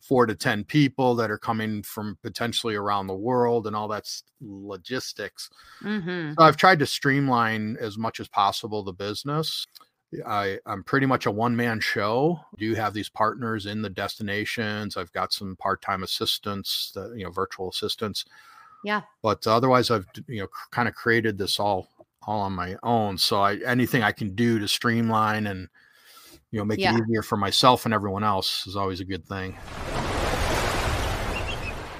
four 0.00 0.26
to 0.26 0.34
ten 0.34 0.64
people 0.64 1.14
that 1.14 1.30
are 1.30 1.38
coming 1.38 1.82
from 1.82 2.16
potentially 2.22 2.74
around 2.74 3.06
the 3.06 3.14
world 3.14 3.66
and 3.66 3.76
all 3.76 3.88
that's 3.88 4.24
logistics 4.40 5.48
mm-hmm. 5.82 6.32
so 6.32 6.44
i've 6.44 6.56
tried 6.56 6.78
to 6.78 6.86
streamline 6.86 7.76
as 7.80 7.96
much 7.96 8.18
as 8.18 8.28
possible 8.28 8.82
the 8.82 8.92
business 8.92 9.66
I, 10.26 10.58
I'm 10.66 10.82
pretty 10.82 11.06
much 11.06 11.26
a 11.26 11.30
one 11.30 11.54
man 11.54 11.80
show. 11.80 12.40
I 12.52 12.56
do 12.58 12.74
have 12.74 12.94
these 12.94 13.08
partners 13.08 13.66
in 13.66 13.82
the 13.82 13.90
destinations. 13.90 14.96
I've 14.96 15.12
got 15.12 15.32
some 15.32 15.56
part 15.56 15.82
time 15.82 16.02
assistants, 16.02 16.92
the, 16.94 17.12
you 17.16 17.24
know, 17.24 17.30
virtual 17.30 17.70
assistants. 17.70 18.24
Yeah. 18.84 19.02
But 19.22 19.46
otherwise, 19.46 19.90
I've 19.90 20.06
you 20.26 20.40
know 20.40 20.48
kind 20.70 20.88
of 20.88 20.94
created 20.94 21.38
this 21.38 21.60
all 21.60 21.88
all 22.22 22.40
on 22.40 22.52
my 22.52 22.76
own. 22.82 23.18
So 23.18 23.40
I 23.40 23.56
anything 23.66 24.02
I 24.02 24.12
can 24.12 24.34
do 24.34 24.58
to 24.58 24.68
streamline 24.68 25.46
and 25.46 25.68
you 26.50 26.58
know 26.58 26.64
make 26.64 26.80
yeah. 26.80 26.96
it 26.96 27.02
easier 27.02 27.22
for 27.22 27.36
myself 27.36 27.84
and 27.84 27.94
everyone 27.94 28.24
else 28.24 28.66
is 28.66 28.76
always 28.76 29.00
a 29.00 29.04
good 29.04 29.26
thing. 29.26 29.56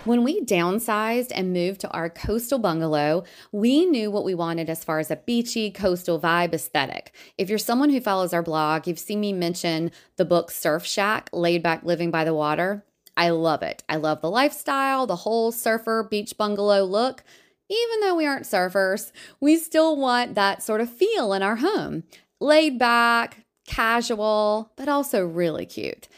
When 0.04 0.24
we 0.24 0.40
downsized 0.40 1.30
and 1.34 1.52
moved 1.52 1.82
to 1.82 1.90
our 1.90 2.08
coastal 2.08 2.58
bungalow, 2.58 3.24
we 3.52 3.84
knew 3.84 4.10
what 4.10 4.24
we 4.24 4.34
wanted 4.34 4.70
as 4.70 4.82
far 4.82 4.98
as 4.98 5.10
a 5.10 5.16
beachy 5.16 5.70
coastal 5.70 6.18
vibe 6.18 6.54
aesthetic. 6.54 7.14
If 7.36 7.50
you're 7.50 7.58
someone 7.58 7.90
who 7.90 8.00
follows 8.00 8.32
our 8.32 8.42
blog, 8.42 8.86
you've 8.86 8.98
seen 8.98 9.20
me 9.20 9.34
mention 9.34 9.90
the 10.16 10.24
book 10.24 10.50
Surf 10.50 10.86
Shack 10.86 11.28
Laid 11.34 11.62
Back 11.62 11.84
Living 11.84 12.10
by 12.10 12.24
the 12.24 12.32
Water. 12.32 12.82
I 13.14 13.28
love 13.28 13.62
it. 13.62 13.82
I 13.90 13.96
love 13.96 14.22
the 14.22 14.30
lifestyle, 14.30 15.06
the 15.06 15.16
whole 15.16 15.52
surfer 15.52 16.02
beach 16.02 16.38
bungalow 16.38 16.82
look. 16.84 17.22
Even 17.68 18.00
though 18.00 18.14
we 18.14 18.26
aren't 18.26 18.46
surfers, 18.46 19.12
we 19.38 19.56
still 19.56 19.98
want 19.98 20.34
that 20.34 20.62
sort 20.62 20.80
of 20.80 20.90
feel 20.90 21.34
in 21.34 21.42
our 21.42 21.56
home. 21.56 22.04
Laid 22.40 22.78
back, 22.78 23.44
casual, 23.66 24.72
but 24.76 24.88
also 24.88 25.26
really 25.26 25.66
cute 25.66 26.08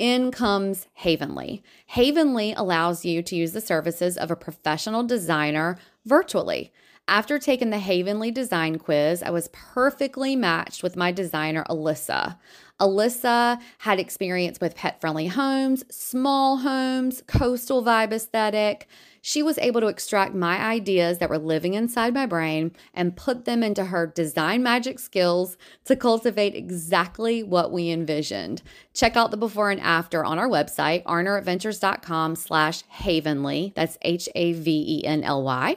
in 0.00 0.30
comes 0.30 0.88
Havenly. 0.94 1.62
Havenly 1.86 2.54
allows 2.54 3.04
you 3.04 3.22
to 3.22 3.36
use 3.36 3.52
the 3.52 3.60
services 3.60 4.16
of 4.16 4.30
a 4.30 4.36
professional 4.36 5.02
designer 5.04 5.76
virtually. 6.06 6.72
After 7.06 7.38
taking 7.38 7.68
the 7.68 7.78
Havenly 7.78 8.30
design 8.30 8.78
quiz, 8.78 9.22
I 9.22 9.30
was 9.30 9.50
perfectly 9.52 10.36
matched 10.36 10.82
with 10.82 10.96
my 10.96 11.12
designer, 11.12 11.64
Alyssa. 11.68 12.38
Alyssa 12.80 13.60
had 13.78 14.00
experience 14.00 14.58
with 14.58 14.74
pet 14.74 15.00
friendly 15.02 15.26
homes, 15.26 15.84
small 15.94 16.58
homes, 16.58 17.22
coastal 17.26 17.84
vibe 17.84 18.12
aesthetic. 18.12 18.88
She 19.22 19.42
was 19.42 19.58
able 19.58 19.80
to 19.80 19.88
extract 19.88 20.34
my 20.34 20.58
ideas 20.58 21.18
that 21.18 21.28
were 21.30 21.38
living 21.38 21.74
inside 21.74 22.14
my 22.14 22.26
brain 22.26 22.72
and 22.94 23.16
put 23.16 23.44
them 23.44 23.62
into 23.62 23.86
her 23.86 24.06
design 24.06 24.62
magic 24.62 24.98
skills 24.98 25.56
to 25.84 25.96
cultivate 25.96 26.54
exactly 26.54 27.42
what 27.42 27.72
we 27.72 27.90
envisioned. 27.90 28.62
Check 28.94 29.16
out 29.16 29.30
the 29.30 29.36
before 29.36 29.70
and 29.70 29.80
after 29.80 30.24
on 30.24 30.38
our 30.38 30.48
website, 30.48 31.04
arneradventures.com 31.04 32.36
slash 32.36 32.82
havenly. 32.88 33.72
That's 33.76 33.98
H-A-V-E-N-L-Y. 34.02 35.76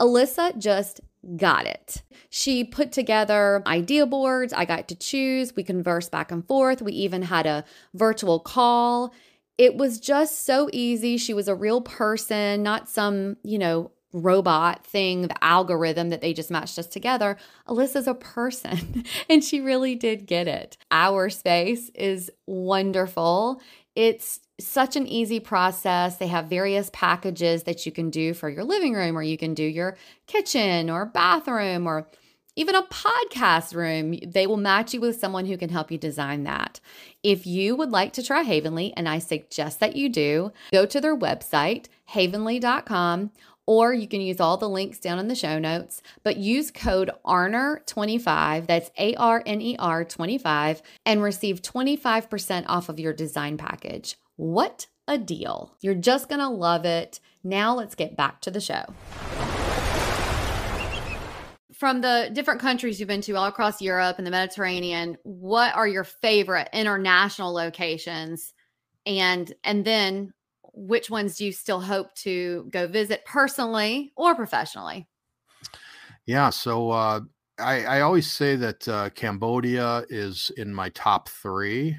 Alyssa 0.00 0.58
just 0.58 1.00
got 1.36 1.66
it. 1.66 2.02
She 2.28 2.64
put 2.64 2.92
together 2.92 3.62
idea 3.66 4.06
boards. 4.06 4.52
I 4.52 4.64
got 4.64 4.88
to 4.88 4.96
choose. 4.96 5.54
We 5.54 5.62
conversed 5.62 6.10
back 6.10 6.32
and 6.32 6.46
forth. 6.46 6.82
We 6.82 6.92
even 6.92 7.22
had 7.22 7.46
a 7.46 7.64
virtual 7.94 8.40
call. 8.40 9.14
It 9.56 9.76
was 9.76 10.00
just 10.00 10.44
so 10.44 10.68
easy. 10.72 11.16
She 11.16 11.34
was 11.34 11.48
a 11.48 11.54
real 11.54 11.80
person, 11.80 12.62
not 12.62 12.88
some, 12.88 13.36
you 13.42 13.58
know, 13.58 13.92
robot 14.12 14.86
thing, 14.86 15.22
the 15.22 15.44
algorithm 15.44 16.10
that 16.10 16.20
they 16.20 16.32
just 16.32 16.50
matched 16.50 16.78
us 16.78 16.86
together. 16.86 17.36
Alyssa's 17.68 18.06
a 18.06 18.14
person 18.14 19.04
and 19.28 19.42
she 19.42 19.60
really 19.60 19.96
did 19.96 20.26
get 20.26 20.46
it. 20.48 20.76
Our 20.90 21.28
space 21.28 21.90
is 21.94 22.30
wonderful. 22.46 23.60
It's 23.96 24.40
such 24.60 24.96
an 24.96 25.06
easy 25.06 25.40
process. 25.40 26.16
They 26.16 26.28
have 26.28 26.46
various 26.46 26.90
packages 26.92 27.64
that 27.64 27.84
you 27.86 27.92
can 27.92 28.10
do 28.10 28.34
for 28.34 28.48
your 28.48 28.64
living 28.64 28.94
room, 28.94 29.18
or 29.18 29.22
you 29.22 29.36
can 29.36 29.54
do 29.54 29.64
your 29.64 29.96
kitchen 30.26 30.90
or 30.90 31.06
bathroom, 31.06 31.86
or 31.86 32.08
even 32.56 32.74
a 32.74 32.82
podcast 32.82 33.74
room. 33.74 34.18
They 34.26 34.46
will 34.46 34.56
match 34.56 34.94
you 34.94 35.00
with 35.00 35.18
someone 35.18 35.46
who 35.46 35.56
can 35.56 35.70
help 35.70 35.90
you 35.90 35.98
design 35.98 36.44
that. 36.44 36.80
If 37.22 37.46
you 37.46 37.74
would 37.76 37.90
like 37.90 38.12
to 38.14 38.22
try 38.22 38.42
Havenly, 38.42 38.92
and 38.96 39.08
I 39.08 39.18
suggest 39.18 39.80
that 39.80 39.96
you 39.96 40.08
do, 40.08 40.52
go 40.72 40.86
to 40.86 41.00
their 41.00 41.16
website, 41.16 41.86
havenly.com, 42.10 43.30
or 43.66 43.94
you 43.94 44.06
can 44.06 44.20
use 44.20 44.40
all 44.40 44.56
the 44.56 44.68
links 44.68 44.98
down 44.98 45.18
in 45.18 45.28
the 45.28 45.34
show 45.34 45.58
notes, 45.58 46.02
but 46.22 46.36
use 46.36 46.70
code 46.70 47.10
ARNER25, 47.24 48.66
that's 48.66 48.90
A 48.98 49.14
R 49.14 49.42
N 49.46 49.62
E 49.62 49.76
R 49.78 50.04
25, 50.04 50.82
and 51.06 51.22
receive 51.22 51.62
25% 51.62 52.64
off 52.68 52.88
of 52.88 53.00
your 53.00 53.14
design 53.14 53.56
package. 53.56 54.16
What 54.36 54.86
a 55.08 55.16
deal! 55.16 55.74
You're 55.80 55.94
just 55.94 56.28
gonna 56.28 56.50
love 56.50 56.84
it. 56.84 57.20
Now 57.42 57.74
let's 57.74 57.94
get 57.94 58.16
back 58.16 58.40
to 58.42 58.50
the 58.50 58.60
show. 58.60 58.84
From 61.74 62.02
the 62.02 62.30
different 62.32 62.60
countries 62.60 63.00
you've 63.00 63.08
been 63.08 63.20
to 63.22 63.34
all 63.36 63.46
across 63.46 63.82
Europe 63.82 64.18
and 64.18 64.26
the 64.26 64.30
Mediterranean, 64.30 65.16
what 65.24 65.74
are 65.74 65.88
your 65.88 66.04
favorite 66.04 66.68
international 66.72 67.52
locations? 67.52 68.54
And 69.06 69.52
and 69.64 69.84
then 69.84 70.34
which 70.74 71.10
ones 71.10 71.36
do 71.36 71.46
you 71.46 71.52
still 71.52 71.80
hope 71.80 72.14
to 72.16 72.68
go 72.70 72.86
visit 72.88 73.24
personally 73.24 74.12
or 74.16 74.34
professionally? 74.34 75.08
Yeah, 76.26 76.50
so 76.50 76.90
uh, 76.90 77.20
I, 77.58 77.84
I 77.84 78.00
always 78.00 78.30
say 78.30 78.56
that 78.56 78.88
uh, 78.88 79.10
Cambodia 79.10 80.04
is 80.08 80.50
in 80.56 80.74
my 80.74 80.88
top 80.90 81.28
3 81.28 81.96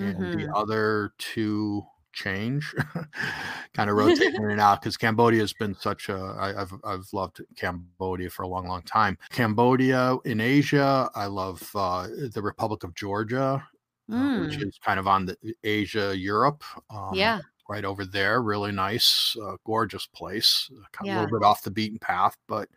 and 0.00 0.30
the 0.32 0.46
Mhm. 0.46 0.54
other 0.54 1.12
two 1.18 1.82
change, 2.14 2.74
kind 3.74 3.90
of 3.90 3.96
rotating 3.96 4.42
in 4.44 4.50
and 4.52 4.60
out 4.60 4.80
because 4.80 4.96
Cambodia 4.96 5.40
has 5.40 5.52
been 5.52 5.74
such 5.74 6.08
a 6.08 6.16
I, 6.16 6.60
I've 6.62 6.72
I've 6.84 7.12
loved 7.12 7.40
Cambodia 7.56 8.30
for 8.30 8.42
a 8.42 8.48
long, 8.48 8.66
long 8.68 8.82
time. 8.82 9.18
Cambodia 9.30 10.16
in 10.24 10.40
Asia, 10.40 11.10
I 11.14 11.26
love 11.26 11.70
uh, 11.74 12.08
the 12.32 12.42
Republic 12.42 12.84
of 12.84 12.94
Georgia, 12.94 13.66
uh, 14.16 14.28
which 14.34 14.58
Mm, 14.58 14.62
is 14.62 14.78
kind 14.84 14.98
of 15.00 15.06
on 15.06 15.26
the 15.26 15.36
Asia 15.64 16.16
Europe. 16.16 16.64
Um, 16.90 17.26
yeah, 17.26 17.40
right 17.68 17.84
over 17.84 18.04
there. 18.04 18.42
Really 18.42 18.72
nice, 18.72 19.36
uh, 19.42 19.56
gorgeous 19.64 20.06
place. 20.06 20.70
uh, 20.72 20.84
Kind 20.92 21.08
of 21.08 21.14
a 21.14 21.18
little 21.18 21.28
bit 21.38 21.44
off 21.44 21.62
the 21.62 21.70
beaten 21.70 21.98
path, 21.98 22.36
but 22.46 22.68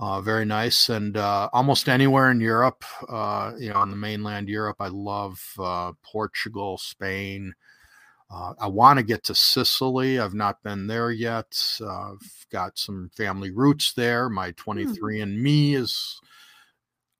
uh, 0.00 0.20
very 0.20 0.44
nice. 0.44 0.88
And 0.88 1.16
uh, 1.16 1.48
almost 1.52 1.88
anywhere 1.88 2.30
in 2.30 2.40
Europe, 2.40 2.84
uh, 3.08 3.52
you 3.58 3.70
know, 3.70 3.76
on 3.76 3.90
the 3.90 3.96
mainland 3.96 4.48
Europe, 4.48 4.76
I 4.80 4.88
love 4.88 5.40
uh, 5.58 5.92
Portugal, 6.02 6.78
Spain. 6.78 7.54
Uh, 8.34 8.52
I 8.58 8.66
want 8.66 8.98
to 8.98 9.04
get 9.04 9.22
to 9.24 9.34
Sicily. 9.34 10.18
I've 10.18 10.34
not 10.34 10.62
been 10.64 10.86
there 10.88 11.10
yet. 11.12 11.78
Uh, 11.80 12.12
I've 12.12 12.46
got 12.50 12.76
some 12.78 13.10
family 13.16 13.52
roots 13.52 13.92
there. 13.92 14.28
My 14.28 14.46
Hmm. 14.48 14.70
23andMe 14.70 15.74
is 15.76 16.20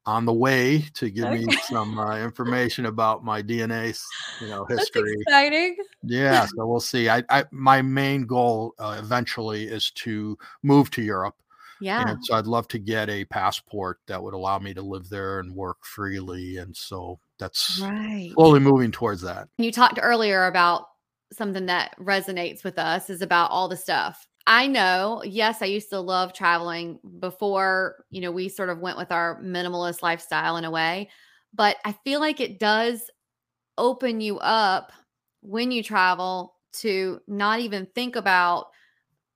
on 0.07 0.25
the 0.25 0.33
way 0.33 0.85
to 0.95 1.11
give 1.11 1.31
me 1.31 1.47
some 1.63 1.99
uh, 1.99 2.19
information 2.19 2.87
about 2.87 3.25
my 3.25 3.43
DNA, 3.43 3.99
you 4.41 4.49
know, 4.49 4.67
That's 4.69 4.83
history. 4.83 5.15
exciting. 5.21 5.77
Yeah, 6.03 6.45
so 6.45 6.67
we'll 6.67 6.81
see. 6.81 7.09
I, 7.09 7.23
I 7.31 7.45
my 7.51 7.81
main 7.81 8.27
goal 8.27 8.75
uh, 8.79 8.97
eventually 8.99 9.65
is 9.65 9.91
to 9.93 10.37
move 10.63 10.91
to 10.91 11.03
Europe, 11.03 11.37
Yeah. 11.81 12.11
and 12.11 12.19
so 12.25 12.35
I'd 12.35 12.47
love 12.47 12.69
to 12.69 12.79
get 12.79 13.09
a 13.09 13.25
passport 13.25 14.01
that 14.09 14.23
would 14.23 14.35
allow 14.35 14.59
me 14.59 14.75
to 14.75 14.83
live 14.83 15.09
there 15.09 15.39
and 15.41 15.55
work 15.55 15.79
freely. 15.83 16.59
And 16.59 16.77
so 16.77 17.19
that's 17.39 17.81
Right. 17.81 18.33
slowly 18.35 18.61
moving 18.61 18.91
towards 18.93 19.23
that. 19.23 19.49
You 19.57 19.73
talked 19.73 19.99
earlier 20.03 20.45
about 20.47 20.89
something 21.35 21.67
that 21.67 21.95
resonates 21.99 22.65
with 22.65 22.79
us 22.79 23.11
is 23.11 23.23
about 23.23 23.51
all 23.51 23.69
the 23.69 23.77
stuff. 23.77 24.27
I 24.47 24.67
know, 24.67 25.23
yes, 25.25 25.63
I 25.63 25.67
used 25.67 25.89
to 25.91 26.01
love 26.01 26.33
traveling 26.35 26.99
before, 27.19 28.05
you 28.11 28.21
know, 28.21 28.31
we 28.31 28.49
sort 28.49 28.69
of 28.69 28.79
went 28.79 28.99
with 28.99 29.11
our 29.11 29.41
minimalist 29.43 30.03
lifestyle 30.03 30.57
in 30.59 30.65
a 30.65 30.71
way, 30.71 31.09
but 31.55 31.77
I 31.85 31.93
feel 32.05 32.21
like 32.21 32.41
it 32.41 32.59
does 32.59 33.11
open 33.79 34.21
you 34.21 34.39
up 34.39 34.93
when 35.41 35.71
you 35.71 35.83
travel 35.83 36.55
to 36.73 37.21
not 37.27 37.61
even 37.61 37.87
think 37.95 38.17
about 38.17 38.67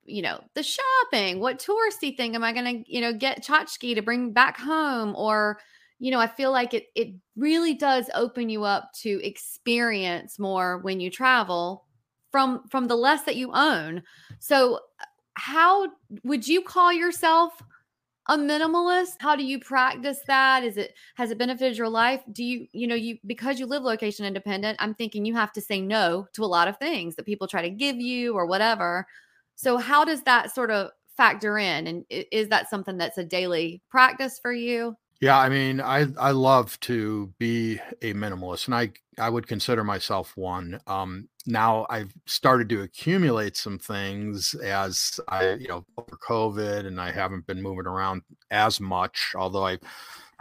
you 0.05 0.22
know 0.22 0.42
the 0.55 0.62
shopping. 0.62 1.38
What 1.38 1.59
touristy 1.59 2.16
thing 2.16 2.34
am 2.34 2.42
i 2.42 2.53
going 2.53 2.82
to 2.82 2.92
you 2.92 3.01
know 3.01 3.12
get 3.12 3.44
tchotchke 3.44 3.94
to 3.94 4.03
bring 4.03 4.32
back 4.32 4.59
home? 4.59 5.14
Or 5.16 5.59
you 5.99 6.11
know 6.11 6.20
i 6.20 6.26
feel 6.26 6.53
like 6.53 6.74
it 6.74 6.86
it 6.94 7.09
really 7.36 7.74
does 7.74 8.09
open 8.14 8.49
you 8.49 8.64
up 8.64 8.90
to 9.03 9.20
experience 9.26 10.38
more 10.38 10.78
when 10.78 11.01
you 11.01 11.11
travel 11.11 11.88
from 12.31 12.66
from 12.68 12.89
the 12.89 12.97
less 12.97 13.22
that 13.24 13.37
you 13.37 13.51
own. 13.53 14.03
So 14.39 14.81
how 15.35 15.89
would 16.24 16.47
you 16.47 16.62
call 16.62 16.93
yourself 16.93 17.62
a 18.29 18.37
minimalist? 18.37 19.14
How 19.20 19.37
do 19.37 19.45
you 19.45 19.59
practice 19.59 20.20
that? 20.26 20.64
Is 20.64 20.76
it 20.76 20.95
has 21.16 21.31
it 21.31 21.39
benefited 21.39 21.79
your 21.79 21.89
life? 21.89 22.22
Do 22.33 22.45
you 22.45 22.66
you 22.72 22.87
know 22.87 22.95
you 22.95 23.18
because 23.26 23.59
you 23.59 23.66
live 23.66 23.83
location 23.83 24.26
independent 24.26 24.76
i'm 24.81 24.95
thinking 24.95 25.24
you 25.24 25.35
have 25.35 25.53
to 25.53 25.61
say 25.61 25.81
no 25.81 26.26
to 26.35 26.45
a 26.45 26.47
lot 26.47 26.68
of 26.68 26.76
things 26.79 27.16
that 27.16 27.26
people 27.26 27.47
try 27.47 27.62
to 27.62 27.70
give 27.70 27.97
you 27.97 28.35
or 28.35 28.47
whatever. 28.47 29.07
So 29.57 29.79
how 29.79 30.05
does 30.05 30.22
that 30.22 30.55
sort 30.55 30.70
of 30.70 30.91
factor 31.16 31.59
in? 31.59 31.87
And 31.87 32.05
is 32.11 32.49
that 32.49 32.70
something 32.70 32.97
that's 32.97 33.18
a 33.18 33.24
daily 33.24 33.83
practice 33.91 34.39
for 34.41 34.53
you 34.53 34.97
Yeah, 35.21 35.37
I 35.39 35.49
mean, 35.49 35.81
I 35.81 36.07
I 36.19 36.31
love 36.31 36.79
to 36.81 37.33
be 37.39 37.81
a 38.03 38.14
minimalist, 38.14 38.66
and 38.66 38.75
I 38.75 38.93
I 39.19 39.29
would 39.29 39.49
consider 39.49 39.83
myself 39.83 40.37
one. 40.37 40.81
Um, 40.87 41.29
now 41.45 41.87
I've 41.91 42.12
started 42.27 42.69
to 42.69 42.83
accumulate 42.83 43.57
some 43.57 43.79
things 43.79 44.55
as 44.55 45.19
I, 45.29 45.55
you 45.55 45.66
know, 45.66 45.85
over 45.97 46.16
COVID, 46.29 46.87
and 46.87 47.01
I 47.01 47.11
haven't 47.11 47.47
been 47.49 47.61
moving 47.61 47.87
around 47.87 48.23
as 48.53 48.81
much. 48.81 49.33
Although 49.37 49.66
I 49.66 49.79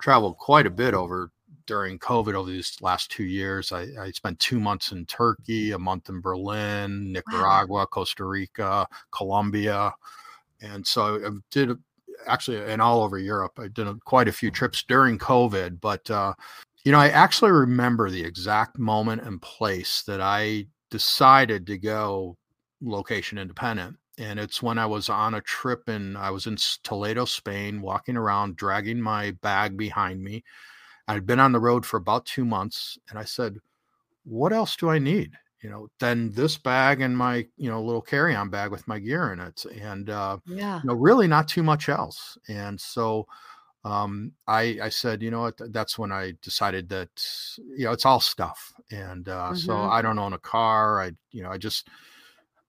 traveled 0.02 0.38
quite 0.38 0.68
a 0.68 0.72
bit 0.72 0.94
over 0.94 1.32
during 1.66 1.98
COVID 2.00 2.36
over 2.36 2.50
these 2.50 2.78
last 2.82 3.12
two 3.12 3.26
years. 3.26 3.72
I, 3.72 3.88
I 4.00 4.12
spent 4.12 4.40
two 4.40 4.60
months 4.60 4.92
in 4.92 5.06
Turkey, 5.08 5.72
a 5.72 5.80
month 5.80 6.08
in 6.10 6.22
Berlin, 6.22 7.12
Nicaragua, 7.12 7.88
Costa 7.88 8.26
Rica, 8.26 8.88
Colombia, 9.12 9.92
and 10.62 10.86
so 10.86 11.18
I 11.26 11.30
did 11.52 11.78
actually 12.26 12.64
and 12.72 12.82
all 12.82 13.04
over 13.04 13.18
Europe. 13.18 13.60
I 13.60 13.68
did 13.68 13.88
quite 14.06 14.28
a 14.28 14.34
few 14.34 14.52
trips 14.52 14.84
during 14.84 15.18
COVID, 15.18 15.80
but 15.82 16.10
uh, 16.10 16.34
you 16.84 16.92
know, 16.92 17.00
I 17.00 17.10
actually 17.10 17.52
remember 17.52 18.10
the 18.10 18.24
exact 18.24 18.80
moment 18.80 19.22
and 19.24 19.42
place 19.42 20.04
that 20.04 20.22
I 20.22 20.68
decided 20.90 21.68
to 21.68 21.78
go 21.78 22.38
location 22.82 23.38
independent. 23.38 23.98
And 24.18 24.40
it's 24.40 24.64
when 24.64 24.80
I 24.80 24.86
was 24.86 25.10
on 25.10 25.36
a 25.36 25.42
trip 25.42 25.88
and 25.88 26.18
I 26.18 26.32
was 26.32 26.48
in 26.48 26.58
Toledo, 26.84 27.26
Spain, 27.26 27.82
walking 27.82 28.18
around, 28.18 28.56
dragging 28.56 29.00
my 29.00 29.32
bag 29.42 29.78
behind 29.78 30.24
me. 30.24 30.44
I'd 31.08 31.26
been 31.26 31.40
on 31.40 31.52
the 31.52 31.60
road 31.60 31.86
for 31.86 31.98
about 31.98 32.26
two 32.26 32.44
months, 32.44 32.98
and 33.10 33.20
I 33.20 33.24
said, 33.24 33.60
"What 34.26 34.54
else 34.54 34.76
do 34.76 34.90
I 34.90 35.00
need?" 35.00 35.38
You 35.68 35.74
know, 35.74 35.90
than 36.00 36.32
this 36.32 36.58
bag 36.58 37.02
and 37.02 37.18
my 37.18 37.48
you 37.58 37.70
know 37.70 37.84
little 37.84 38.02
carry-on 38.02 38.50
bag 38.50 38.72
with 38.72 38.88
my 38.88 39.00
gear 39.00 39.34
in 39.34 39.40
it, 39.42 39.66
and 39.66 40.10
uh, 40.10 40.38
yeah 40.46 40.84
no, 40.84 40.94
really 40.94 41.28
not 41.28 41.50
too 41.50 41.64
much 41.64 41.90
else. 41.90 42.38
And 42.48 42.80
so 42.80 43.28
um, 43.84 44.34
I, 44.48 44.80
I 44.84 44.90
said, 44.90 45.22
you 45.24 45.32
know 45.32 45.42
what, 45.42 45.60
that's 45.74 45.98
when 45.98 46.12
I 46.12 46.34
decided 46.42 46.90
that, 46.90 47.10
you 47.58 47.86
know, 47.86 47.92
it's 47.94 48.06
all 48.06 48.20
stuff. 48.20 48.74
And 48.92 49.30
uh, 49.30 49.54
so 49.54 49.80
Mhm. 49.80 49.90
I 49.90 50.02
don't 50.02 50.20
own 50.20 50.34
a 50.34 50.40
car. 50.40 51.02
I, 51.02 51.14
you 51.32 51.44
know, 51.44 51.52
I 51.52 51.58
just, 51.58 51.90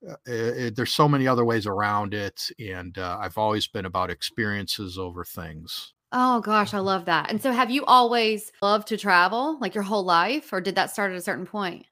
uh, 0.07 0.15
it, 0.27 0.75
there's 0.75 0.93
so 0.93 1.09
many 1.09 1.27
other 1.27 1.45
ways 1.45 1.67
around 1.67 2.13
it, 2.13 2.49
and 2.59 2.97
uh, 2.97 3.17
I've 3.21 3.37
always 3.37 3.67
been 3.67 3.85
about 3.85 4.09
experiences 4.09 4.97
over 4.97 5.25
things. 5.25 5.93
Oh 6.11 6.39
gosh, 6.41 6.73
I 6.73 6.79
love 6.79 7.05
that. 7.05 7.29
And 7.29 7.41
so, 7.41 7.51
have 7.51 7.69
you 7.71 7.85
always 7.85 8.51
loved 8.61 8.87
to 8.89 8.97
travel, 8.97 9.57
like 9.59 9.73
your 9.75 9.83
whole 9.83 10.03
life, 10.03 10.51
or 10.53 10.61
did 10.61 10.75
that 10.75 10.89
start 10.91 11.11
at 11.11 11.17
a 11.17 11.21
certain 11.21 11.45
point? 11.45 11.85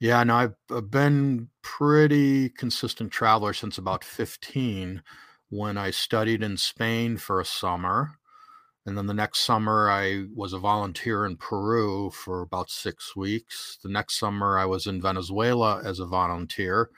Yeah, 0.00 0.22
no, 0.24 0.36
I've, 0.36 0.54
I've 0.70 0.90
been 0.90 1.48
pretty 1.62 2.50
consistent 2.50 3.12
traveler 3.12 3.52
since 3.52 3.78
about 3.78 4.04
15 4.04 5.02
when 5.50 5.76
I 5.76 5.90
studied 5.90 6.42
in 6.42 6.56
Spain 6.56 7.16
for 7.16 7.40
a 7.40 7.44
summer. 7.44 8.18
And 8.86 8.96
then 8.96 9.06
the 9.06 9.14
next 9.14 9.40
summer, 9.40 9.90
I 9.90 10.24
was 10.34 10.52
a 10.52 10.58
volunteer 10.58 11.26
in 11.26 11.36
Peru 11.36 12.10
for 12.10 12.40
about 12.40 12.70
six 12.70 13.14
weeks. 13.14 13.78
The 13.82 13.90
next 13.90 14.18
summer, 14.18 14.58
I 14.58 14.64
was 14.64 14.86
in 14.86 15.02
Venezuela 15.02 15.82
as 15.84 16.00
a 16.00 16.06
volunteer. 16.06 16.90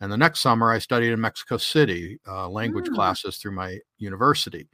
And 0.00 0.10
the 0.10 0.16
next 0.16 0.40
summer, 0.40 0.70
I 0.70 0.78
studied 0.78 1.12
in 1.12 1.20
Mexico 1.20 1.56
City, 1.56 2.18
uh, 2.28 2.48
language 2.48 2.86
mm. 2.88 2.94
classes 2.94 3.38
through 3.38 3.52
my 3.52 3.78
university. 3.98 4.68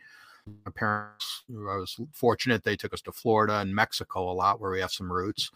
My 0.64 0.72
parents, 0.74 1.44
I 1.50 1.76
was 1.76 1.98
fortunate, 2.12 2.64
they 2.64 2.76
took 2.76 2.94
us 2.94 3.02
to 3.02 3.12
Florida 3.12 3.60
and 3.60 3.74
Mexico 3.74 4.30
a 4.30 4.32
lot, 4.32 4.60
where 4.60 4.70
we 4.70 4.80
have 4.80 4.92
some 4.92 5.12
roots. 5.12 5.50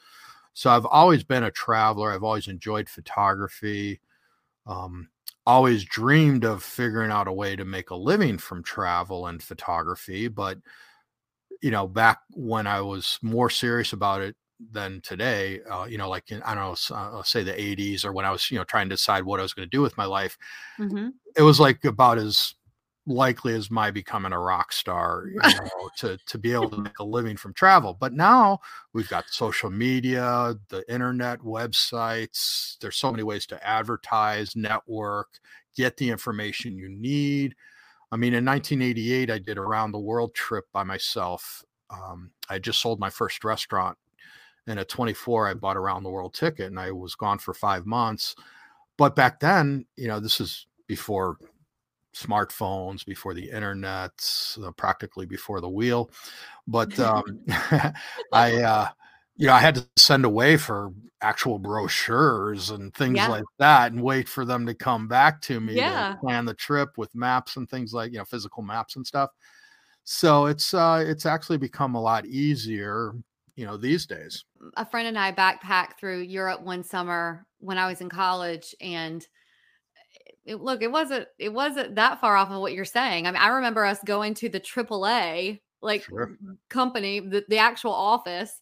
So 0.54 0.70
I've 0.70 0.86
always 0.86 1.24
been 1.24 1.44
a 1.44 1.50
traveler. 1.50 2.12
I've 2.12 2.24
always 2.24 2.48
enjoyed 2.48 2.88
photography. 2.88 4.00
Um, 4.66 5.08
always 5.46 5.84
dreamed 5.84 6.44
of 6.44 6.62
figuring 6.62 7.10
out 7.10 7.28
a 7.28 7.32
way 7.32 7.56
to 7.56 7.64
make 7.64 7.90
a 7.90 7.96
living 7.96 8.38
from 8.38 8.62
travel 8.62 9.26
and 9.26 9.42
photography. 9.42 10.28
But, 10.28 10.58
you 11.60 11.70
know, 11.70 11.86
back 11.86 12.20
when 12.30 12.66
I 12.66 12.80
was 12.80 13.18
more 13.22 13.50
serious 13.50 13.92
about 13.92 14.20
it 14.20 14.36
than 14.70 15.00
today, 15.00 15.60
uh, 15.62 15.84
you 15.84 15.98
know, 15.98 16.08
like 16.08 16.30
in, 16.30 16.42
I 16.42 16.54
don't 16.54 16.90
know, 16.90 16.96
uh, 16.96 17.22
say 17.22 17.42
the 17.42 17.52
80s 17.52 18.04
or 18.04 18.12
when 18.12 18.24
I 18.24 18.30
was, 18.30 18.50
you 18.50 18.58
know, 18.58 18.64
trying 18.64 18.88
to 18.88 18.94
decide 18.94 19.24
what 19.24 19.40
I 19.40 19.42
was 19.42 19.54
going 19.54 19.66
to 19.66 19.76
do 19.76 19.80
with 19.80 19.96
my 19.96 20.04
life, 20.04 20.38
mm-hmm. 20.78 21.08
it 21.36 21.42
was 21.42 21.58
like 21.58 21.84
about 21.84 22.18
as 22.18 22.54
likely 23.06 23.54
as 23.54 23.70
my 23.70 23.90
becoming 23.90 24.32
a 24.32 24.38
rock 24.38 24.72
star 24.72 25.24
you 25.26 25.40
know, 25.42 25.90
to 25.96 26.16
to 26.26 26.38
be 26.38 26.52
able 26.52 26.70
to 26.70 26.78
make 26.78 26.98
a 27.00 27.04
living 27.04 27.36
from 27.36 27.52
travel. 27.52 27.96
But 27.98 28.12
now 28.12 28.60
we've 28.92 29.08
got 29.08 29.28
social 29.28 29.70
media 29.70 30.54
the 30.68 30.84
internet 30.92 31.40
websites 31.40 32.78
there's 32.78 32.96
so 32.96 33.10
many 33.10 33.22
ways 33.24 33.46
to 33.46 33.66
advertise 33.66 34.54
network 34.54 35.28
get 35.76 35.96
the 35.96 36.10
information 36.10 36.76
you 36.76 36.88
need. 36.88 37.56
I 38.12 38.16
mean 38.16 38.34
in 38.34 38.44
1988 38.44 39.30
i 39.30 39.38
did 39.38 39.58
a 39.58 39.62
round 39.62 39.92
the 39.92 39.98
world 39.98 40.34
trip 40.34 40.66
by 40.72 40.84
myself. 40.84 41.64
Um, 41.90 42.30
i 42.48 42.58
just 42.58 42.80
sold 42.80 43.00
my 43.00 43.10
first 43.10 43.42
restaurant. 43.42 43.98
And 44.68 44.78
at 44.78 44.88
24 44.88 45.48
i 45.48 45.54
bought 45.54 45.76
a 45.76 45.80
round 45.80 46.04
the 46.04 46.10
world 46.10 46.34
ticket 46.34 46.66
and 46.66 46.78
i 46.78 46.92
was 46.92 47.16
gone 47.16 47.38
for 47.38 47.52
five 47.52 47.84
months. 47.84 48.36
But 48.96 49.16
back 49.16 49.40
then 49.40 49.86
you 49.96 50.06
know 50.06 50.20
this 50.20 50.40
is 50.40 50.68
before 50.86 51.38
smartphones, 52.14 53.04
before 53.04 53.34
the 53.34 53.50
internet, 53.50 54.12
uh, 54.62 54.70
practically 54.72 55.26
before 55.26 55.60
the 55.60 55.68
wheel. 55.68 56.10
But 56.66 56.98
um, 57.00 57.40
I, 58.32 58.62
uh, 58.62 58.88
you 59.36 59.46
know, 59.46 59.54
I 59.54 59.60
had 59.60 59.74
to 59.76 59.86
send 59.96 60.24
away 60.24 60.56
for 60.56 60.92
actual 61.20 61.58
brochures 61.58 62.70
and 62.70 62.92
things 62.94 63.16
yeah. 63.16 63.28
like 63.28 63.44
that, 63.58 63.92
and 63.92 64.02
wait 64.02 64.28
for 64.28 64.44
them 64.44 64.66
to 64.66 64.74
come 64.74 65.08
back 65.08 65.40
to 65.42 65.60
me 65.60 65.74
yeah. 65.74 66.12
to 66.12 66.18
plan 66.18 66.44
the 66.44 66.54
trip 66.54 66.98
with 66.98 67.14
maps 67.14 67.56
and 67.56 67.68
things 67.68 67.92
like 67.92 68.12
you 68.12 68.18
know 68.18 68.24
physical 68.24 68.62
maps 68.62 68.96
and 68.96 69.06
stuff. 69.06 69.30
So 70.04 70.46
it's 70.46 70.74
uh, 70.74 71.04
it's 71.06 71.26
actually 71.26 71.58
become 71.58 71.94
a 71.94 72.00
lot 72.00 72.26
easier, 72.26 73.14
you 73.54 73.64
know, 73.64 73.76
these 73.76 74.06
days. 74.06 74.44
A 74.76 74.84
friend 74.84 75.08
and 75.08 75.18
I 75.18 75.32
backpacked 75.32 75.98
through 75.98 76.20
Europe 76.22 76.60
one 76.62 76.82
summer 76.82 77.46
when 77.58 77.78
I 77.78 77.86
was 77.86 78.00
in 78.00 78.08
college, 78.08 78.74
and 78.80 79.26
it, 80.44 80.56
look, 80.56 80.82
it 80.82 80.90
wasn't 80.90 81.26
it 81.38 81.52
wasn't 81.52 81.94
that 81.96 82.20
far 82.20 82.36
off 82.36 82.50
of 82.50 82.60
what 82.60 82.72
you're 82.72 82.84
saying. 82.84 83.26
I 83.26 83.30
mean, 83.30 83.40
I 83.40 83.48
remember 83.48 83.84
us 83.84 83.98
going 84.04 84.34
to 84.34 84.48
the 84.48 84.60
AAA 84.60 85.60
like 85.80 86.04
sure. 86.04 86.36
company, 86.70 87.20
the, 87.20 87.44
the 87.48 87.58
actual 87.58 87.92
office, 87.92 88.60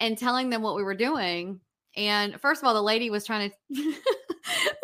and 0.00 0.16
telling 0.16 0.50
them 0.50 0.62
what 0.62 0.76
we 0.76 0.82
were 0.82 0.94
doing. 0.94 1.60
And 1.96 2.40
first 2.40 2.62
of 2.62 2.68
all, 2.68 2.74
the 2.74 2.82
lady 2.82 3.10
was 3.10 3.26
trying 3.26 3.50
to 3.50 3.56
the 3.70 3.82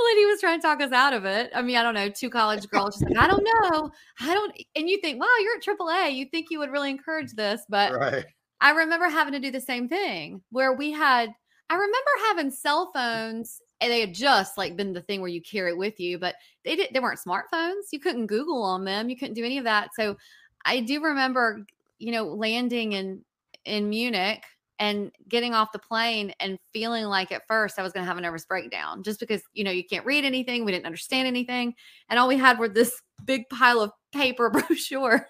lady 0.04 0.26
was 0.26 0.40
trying 0.40 0.58
to 0.58 0.66
talk 0.66 0.80
us 0.80 0.92
out 0.92 1.12
of 1.12 1.24
it. 1.24 1.50
I 1.54 1.62
mean, 1.62 1.76
I 1.76 1.82
don't 1.82 1.94
know, 1.94 2.08
two 2.08 2.30
college 2.30 2.68
girls 2.68 2.98
just 2.98 3.08
like, 3.08 3.18
I 3.18 3.28
don't 3.28 3.44
know. 3.44 3.90
I 4.20 4.34
don't 4.34 4.56
and 4.74 4.88
you 4.88 5.00
think, 5.00 5.20
wow, 5.20 5.28
you're 5.40 5.56
at 5.56 5.62
AAA. 5.62 6.14
You 6.14 6.26
think 6.30 6.48
you 6.50 6.58
would 6.58 6.70
really 6.70 6.90
encourage 6.90 7.32
this. 7.32 7.62
But 7.68 7.92
right. 7.92 8.24
I 8.60 8.70
remember 8.70 9.08
having 9.08 9.34
to 9.34 9.40
do 9.40 9.50
the 9.50 9.60
same 9.60 9.88
thing 9.88 10.42
where 10.50 10.72
we 10.72 10.90
had 10.90 11.30
I 11.70 11.74
remember 11.74 12.10
having 12.26 12.50
cell 12.50 12.90
phones 12.94 13.60
and 13.80 13.90
they 13.90 14.00
had 14.00 14.14
just 14.14 14.56
like 14.56 14.76
been 14.76 14.92
the 14.92 15.02
thing 15.02 15.20
where 15.20 15.30
you 15.30 15.42
carry 15.42 15.70
it 15.70 15.78
with 15.78 16.00
you, 16.00 16.18
but 16.18 16.34
they 16.64 16.76
didn't. 16.76 16.94
They 16.94 17.00
weren't 17.00 17.20
smartphones. 17.20 17.92
You 17.92 18.00
couldn't 18.00 18.26
Google 18.26 18.62
on 18.62 18.84
them. 18.84 19.08
You 19.08 19.16
couldn't 19.16 19.34
do 19.34 19.44
any 19.44 19.58
of 19.58 19.64
that. 19.64 19.90
So 19.94 20.16
I 20.64 20.80
do 20.80 21.02
remember, 21.02 21.66
you 21.98 22.12
know, 22.12 22.24
landing 22.24 22.92
in 22.92 23.24
in 23.64 23.88
Munich 23.88 24.42
and 24.78 25.12
getting 25.28 25.54
off 25.54 25.72
the 25.72 25.78
plane 25.78 26.32
and 26.40 26.58
feeling 26.72 27.04
like 27.04 27.30
at 27.32 27.46
first 27.46 27.78
I 27.78 27.82
was 27.82 27.92
going 27.92 28.04
to 28.04 28.08
have 28.08 28.18
a 28.18 28.20
nervous 28.20 28.44
breakdown 28.44 29.02
just 29.02 29.20
because, 29.20 29.42
you 29.52 29.64
know, 29.64 29.70
you 29.70 29.84
can't 29.84 30.04
read 30.04 30.24
anything. 30.24 30.64
We 30.64 30.72
didn't 30.72 30.86
understand 30.86 31.26
anything. 31.28 31.74
And 32.08 32.18
all 32.18 32.28
we 32.28 32.36
had 32.36 32.58
were 32.58 32.68
this 32.68 33.00
big 33.24 33.48
pile 33.48 33.80
of 33.80 33.92
paper 34.12 34.50
brochures 34.50 35.20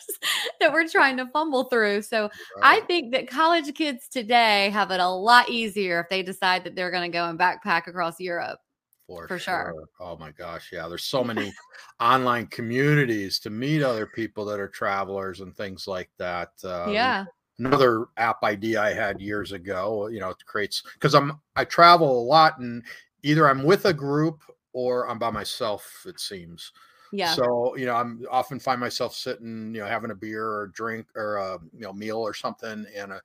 that 0.61 0.73
we're 0.73 0.89
trying 0.89 1.17
to 1.17 1.27
fumble 1.33 1.65
through. 1.65 2.03
So 2.03 2.23
right. 2.23 2.31
I 2.63 2.81
think 2.87 3.13
that 3.13 3.29
college 3.29 3.73
kids 3.75 4.09
today 4.09 4.71
have 4.71 4.91
it 4.91 5.01
a 5.01 5.09
lot 5.09 5.49
easier 5.49 6.01
if 6.01 6.09
they 6.09 6.23
decide 6.23 6.65
that 6.65 6.75
they're 6.75 6.91
going 6.91 7.11
to 7.11 7.17
go 7.17 7.27
and 7.29 7.39
backpack 7.39 7.87
across 7.87 8.21
Europe. 8.21 8.59
For, 9.07 9.29
for 9.29 9.39
sure. 9.39 9.75
sure. 9.75 9.85
Oh 10.01 10.17
my 10.17 10.31
gosh. 10.31 10.71
Yeah. 10.73 10.89
There's 10.89 11.05
so 11.05 11.23
many 11.23 11.53
online 12.01 12.47
communities 12.47 13.39
to 13.41 13.51
meet 13.51 13.83
other 13.83 14.07
people 14.07 14.47
that 14.47 14.61
are 14.61 14.69
travelers 14.69 15.41
and 15.41 15.55
things 15.55 15.87
like 15.87 16.11
that. 16.19 16.51
Um, 16.65 16.93
yeah 16.93 17.25
another 17.59 18.07
app 18.17 18.43
idea 18.43 18.81
I 18.81 18.93
had 18.93 19.21
years 19.21 19.53
ago. 19.53 20.09
You 20.09 20.21
know, 20.21 20.31
it 20.31 20.45
creates 20.47 20.83
because 20.95 21.15
I'm 21.15 21.41
I 21.57 21.65
travel 21.65 22.21
a 22.21 22.25
lot 22.25 22.59
and 22.59 22.83
either 23.23 23.49
I'm 23.49 23.65
with 23.65 23.85
a 23.87 23.93
group 23.93 24.43
or 24.73 25.09
I'm 25.09 25.19
by 25.19 25.31
myself. 25.31 26.05
It 26.07 26.21
seems. 26.21 26.73
Yeah. 27.15 27.35
So 27.35 27.77
you 27.77 27.87
know, 27.87 27.95
I'm 27.95 28.25
often 28.31 28.59
find 28.59 28.81
myself 28.81 29.15
sitting, 29.15 29.75
you 29.75 29.81
know, 29.81 29.87
having 29.87 30.11
a 30.11 30.15
beer 30.15 30.45
or 30.45 30.63
a 30.65 30.73
drink 30.73 31.07
or 31.15 31.37
a 31.37 31.59
you 31.73 31.83
know 31.83 31.93
meal 31.93 32.19
or 32.19 32.35
something, 32.35 32.87
and 32.97 33.13
a, 33.13 33.21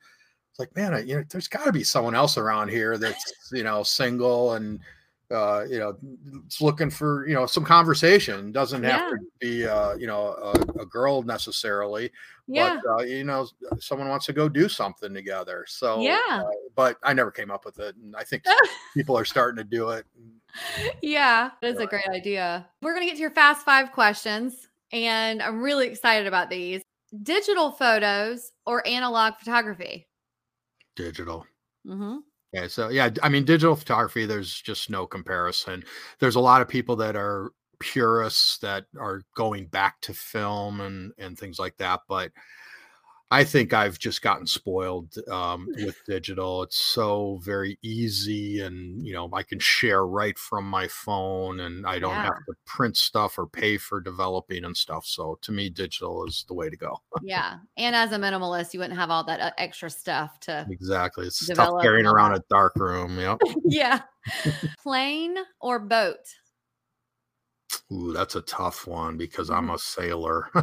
it's 0.50 0.60
like, 0.60 0.76
man, 0.76 0.94
I, 0.94 1.00
you 1.02 1.16
know, 1.16 1.24
there's 1.30 1.48
got 1.48 1.66
to 1.66 1.72
be 1.72 1.84
someone 1.84 2.16
else 2.16 2.38
around 2.38 2.70
here 2.70 2.98
that's 2.98 3.52
you 3.52 3.64
know 3.64 3.84
single 3.84 4.54
and 4.54 4.80
uh, 5.32 5.64
you 5.70 5.78
know, 5.78 5.96
it's 6.46 6.60
looking 6.60 6.90
for 6.90 7.28
you 7.28 7.36
know 7.36 7.46
some 7.46 7.64
conversation. 7.64 8.52
Doesn't 8.52 8.84
have 8.84 9.02
yeah. 9.02 9.10
to 9.10 9.18
be 9.40 9.68
uh, 9.68 9.96
you 9.96 10.08
know 10.08 10.28
a, 10.28 10.82
a 10.82 10.86
girl 10.88 11.22
necessarily, 11.22 12.12
yeah. 12.48 12.80
but 12.84 12.92
uh, 12.92 13.04
you 13.04 13.24
know 13.24 13.48
someone 13.80 14.10
wants 14.10 14.26
to 14.26 14.34
go 14.34 14.50
do 14.50 14.68
something 14.68 15.14
together. 15.14 15.66
So 15.68 16.00
yeah, 16.00 16.44
uh, 16.44 16.50
but 16.76 16.98
I 17.04 17.14
never 17.14 17.30
came 17.30 17.52
up 17.52 17.64
with 17.64 17.80
it, 17.80 17.96
and 17.96 18.16
I 18.16 18.24
think 18.24 18.44
people 18.96 19.18
are 19.18 19.26
starting 19.26 19.58
to 19.58 19.70
do 19.70 19.90
it. 19.90 20.06
Yeah, 21.02 21.52
that 21.62 21.68
is 21.68 21.80
a 21.80 21.86
great 21.86 22.08
idea. 22.08 22.68
We're 22.82 22.94
gonna 22.94 23.06
get 23.06 23.16
to 23.16 23.22
your 23.22 23.32
fast 23.32 23.66
five 23.66 23.92
questions, 23.92 24.68
and 24.92 25.42
I'm 25.42 25.62
really 25.62 25.88
excited 25.88 26.28
about 26.28 26.50
these. 26.50 26.82
Digital 27.24 27.72
photos 27.72 28.52
or 28.66 28.86
analog 28.88 29.36
photography? 29.40 30.08
Digital. 30.96 31.46
Mm-hmm. 31.88 32.18
Yeah, 32.54 32.68
so 32.68 32.90
yeah, 32.90 33.10
I 33.22 33.30
mean, 33.30 33.46
digital 33.46 33.76
photography, 33.76 34.26
there's 34.26 34.62
just 34.62 34.90
no 34.90 35.06
comparison. 35.06 35.84
There's 36.20 36.36
a 36.36 36.40
lot 36.40 36.62
of 36.62 36.68
people 36.68 36.96
that 36.98 37.16
are 37.16 37.52
purists 37.80 38.58
that 38.60 38.86
are 39.00 39.22
going 39.36 39.68
back 39.68 40.02
to 40.02 40.14
film 40.14 40.82
and 40.82 41.14
and 41.18 41.38
things 41.38 41.60
like 41.60 41.78
that, 41.78 42.02
but 42.08 42.32
I 43.32 43.44
think 43.44 43.74
I've 43.74 44.00
just 44.00 44.24
gotten 44.24 44.48
spoiled 44.48 45.16
um, 45.30 45.68
with 45.78 45.96
digital. 46.08 46.64
It's 46.64 46.80
so 46.80 47.40
very 47.44 47.78
easy, 47.84 48.62
and 48.62 49.06
you 49.06 49.14
know 49.14 49.30
I 49.32 49.44
can 49.44 49.60
share 49.60 50.06
right 50.06 50.38
from 50.38 50.66
my 50.66 50.88
phone, 50.88 51.60
and 51.60 51.86
I 51.86 52.00
don't 52.00 52.16
yeah. 52.16 52.24
have 52.24 52.46
to 52.48 52.54
print 52.66 52.98
stuff 52.98 53.38
or 53.38 53.46
pay 53.46 53.78
for 53.78 54.02
developing 54.02 54.66
and 54.66 54.76
stuff. 54.76 55.06
So 55.06 55.38
to 55.42 55.52
me, 55.52 55.70
digital 55.70 56.26
is 56.26 56.44
the 56.48 56.56
way 56.56 56.70
to 56.70 56.78
go. 56.78 56.98
yeah, 57.22 57.58
and 57.78 57.96
as 57.96 58.12
a 58.14 58.18
minimalist, 58.18 58.74
you 58.74 58.80
wouldn't 58.80 59.00
have 59.00 59.12
all 59.12 59.24
that 59.26 59.40
uh, 59.40 59.52
extra 59.60 59.92
stuff 59.92 60.40
to 60.42 60.66
exactly. 60.70 61.28
It's 61.28 61.46
tough 61.48 61.82
carrying 61.84 62.08
around 62.08 62.34
a 62.34 62.44
dark 62.50 62.76
room. 62.76 63.20
Yep. 63.20 63.42
yeah. 63.66 64.02
Plane 64.84 65.38
or 65.62 65.80
boat? 65.80 66.18
Ooh, 67.92 68.14
that's 68.14 68.36
a 68.36 68.42
tough 68.42 68.86
one 68.88 69.18
because 69.18 69.50
I'm 69.50 69.68
mm-hmm. 69.68 69.76
a 69.76 69.80
sailor. 69.80 70.50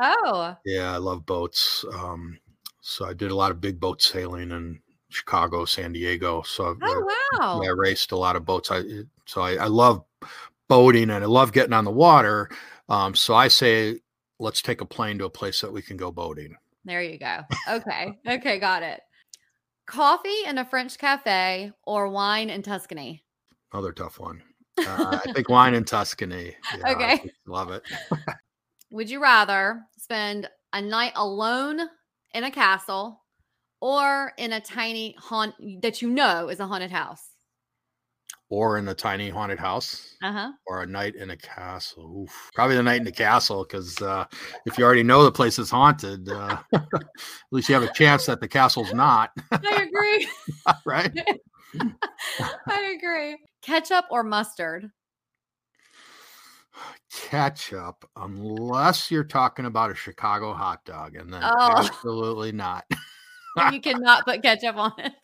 oh. 0.00 0.56
Yeah, 0.64 0.92
I 0.92 0.98
love 0.98 1.24
boats. 1.24 1.84
Um, 1.94 2.38
so 2.80 3.06
I 3.06 3.14
did 3.14 3.30
a 3.30 3.34
lot 3.34 3.50
of 3.50 3.60
big 3.60 3.80
boat 3.80 4.02
sailing 4.02 4.50
in 4.50 4.80
Chicago, 5.08 5.64
San 5.64 5.92
Diego. 5.92 6.42
So 6.42 6.76
oh, 6.80 7.14
I, 7.32 7.38
wow. 7.38 7.62
I 7.62 7.68
raced 7.70 8.12
a 8.12 8.16
lot 8.16 8.36
of 8.36 8.44
boats. 8.44 8.70
I 8.70 8.82
so 9.24 9.40
I, 9.40 9.54
I 9.54 9.66
love 9.66 10.04
boating 10.68 11.10
and 11.10 11.24
I 11.24 11.26
love 11.26 11.52
getting 11.52 11.72
on 11.72 11.84
the 11.84 11.90
water. 11.90 12.50
Um, 12.88 13.14
so 13.14 13.34
I 13.34 13.48
say 13.48 14.00
let's 14.38 14.62
take 14.62 14.80
a 14.80 14.86
plane 14.86 15.18
to 15.18 15.24
a 15.24 15.30
place 15.30 15.60
that 15.62 15.72
we 15.72 15.82
can 15.82 15.96
go 15.96 16.12
boating. 16.12 16.56
There 16.84 17.02
you 17.02 17.18
go. 17.18 17.40
Okay. 17.68 18.12
okay, 18.28 18.58
got 18.58 18.82
it. 18.82 19.00
Coffee 19.86 20.44
in 20.46 20.58
a 20.58 20.64
French 20.64 20.98
cafe 20.98 21.72
or 21.84 22.08
wine 22.08 22.50
in 22.50 22.62
Tuscany? 22.62 23.22
Another 23.72 23.92
tough 23.92 24.18
one. 24.18 24.42
Uh, 24.78 25.20
I 25.24 25.32
think 25.34 25.48
wine 25.48 25.74
in 25.74 25.84
Tuscany. 25.84 26.54
Yeah, 26.78 26.92
Okay. 26.92 27.30
love 27.46 27.70
it. 27.70 27.82
Would 28.90 29.10
you 29.10 29.20
rather 29.22 29.82
spend 29.98 30.48
a 30.72 30.80
night 30.80 31.12
alone 31.16 31.80
in 32.34 32.44
a 32.44 32.50
castle 32.50 33.22
or 33.80 34.32
in 34.38 34.52
a 34.52 34.60
tiny 34.60 35.14
haunt 35.18 35.54
that 35.82 36.02
you 36.02 36.08
know 36.10 36.48
is 36.48 36.60
a 36.60 36.66
haunted 36.66 36.90
house? 36.90 37.30
Or 38.48 38.78
in 38.78 38.86
a 38.88 38.94
tiny 38.94 39.28
haunted 39.28 39.58
house, 39.58 40.14
Uh 40.22 40.32
huh. 40.32 40.52
or 40.68 40.82
a 40.82 40.86
night 40.86 41.16
in 41.16 41.30
a 41.30 41.36
castle. 41.36 42.22
Oof. 42.22 42.50
Probably 42.54 42.76
the 42.76 42.82
night 42.82 42.98
in 42.98 43.04
the 43.04 43.10
castle, 43.12 43.64
because 43.64 44.00
uh, 44.00 44.24
if 44.66 44.78
you 44.78 44.84
already 44.84 45.02
know 45.02 45.24
the 45.24 45.32
place 45.32 45.58
is 45.58 45.68
haunted, 45.70 46.28
uh, 46.28 46.58
at 46.74 46.82
least 47.50 47.68
you 47.68 47.74
have 47.74 47.82
a 47.82 47.92
chance 47.92 48.26
that 48.26 48.40
the 48.40 48.46
castle's 48.46 48.92
not, 48.92 49.30
I 49.50 49.82
agree. 49.88 50.28
right? 50.86 51.10
I 52.68 52.96
agree. 52.96 53.38
Ketchup 53.62 54.04
or 54.10 54.22
mustard? 54.22 54.90
Ketchup, 57.12 58.04
unless 58.16 59.10
you're 59.10 59.24
talking 59.24 59.64
about 59.66 59.90
a 59.90 59.94
Chicago 59.94 60.52
hot 60.52 60.84
dog, 60.84 61.16
and 61.16 61.32
then 61.32 61.42
Oh. 61.42 61.74
absolutely 61.78 62.52
not. 62.52 62.84
you 63.72 63.80
cannot 63.80 64.24
put 64.24 64.42
ketchup 64.42 64.76
on 64.76 64.92
it. 64.98 65.12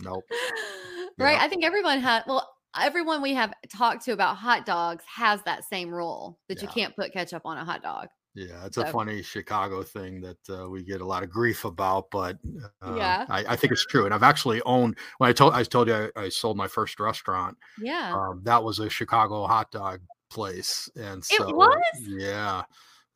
Nope. 0.00 0.24
right. 1.18 1.32
Yeah. 1.32 1.42
I 1.42 1.48
think 1.48 1.64
everyone 1.64 2.00
had, 2.00 2.24
well, 2.26 2.52
everyone 2.78 3.22
we 3.22 3.32
have 3.34 3.54
talked 3.74 4.04
to 4.04 4.12
about 4.12 4.36
hot 4.36 4.66
dogs 4.66 5.02
has 5.06 5.40
that 5.44 5.64
same 5.64 5.88
rule 5.88 6.38
that 6.48 6.60
you 6.60 6.68
can't 6.68 6.94
put 6.94 7.12
ketchup 7.12 7.42
on 7.46 7.56
a 7.56 7.64
hot 7.64 7.82
dog. 7.82 8.08
Yeah, 8.34 8.66
it's 8.66 8.78
a 8.78 8.84
funny 8.84 9.22
Chicago 9.22 9.84
thing 9.84 10.20
that 10.22 10.38
uh, 10.50 10.68
we 10.68 10.82
get 10.82 11.00
a 11.00 11.04
lot 11.06 11.22
of 11.22 11.30
grief 11.30 11.64
about, 11.64 12.10
but 12.10 12.36
uh, 12.82 12.88
Yeah. 12.96 13.26
I, 13.28 13.44
I 13.50 13.56
think 13.56 13.72
it's 13.72 13.86
true. 13.86 14.06
And 14.06 14.12
I've 14.14 14.24
actually 14.24 14.60
owned 14.62 14.98
when 15.18 15.30
I 15.30 15.32
told 15.32 15.54
I 15.54 15.62
told 15.62 15.86
you 15.86 16.10
I, 16.16 16.22
I 16.24 16.28
sold 16.30 16.56
my 16.56 16.66
first 16.66 16.98
restaurant. 16.98 17.56
Yeah. 17.76 18.18
Um, 18.18 18.42
that 18.44 18.64
was 18.64 18.80
a 18.80 18.90
Chicago 18.90 19.46
hot 19.46 19.70
dog 19.70 20.00
place, 20.30 20.88
and 20.96 21.24
so 21.24 21.44
was? 21.52 22.08
yeah. 22.18 22.64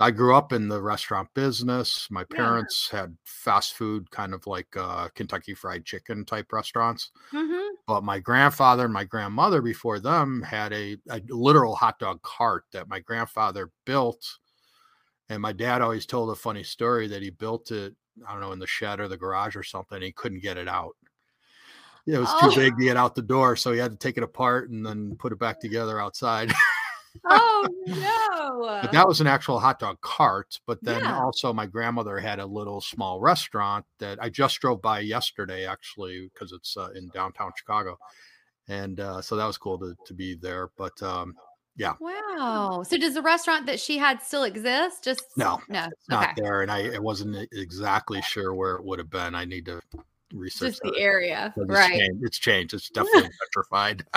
I 0.01 0.13
grew 0.13 0.37
up 0.37 0.53
in 0.53 0.69
the 0.69 0.81
restaurant 0.81 1.29
business. 1.35 2.09
My 2.11 2.23
Yeah. 2.29 2.37
parents 2.37 2.89
had 2.91 3.17
fast 3.25 3.75
food, 3.75 4.11
kind 4.13 4.33
of 4.35 4.47
like 4.47 4.77
uh, 4.77 5.09
Kentucky 5.17 5.55
Fried 5.55 5.85
Chicken 5.85 6.25
type 6.25 6.53
restaurants. 6.53 7.11
hmm 7.33 7.79
But 7.87 8.05
my 8.05 8.19
grandfather 8.21 8.85
and 8.85 8.93
my 8.95 9.05
grandmother 9.05 9.63
before 9.63 9.99
them 10.01 10.43
had 10.43 10.73
a, 10.73 10.99
a 11.11 11.23
literal 11.29 11.75
hot 11.77 11.99
dog 11.99 12.23
cart 12.23 12.65
that 12.73 12.89
my 12.89 13.01
grandfather 13.01 13.71
built. 13.87 14.39
And 15.29 15.43
my 15.43 15.53
dad 15.53 15.83
always 15.83 16.07
told 16.07 16.31
a 16.31 16.35
funny 16.35 16.63
story 16.63 17.07
that 17.09 17.23
he 17.23 17.31
built 17.31 17.71
it, 17.71 17.95
I 18.27 18.33
don't 18.33 18.41
know, 18.41 18.53
in 18.53 18.59
the 18.59 18.67
shed 18.67 18.99
or 19.01 19.09
the 19.09 19.17
garage 19.17 19.57
or 19.57 19.63
something. 19.63 20.01
He 20.01 20.13
couldn't 20.13 20.43
get 20.43 20.57
it 20.57 20.69
out. 20.69 20.97
It 22.07 22.17
was 22.19 22.31
Oh. 22.33 22.51
too 22.51 22.57
big 22.57 22.77
to 22.79 22.85
get 22.85 22.97
out 22.97 23.15
the 23.15 23.21
door. 23.23 23.55
So 23.55 23.73
he 23.73 23.79
had 23.79 23.91
to 23.91 23.97
take 23.99 24.17
it 24.17 24.23
apart 24.23 24.71
and 24.71 24.85
then 24.85 25.15
put 25.19 25.33
it 25.33 25.39
back 25.39 25.61
together 25.61 26.01
outside. 26.01 26.51
Oh, 27.25 27.67
no. 27.87 28.79
but 28.83 28.93
that 28.93 29.07
was 29.07 29.21
an 29.21 29.27
actual 29.27 29.59
hot 29.61 29.79
dog 29.79 30.01
cart. 30.01 30.59
But 30.67 30.83
then 30.83 31.03
Yeah. 31.03 31.19
also, 31.19 31.53
my 31.53 31.67
grandmother 31.67 32.19
had 32.19 32.39
a 32.39 32.47
little 32.47 32.81
small 32.81 33.21
restaurant 33.21 33.85
that 33.99 34.19
I 34.23 34.31
just 34.31 34.59
drove 34.61 34.81
by 34.81 35.01
yesterday, 35.01 35.67
actually, 35.67 36.31
because 36.33 36.53
it's 36.53 36.77
uh, 36.79 36.89
in 36.95 37.09
downtown 37.11 37.53
Chicago. 37.57 37.99
And 38.69 39.01
uh, 39.01 39.21
so 39.21 39.37
that 39.37 39.47
was 39.47 39.59
cool 39.59 39.79
to, 39.79 39.95
to 40.07 40.15
be 40.15 40.35
there. 40.35 40.71
But 40.79 41.03
um, 41.03 41.35
Wow. 42.01 42.83
So 42.87 42.97
does 42.99 43.15
the 43.15 43.23
restaurant 43.23 43.67
that 43.67 43.81
she 43.81 43.99
had 43.99 44.23
still 44.23 44.45
exist? 44.45 45.05
Just 45.05 45.23
No, 45.37 45.61
no. 45.69 45.87
it's 45.91 46.09
not 46.09 46.25
okay. 46.31 46.33
there. 46.43 46.63
And 46.63 46.71
I, 46.71 46.95
I 46.95 46.99
wasn't 46.99 47.49
exactly 47.53 48.21
sure 48.23 48.55
where 48.55 48.77
it 48.77 48.85
would 48.85 48.99
have 48.99 49.11
been. 49.11 49.35
I 49.35 49.45
need 49.45 49.67
to 49.67 49.81
research 50.33 50.71
Just 50.71 50.83
the 50.83 50.91
that. 50.91 51.01
area. 51.01 51.55
It's 51.57 51.71
Right. 51.71 51.99
changed. 51.99 52.25
It's 52.25 52.39
changed. 52.39 52.75
It's 52.75 52.91
definitely 52.95 53.31
petrified. 53.47 54.05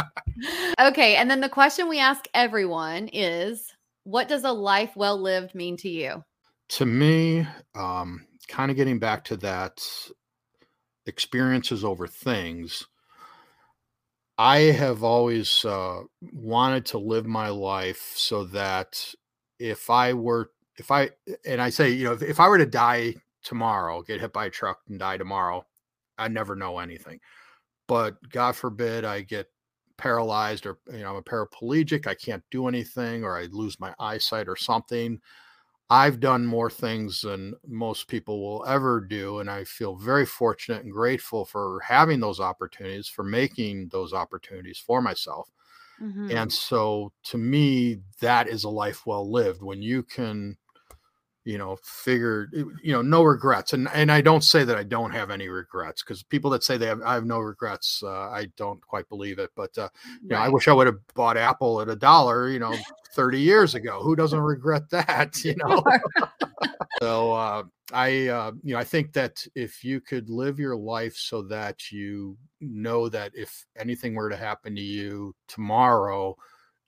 Okay. 0.79 1.17
And 1.17 1.29
then 1.29 1.41
the 1.41 1.49
question 1.49 1.87
we 1.87 1.99
ask 1.99 2.25
everyone 2.33 3.09
is 3.13 3.71
what 4.05 4.27
does 4.27 4.43
a 4.43 4.51
life 4.51 4.95
well 4.95 5.17
lived 5.21 5.53
mean 5.53 5.77
to 5.77 5.89
you? 5.89 6.23
to 6.69 6.85
me, 6.85 7.45
um, 7.75 8.25
kind 8.47 8.71
of 8.71 8.77
getting 8.77 8.97
back 8.97 9.25
to 9.25 9.35
that 9.37 9.83
experiences 11.05 11.83
over 11.83 12.07
things, 12.07 12.87
I 14.41 14.71
have 14.71 15.03
always 15.03 15.63
uh, 15.65 16.01
wanted 16.33 16.83
to 16.87 16.97
live 16.97 17.27
my 17.27 17.49
life 17.49 18.13
so 18.15 18.43
that 18.45 18.99
if 19.59 19.91
I 19.91 20.13
were, 20.13 20.49
if 20.79 20.89
I, 20.89 21.11
and 21.45 21.61
I 21.61 21.69
say, 21.69 21.91
you 21.91 22.05
know, 22.05 22.13
if, 22.13 22.23
if 22.23 22.39
I 22.39 22.47
were 22.47 22.57
to 22.57 22.65
die 22.65 23.13
tomorrow, 23.43 24.01
get 24.01 24.19
hit 24.19 24.33
by 24.33 24.47
a 24.47 24.49
truck 24.49 24.79
and 24.89 24.97
die 24.97 25.17
tomorrow, 25.17 25.63
I 26.17 26.27
never 26.27 26.55
know 26.55 26.79
anything. 26.79 27.19
But 27.87 28.15
God 28.31 28.55
forbid 28.55 29.05
I 29.05 29.21
get 29.21 29.45
paralyzed 29.99 30.65
or, 30.65 30.79
you 30.91 31.01
know, 31.01 31.11
I'm 31.11 31.17
a 31.17 31.21
paraplegic, 31.21 32.07
I 32.07 32.15
can't 32.15 32.43
do 32.49 32.67
anything, 32.67 33.23
or 33.23 33.37
I 33.37 33.43
lose 33.51 33.79
my 33.79 33.93
eyesight 33.99 34.49
or 34.49 34.55
something. 34.55 35.21
I've 35.91 36.21
done 36.21 36.47
more 36.47 36.71
things 36.71 37.21
than 37.21 37.55
most 37.67 38.07
people 38.09 38.41
will 38.41 38.65
ever 38.65 39.01
do. 39.01 39.39
And 39.41 39.51
I 39.51 39.65
feel 39.65 39.97
very 39.97 40.25
fortunate 40.25 40.83
and 40.85 40.93
grateful 40.93 41.45
for 41.45 41.81
having 41.81 42.21
those 42.21 42.39
opportunities, 42.41 43.09
for 43.09 43.23
making 43.25 43.89
those 43.89 44.13
opportunities 44.13 44.79
for 44.79 45.01
myself. 45.03 45.51
Mhm. 45.97 46.31
And 46.31 46.51
so 46.53 47.13
to 47.25 47.37
me, 47.37 48.01
that 48.21 48.47
is 48.47 48.63
a 48.63 48.69
life 48.69 49.05
well 49.05 49.29
lived 49.31 49.61
when 49.63 49.81
you 49.81 50.03
can, 50.03 50.57
you 51.43 51.57
know, 51.57 51.77
figure, 51.83 52.49
you 52.53 52.93
know, 52.93 53.01
no 53.01 53.23
regrets. 53.23 53.73
And 53.73 53.89
and 53.93 54.11
I 54.11 54.21
don't 54.21 54.43
say 54.43 54.63
that 54.63 54.77
I 54.77 54.83
don't 54.83 55.11
have 55.11 55.31
any 55.31 55.47
regrets 55.47 56.03
because 56.03 56.23
people 56.23 56.51
that 56.51 56.63
say 56.63 56.77
they 56.77 56.85
have 56.85 57.01
I 57.01 57.15
have 57.15 57.25
no 57.25 57.39
regrets, 57.39 58.03
uh, 58.03 58.29
I 58.29 58.47
don't 58.57 58.85
quite 58.85 59.09
believe 59.09 59.39
it. 59.39 59.49
But 59.55 59.75
uh, 59.77 59.89
you 60.21 60.29
know, 60.29 60.37
I 60.37 60.49
wish 60.49 60.67
I 60.67 60.73
would 60.73 60.87
have 60.87 60.99
bought 61.15 61.37
Apple 61.37 61.81
at 61.81 61.89
a 61.89 61.95
dollar, 61.95 62.49
you 62.49 62.59
know, 62.59 62.75
30 63.15 63.39
years 63.39 63.75
ago. 63.75 64.01
Who 64.01 64.15
doesn't 64.15 64.39
regret 64.55 64.89
that? 64.89 65.43
You 65.43 65.55
know. 65.57 65.83
So 67.01 67.33
uh, 67.33 67.63
I, 67.93 68.27
uh, 68.27 68.51
you 68.63 68.73
know, 68.73 68.79
I 68.79 68.83
think 68.83 69.11
that 69.13 69.43
if 69.55 69.83
you 69.83 70.01
could 70.01 70.29
live 70.29 70.59
your 70.59 70.75
life 70.75 71.15
so 71.15 71.41
that 71.43 71.91
you 71.91 72.37
know 72.59 73.09
that 73.09 73.31
if 73.33 73.65
anything 73.75 74.13
were 74.13 74.29
to 74.29 74.37
happen 74.37 74.75
to 74.75 74.81
you 74.81 75.35
tomorrow, 75.47 76.35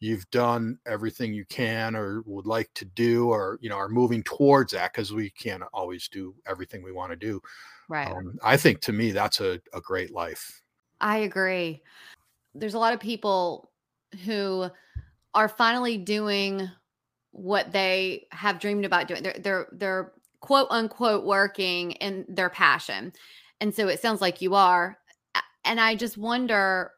you've 0.03 0.29
done 0.31 0.77
everything 0.85 1.33
you 1.33 1.45
can 1.45 1.95
or 1.95 2.23
would 2.25 2.45
like 2.45 2.69
to 2.73 2.83
do, 2.83 3.29
or 3.29 3.57
you 3.61 3.69
know, 3.69 3.77
are 3.77 3.87
moving 3.87 4.21
towards 4.23 4.73
that 4.73 4.91
because 4.91 5.13
we 5.13 5.29
can't 5.29 5.63
always 5.73 6.09
do 6.09 6.35
everything 6.45 6.83
we 6.83 6.91
want 6.91 7.11
to 7.11 7.15
do. 7.15 7.41
Right. 7.87 8.11
Um, 8.11 8.37
I 8.43 8.57
think 8.57 8.81
to 8.81 8.91
me 8.91 9.11
that's 9.11 9.39
a, 9.39 9.61
a 9.73 9.79
great 9.79 10.11
life. 10.11 10.61
I 10.99 11.19
agree. 11.19 11.81
There's 12.53 12.73
a 12.73 12.79
lot 12.79 12.93
of 12.93 12.99
people 12.99 13.71
who 14.25 14.69
are 15.33 15.47
finally 15.47 15.97
doing 15.97 16.69
what 17.31 17.71
they 17.71 18.27
have 18.31 18.59
dreamed 18.59 18.83
about 18.83 19.07
doing. 19.07 19.23
They're 19.23 19.39
they're 19.39 19.67
they're 19.71 20.11
quote 20.41 20.67
unquote 20.69 21.25
working 21.25 21.93
in 21.93 22.25
their 22.27 22.49
passion. 22.49 23.13
And 23.61 23.73
so 23.73 23.87
it 23.87 24.01
sounds 24.01 24.19
like 24.19 24.41
you 24.41 24.53
are. 24.53 24.97
And 25.63 25.79
I 25.79 25.95
just 25.95 26.17
wonder 26.17 26.91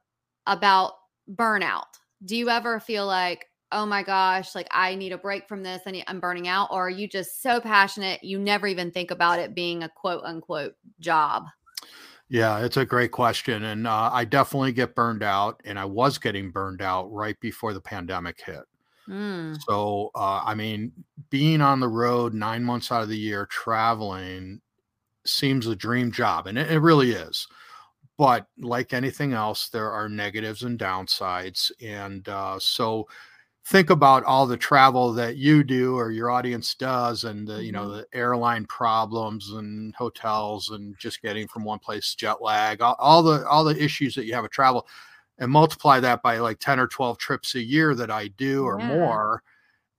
about 0.47 0.93
burnout. 1.31 1.99
Do 2.23 2.35
you 2.35 2.49
ever 2.49 2.79
feel 2.79 3.05
like, 3.05 3.49
oh 3.71 3.85
my 3.85 4.03
gosh, 4.03 4.55
like 4.55 4.67
I 4.71 4.95
need 4.95 5.11
a 5.11 5.17
break 5.17 5.47
from 5.47 5.63
this, 5.63 5.81
I 5.85 5.91
need, 5.91 6.05
I'm 6.07 6.19
burning 6.19 6.47
out? 6.47 6.69
Or 6.71 6.87
are 6.87 6.89
you 6.89 7.07
just 7.07 7.41
so 7.41 7.59
passionate 7.59 8.23
you 8.23 8.39
never 8.39 8.67
even 8.67 8.91
think 8.91 9.11
about 9.11 9.39
it 9.39 9.55
being 9.55 9.83
a 9.83 9.89
quote 9.89 10.23
unquote 10.23 10.75
job? 10.99 11.45
Yeah, 12.29 12.59
it's 12.59 12.77
a 12.77 12.85
great 12.85 13.11
question. 13.11 13.63
And 13.63 13.85
uh, 13.85 14.09
I 14.11 14.25
definitely 14.25 14.71
get 14.71 14.95
burned 14.95 15.23
out, 15.23 15.61
and 15.65 15.77
I 15.77 15.85
was 15.85 16.17
getting 16.17 16.51
burned 16.51 16.81
out 16.81 17.11
right 17.11 17.39
before 17.39 17.73
the 17.73 17.81
pandemic 17.81 18.41
hit. 18.43 18.63
Mm, 19.07 19.57
So, 19.67 20.09
uh, 20.15 20.41
I 20.43 20.55
mean, 20.55 20.91
being 21.29 21.61
on 21.61 21.79
the 21.79 21.87
road 21.87 22.33
nine 22.33 22.63
months 22.63 22.91
out 22.91 23.03
of 23.03 23.09
the 23.09 23.17
year 23.17 23.45
traveling 23.45 24.61
seems 25.25 25.67
a 25.67 25.75
dream 25.75 26.11
job, 26.11 26.47
and 26.47 26.57
it, 26.57 26.71
it 26.71 26.79
really 26.79 27.11
is. 27.11 27.47
But 28.17 28.47
like 28.57 28.93
anything 28.93 29.33
else, 29.33 29.69
there 29.69 29.91
are 29.91 30.07
negatives 30.09 30.63
and 30.63 30.79
downsides. 30.79 31.71
And 31.81 32.27
uh, 32.29 32.59
so, 32.59 33.07
think 33.65 33.89
about 33.89 34.23
all 34.25 34.45
the 34.47 34.57
travel 34.57 35.13
that 35.13 35.37
you 35.37 35.63
do 35.63 35.95
or 35.95 36.11
your 36.11 36.29
audience 36.31 36.75
does, 36.75 37.23
and 37.25 37.47
the, 37.47 37.63
you 37.63 37.71
know 37.71 37.89
the 37.89 38.07
airline 38.13 38.65
problems 38.65 39.51
and 39.51 39.95
hotels, 39.95 40.69
and 40.69 40.95
just 40.99 41.21
getting 41.21 41.47
from 41.47 41.63
one 41.65 41.79
place, 41.79 42.15
jet 42.15 42.41
lag, 42.41 42.81
all, 42.81 42.95
all 42.99 43.23
the 43.23 43.47
all 43.47 43.63
the 43.63 43.81
issues 43.83 44.15
that 44.15 44.25
you 44.25 44.33
have 44.33 44.43
with 44.43 44.51
travel 44.51 44.87
and 45.39 45.51
multiply 45.51 45.99
that 45.99 46.21
by 46.23 46.37
like 46.39 46.59
10 46.59 46.79
or 46.79 46.87
12 46.87 47.17
trips 47.17 47.55
a 47.55 47.61
year 47.61 47.95
that 47.95 48.11
I 48.11 48.27
do 48.29 48.65
or 48.65 48.79
Yeah. 48.79 48.85
more. 48.87 49.43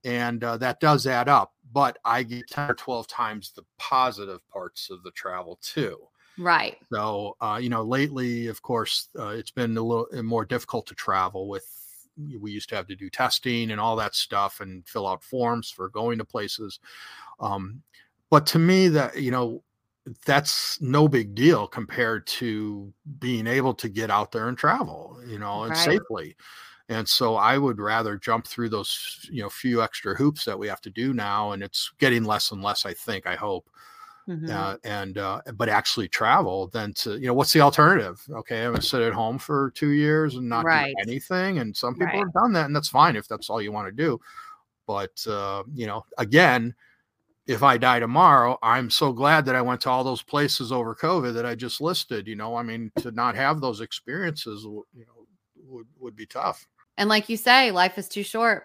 And 0.04 0.44
uh, 0.44 0.56
that 0.58 0.80
does 0.80 1.06
add 1.06 1.28
up, 1.28 1.54
but 1.72 1.98
I 2.04 2.22
get 2.22 2.48
10 2.50 2.70
or 2.70 2.74
12 2.74 3.08
times 3.08 3.52
the 3.52 3.64
positive 3.78 4.46
parts 4.48 4.90
of 4.90 5.02
the 5.02 5.10
travel 5.12 5.58
too. 5.62 5.98
Right. 6.38 6.78
So, 6.92 7.36
uh, 7.40 7.58
you 7.60 7.68
know, 7.68 7.82
lately, 7.82 8.46
of 8.46 8.62
course, 8.62 9.08
uh, 9.18 9.28
it's 9.28 9.50
been 9.50 9.76
a 9.76 9.82
little 9.82 10.06
uh, 10.12 10.22
more 10.22 10.44
difficult 10.44 10.86
to 10.86 10.94
travel 10.94 11.48
with. 11.48 11.66
We 12.40 12.50
used 12.50 12.68
to 12.70 12.76
have 12.76 12.86
to 12.86 12.96
do 12.96 13.10
testing 13.10 13.70
and 13.70 13.80
all 13.80 13.96
that 13.96 14.14
stuff 14.14 14.60
and 14.60 14.86
fill 14.88 15.06
out 15.06 15.22
forms 15.22 15.70
for 15.70 15.88
going 15.90 16.16
to 16.18 16.24
places. 16.24 16.80
Um, 17.40 17.82
but 18.30 18.46
to 18.48 18.58
me, 18.58 18.88
that, 18.88 19.20
you 19.20 19.30
know, 19.30 19.64
that's 20.26 20.80
no 20.80 21.08
big 21.08 21.34
deal 21.34 21.66
compared 21.66 22.26
to 22.28 22.92
being 23.18 23.46
able 23.46 23.74
to 23.74 23.88
get 23.88 24.10
out 24.10 24.32
there 24.32 24.48
and 24.48 24.56
travel, 24.58 25.20
you 25.26 25.38
know, 25.38 25.64
and 25.64 25.76
Right. 25.76 25.76
safely. 25.76 26.36
And 26.88 27.08
so 27.08 27.36
I 27.36 27.58
would 27.58 27.80
rather 27.80 28.16
jump 28.16 28.46
through 28.46 28.70
those, 28.70 29.28
you 29.30 29.42
know, 29.42 29.50
few 29.50 29.82
extra 29.82 30.14
hoops 30.14 30.44
that 30.46 30.58
we 30.58 30.68
have 30.68 30.80
to 30.82 30.90
do 30.90 31.14
now. 31.14 31.52
And 31.52 31.62
it's 31.62 31.92
getting 31.98 32.24
less 32.24 32.52
and 32.52 32.62
less, 32.62 32.86
I 32.86 32.94
think, 32.94 33.26
I 33.26 33.36
hope. 33.36 33.68
Mm-hmm. 34.28 34.50
Uh, 34.50 34.76
and 34.82 35.18
uh, 35.18 35.40
but 35.54 35.68
actually 35.68 36.08
travel 36.08 36.66
than 36.66 36.92
to 36.94 37.16
you 37.16 37.28
know 37.28 37.34
what's 37.34 37.52
the 37.52 37.60
alternative 37.60 38.20
okay 38.32 38.64
i'm 38.64 38.72
gonna 38.72 38.82
sit 38.82 39.00
at 39.00 39.12
home 39.12 39.38
for 39.38 39.70
two 39.76 39.90
years 39.90 40.34
and 40.34 40.48
not 40.48 40.64
right. 40.64 40.92
do 40.96 41.08
anything 41.08 41.60
and 41.60 41.76
some 41.76 41.94
people 41.94 42.06
right. 42.06 42.18
have 42.18 42.32
done 42.32 42.52
that 42.52 42.66
and 42.66 42.74
that's 42.74 42.88
fine 42.88 43.14
if 43.14 43.28
that's 43.28 43.48
all 43.48 43.62
you 43.62 43.70
want 43.70 43.86
to 43.86 43.92
do 43.92 44.20
but 44.84 45.24
uh, 45.28 45.62
you 45.72 45.86
know 45.86 46.04
again 46.18 46.74
if 47.46 47.62
i 47.62 47.78
die 47.78 48.00
tomorrow 48.00 48.58
i'm 48.64 48.90
so 48.90 49.12
glad 49.12 49.44
that 49.44 49.54
i 49.54 49.62
went 49.62 49.80
to 49.80 49.90
all 49.90 50.02
those 50.02 50.22
places 50.22 50.72
over 50.72 50.92
covid 50.92 51.32
that 51.32 51.46
i 51.46 51.54
just 51.54 51.80
listed 51.80 52.26
you 52.26 52.34
know 52.34 52.56
i 52.56 52.64
mean 52.64 52.90
to 52.96 53.12
not 53.12 53.36
have 53.36 53.60
those 53.60 53.80
experiences 53.80 54.64
you 54.64 55.06
know 55.06 55.24
would, 55.68 55.86
would 56.00 56.16
be 56.16 56.26
tough 56.26 56.66
and 56.98 57.08
like 57.08 57.28
you 57.28 57.36
say 57.36 57.70
life 57.70 57.96
is 57.96 58.08
too 58.08 58.24
short 58.24 58.64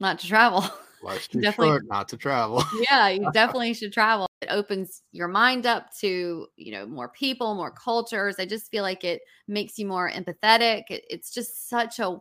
not 0.00 0.18
to 0.18 0.26
travel 0.26 0.64
Life's 1.02 1.28
too 1.28 1.40
definitely, 1.40 1.68
short 1.68 1.86
not 1.86 2.08
to 2.08 2.16
travel. 2.16 2.64
yeah, 2.90 3.08
you 3.08 3.30
definitely 3.32 3.74
should 3.74 3.92
travel. 3.92 4.26
It 4.40 4.48
opens 4.50 5.02
your 5.12 5.28
mind 5.28 5.66
up 5.66 5.94
to, 6.00 6.46
you 6.56 6.72
know, 6.72 6.86
more 6.86 7.08
people, 7.10 7.54
more 7.54 7.70
cultures. 7.70 8.36
I 8.38 8.46
just 8.46 8.70
feel 8.70 8.82
like 8.82 9.04
it 9.04 9.22
makes 9.46 9.78
you 9.78 9.86
more 9.86 10.10
empathetic. 10.10 10.84
It, 10.90 11.04
it's 11.08 11.32
just 11.32 11.68
such 11.68 11.98
a 11.98 12.18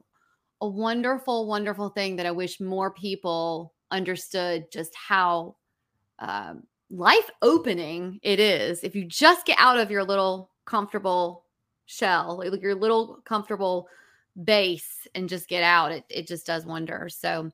a 0.62 0.68
wonderful, 0.68 1.48
wonderful 1.48 1.90
thing 1.90 2.16
that 2.16 2.26
I 2.26 2.32
wish 2.32 2.60
more 2.60 2.92
people 2.92 3.74
understood 3.92 4.72
just 4.72 4.94
how 4.96 5.58
um, 6.20 6.64
life 6.90 7.30
opening 7.42 8.20
it 8.24 8.40
is. 8.40 8.84
If 8.84 8.96
you 8.96 9.06
just 9.06 9.46
get 9.46 9.58
out 9.60 9.78
of 9.80 9.92
your 9.92 10.04
little 10.04 10.52
comfortable 10.66 11.46
shell, 11.86 12.42
like 12.50 12.62
your 12.62 12.76
little 12.76 13.20
comfortable 13.26 13.88
base 14.44 15.08
and 15.14 15.30
just 15.30 15.48
get 15.48 15.64
out, 15.64 15.92
it, 15.92 16.06
it 16.10 16.28
just 16.28 16.46
does 16.46 16.66
wonders. 16.66 17.18
So 17.18 17.52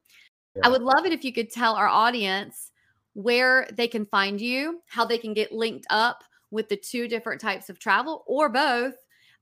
yeah. 0.56 0.66
I 0.66 0.70
would 0.70 0.82
love 0.82 1.06
it 1.06 1.14
if 1.14 1.24
you 1.24 1.34
could 1.34 1.52
tell 1.52 1.76
our 1.76 1.88
audience 1.88 2.72
where 3.14 3.68
they 3.74 3.88
can 3.88 4.06
find 4.06 4.40
you, 4.40 4.82
how 4.88 5.06
they 5.06 5.18
can 5.18 5.34
get 5.34 5.52
linked 5.52 5.88
up 5.90 6.24
with 6.50 6.70
the 6.70 6.78
two 6.78 7.08
different 7.08 7.42
types 7.42 7.70
of 7.70 7.80
travel 7.80 8.24
or 8.28 8.50
both 8.50 8.94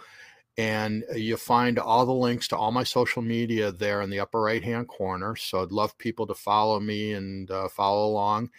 and 0.57 1.05
you 1.15 1.37
find 1.37 1.79
all 1.79 2.07
the 2.07 2.13
links 2.13 2.49
to 2.49 2.57
all 2.57 2.73
my 2.73 2.83
social 2.85 3.21
media 3.23 3.71
there 3.73 4.01
in 4.03 4.11
the 4.11 4.21
upper 4.21 4.41
right 4.41 4.65
hand 4.65 4.89
corner. 4.89 5.37
So 5.37 5.63
I'd 5.63 5.73
love 5.73 5.97
people 5.99 6.27
to 6.27 6.35
follow 6.35 6.81
me 6.81 7.13
and 7.13 7.51
uh, 7.51 7.69
follow 7.69 8.09
along. 8.09 8.51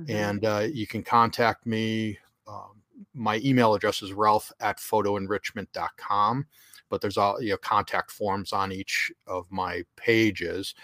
Mm-hmm. 0.00 0.10
And 0.10 0.44
uh, 0.44 0.66
you 0.70 0.86
can 0.86 1.02
contact 1.02 1.66
me 1.66 2.18
um, 2.46 2.82
my 3.14 3.40
email 3.44 3.74
address 3.74 4.02
is 4.02 4.12
ralph 4.12 4.52
at 4.60 4.78
photoenrichment.com 4.78 6.46
but 6.88 7.00
there's 7.00 7.16
all 7.16 7.42
you 7.42 7.50
know 7.50 7.56
contact 7.58 8.10
forms 8.10 8.52
on 8.52 8.72
each 8.72 9.12
of 9.26 9.46
my 9.50 9.82
pages 9.96 10.74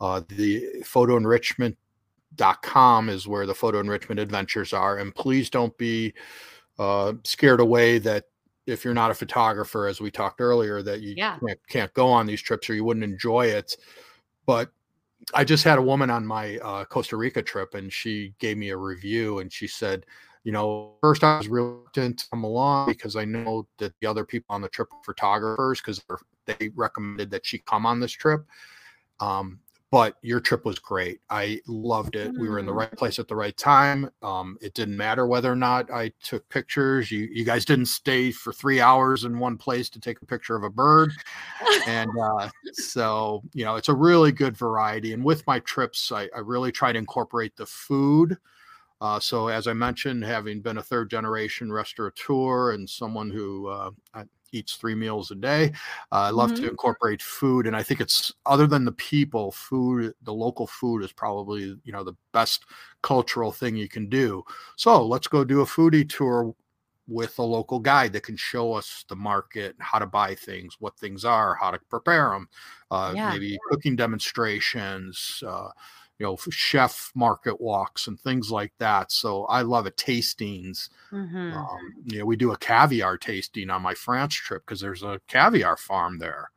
uh, 0.00 0.20
the 0.28 0.64
photoenrichment.com 0.82 3.08
is 3.08 3.26
where 3.26 3.46
the 3.46 3.54
photo 3.54 3.80
enrichment 3.80 4.20
adventures 4.20 4.72
are 4.72 4.98
and 4.98 5.14
please 5.14 5.50
don't 5.50 5.76
be 5.78 6.12
uh, 6.78 7.12
scared 7.24 7.60
away 7.60 7.98
that 7.98 8.24
if 8.66 8.84
you're 8.84 8.94
not 8.94 9.10
a 9.10 9.14
photographer 9.14 9.86
as 9.86 10.00
we 10.00 10.10
talked 10.10 10.40
earlier 10.40 10.82
that 10.82 11.00
you 11.00 11.14
yeah. 11.16 11.38
can't, 11.44 11.60
can't 11.68 11.94
go 11.94 12.08
on 12.08 12.26
these 12.26 12.42
trips 12.42 12.70
or 12.70 12.74
you 12.74 12.84
wouldn't 12.84 13.04
enjoy 13.04 13.46
it 13.46 13.76
but 14.46 14.70
I 15.34 15.44
just 15.44 15.64
had 15.64 15.78
a 15.78 15.82
woman 15.82 16.10
on 16.10 16.26
my 16.26 16.58
uh, 16.58 16.84
Costa 16.84 17.16
Rica 17.16 17.42
trip, 17.42 17.74
and 17.74 17.92
she 17.92 18.34
gave 18.38 18.56
me 18.56 18.70
a 18.70 18.76
review, 18.76 19.40
and 19.40 19.52
she 19.52 19.66
said, 19.66 20.06
you 20.44 20.52
know, 20.52 20.94
first 21.00 21.24
I 21.24 21.38
was 21.38 21.48
reluctant 21.48 22.20
to 22.20 22.28
come 22.30 22.44
along 22.44 22.88
because 22.88 23.16
I 23.16 23.24
know 23.24 23.66
that 23.78 23.92
the 24.00 24.06
other 24.06 24.24
people 24.24 24.54
on 24.54 24.62
the 24.62 24.68
trip 24.68 24.88
were 24.90 25.14
photographers 25.14 25.80
because 25.80 26.02
they 26.46 26.70
recommended 26.74 27.30
that 27.30 27.44
she 27.44 27.58
come 27.58 27.86
on 27.86 28.00
this 28.00 28.12
trip. 28.12 28.46
Um, 29.20 29.60
but 29.90 30.16
your 30.20 30.38
trip 30.38 30.66
was 30.66 30.78
great. 30.78 31.20
I 31.30 31.60
loved 31.66 32.14
it. 32.14 32.30
We 32.38 32.48
were 32.48 32.58
in 32.58 32.66
the 32.66 32.72
mm. 32.72 32.78
right 32.78 32.92
place 32.92 33.18
at 33.18 33.26
the 33.26 33.36
right 33.36 33.56
time. 33.56 34.10
Um, 34.22 34.58
it 34.60 34.74
didn't 34.74 34.96
matter 34.96 35.26
whether 35.26 35.50
or 35.50 35.56
not 35.56 35.90
I 35.90 36.12
took 36.22 36.46
pictures. 36.50 37.10
You 37.10 37.28
you 37.32 37.44
guys 37.44 37.64
didn't 37.64 37.86
stay 37.86 38.30
for 38.30 38.52
three 38.52 38.80
hours 38.80 39.24
in 39.24 39.38
one 39.38 39.56
place 39.56 39.88
to 39.90 40.00
take 40.00 40.20
a 40.20 40.26
picture 40.26 40.56
of 40.56 40.62
a 40.62 40.70
bird, 40.70 41.10
and 41.86 42.10
uh, 42.20 42.50
so 42.72 43.42
you 43.54 43.64
know 43.64 43.76
it's 43.76 43.88
a 43.88 43.94
really 43.94 44.30
good 44.30 44.56
variety. 44.56 45.14
And 45.14 45.24
with 45.24 45.46
my 45.46 45.58
trips, 45.60 46.12
I, 46.12 46.28
I 46.36 46.40
really 46.40 46.70
try 46.70 46.92
to 46.92 46.98
incorporate 46.98 47.56
the 47.56 47.66
food 47.66 48.36
uh, 49.00 49.20
so, 49.20 49.48
as 49.48 49.66
I 49.66 49.72
mentioned, 49.72 50.24
having 50.24 50.60
been 50.60 50.78
a 50.78 50.82
third 50.82 51.10
generation 51.10 51.70
restaurateur 51.70 52.72
and 52.72 52.88
someone 52.88 53.30
who 53.30 53.68
uh, 53.68 53.90
eats 54.52 54.74
three 54.74 54.94
meals 54.94 55.30
a 55.30 55.36
day, 55.36 55.72
uh, 56.10 56.16
I 56.16 56.30
love 56.30 56.52
mm-hmm. 56.52 56.64
to 56.64 56.70
incorporate 56.70 57.22
food. 57.22 57.66
And 57.66 57.76
I 57.76 57.82
think 57.82 58.00
it's 58.00 58.32
other 58.46 58.66
than 58.66 58.84
the 58.84 58.92
people, 58.92 59.52
food, 59.52 60.14
the 60.22 60.34
local 60.34 60.66
food 60.66 61.04
is 61.04 61.12
probably 61.12 61.76
you 61.84 61.92
know 61.92 62.02
the 62.02 62.16
best 62.32 62.64
cultural 63.02 63.52
thing 63.52 63.76
you 63.76 63.88
can 63.88 64.08
do. 64.08 64.42
So 64.76 65.04
let's 65.06 65.28
go 65.28 65.44
do 65.44 65.60
a 65.60 65.66
foodie 65.66 66.08
tour 66.08 66.54
with 67.06 67.38
a 67.38 67.42
local 67.42 67.78
guide 67.78 68.12
that 68.12 68.22
can 68.22 68.36
show 68.36 68.74
us 68.74 69.04
the 69.08 69.16
market, 69.16 69.74
how 69.78 69.98
to 69.98 70.06
buy 70.06 70.34
things, 70.34 70.76
what 70.78 70.96
things 70.98 71.24
are, 71.24 71.54
how 71.54 71.70
to 71.70 71.78
prepare 71.88 72.30
them, 72.30 72.48
uh, 72.90 73.12
yeah. 73.16 73.30
maybe 73.30 73.58
cooking 73.70 73.96
demonstrations 73.96 75.42
uh, 75.46 75.68
you 76.18 76.26
know 76.26 76.36
chef 76.50 77.12
market 77.14 77.60
walks 77.60 78.06
and 78.06 78.18
things 78.18 78.50
like 78.50 78.72
that 78.78 79.10
so 79.10 79.44
i 79.44 79.62
love 79.62 79.86
it 79.86 79.96
tastings 79.96 80.90
mm-hmm. 81.12 81.56
um, 81.56 81.94
you 82.04 82.18
know 82.18 82.24
we 82.24 82.36
do 82.36 82.52
a 82.52 82.58
caviar 82.58 83.16
tasting 83.16 83.70
on 83.70 83.82
my 83.82 83.94
france 83.94 84.34
trip 84.34 84.64
because 84.66 84.80
there's 84.80 85.02
a 85.02 85.20
caviar 85.28 85.76
farm 85.76 86.18
there 86.18 86.50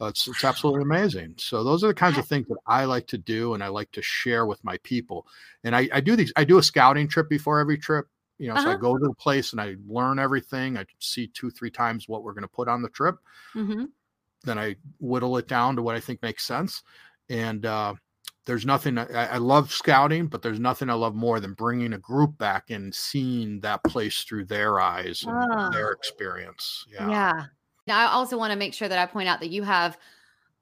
it's, 0.00 0.26
it's 0.26 0.44
absolutely 0.44 0.82
amazing 0.82 1.34
so 1.36 1.62
those 1.62 1.84
are 1.84 1.88
the 1.88 1.94
kinds 1.94 2.16
of 2.16 2.26
things 2.26 2.46
that 2.48 2.56
i 2.66 2.84
like 2.84 3.06
to 3.06 3.18
do 3.18 3.54
and 3.54 3.62
i 3.62 3.68
like 3.68 3.90
to 3.92 4.02
share 4.02 4.46
with 4.46 4.62
my 4.64 4.78
people 4.78 5.26
and 5.62 5.76
i, 5.76 5.88
I 5.92 6.00
do 6.00 6.16
these 6.16 6.32
i 6.36 6.44
do 6.44 6.58
a 6.58 6.62
scouting 6.62 7.06
trip 7.06 7.28
before 7.28 7.60
every 7.60 7.76
trip 7.76 8.08
you 8.38 8.48
know 8.48 8.54
uh-huh. 8.54 8.62
so 8.62 8.68
i 8.68 8.72
uh-huh. 8.72 8.80
go 8.80 8.96
to 8.96 9.06
the 9.06 9.14
place 9.14 9.52
and 9.52 9.60
i 9.60 9.76
learn 9.86 10.18
everything 10.18 10.78
i 10.78 10.86
see 10.98 11.26
two 11.28 11.50
three 11.50 11.70
times 11.70 12.08
what 12.08 12.22
we're 12.22 12.32
going 12.32 12.42
to 12.42 12.48
put 12.48 12.68
on 12.68 12.80
the 12.80 12.88
trip 12.88 13.16
mm-hmm. 13.54 13.84
then 14.42 14.58
i 14.58 14.74
whittle 15.00 15.36
it 15.36 15.48
down 15.48 15.76
to 15.76 15.82
what 15.82 15.94
i 15.94 16.00
think 16.00 16.22
makes 16.22 16.44
sense 16.44 16.82
and 17.30 17.64
uh, 17.66 17.94
there's 18.46 18.66
nothing 18.66 18.98
I, 18.98 19.34
I, 19.34 19.36
love 19.38 19.72
scouting, 19.72 20.26
but 20.26 20.42
there's 20.42 20.60
nothing 20.60 20.90
I 20.90 20.94
love 20.94 21.14
more 21.14 21.40
than 21.40 21.54
bringing 21.54 21.94
a 21.94 21.98
group 21.98 22.36
back 22.36 22.70
and 22.70 22.94
seeing 22.94 23.60
that 23.60 23.82
place 23.84 24.22
through 24.22 24.44
their 24.46 24.80
eyes 24.80 25.24
and 25.26 25.50
oh. 25.50 25.70
their 25.70 25.92
experience. 25.92 26.86
Yeah. 26.90 27.08
Yeah. 27.08 27.44
Now, 27.86 27.98
I 27.98 28.12
also 28.12 28.36
want 28.38 28.52
to 28.52 28.58
make 28.58 28.74
sure 28.74 28.88
that 28.88 28.98
I 28.98 29.06
point 29.06 29.28
out 29.28 29.40
that 29.40 29.50
you 29.50 29.62
have 29.62 29.98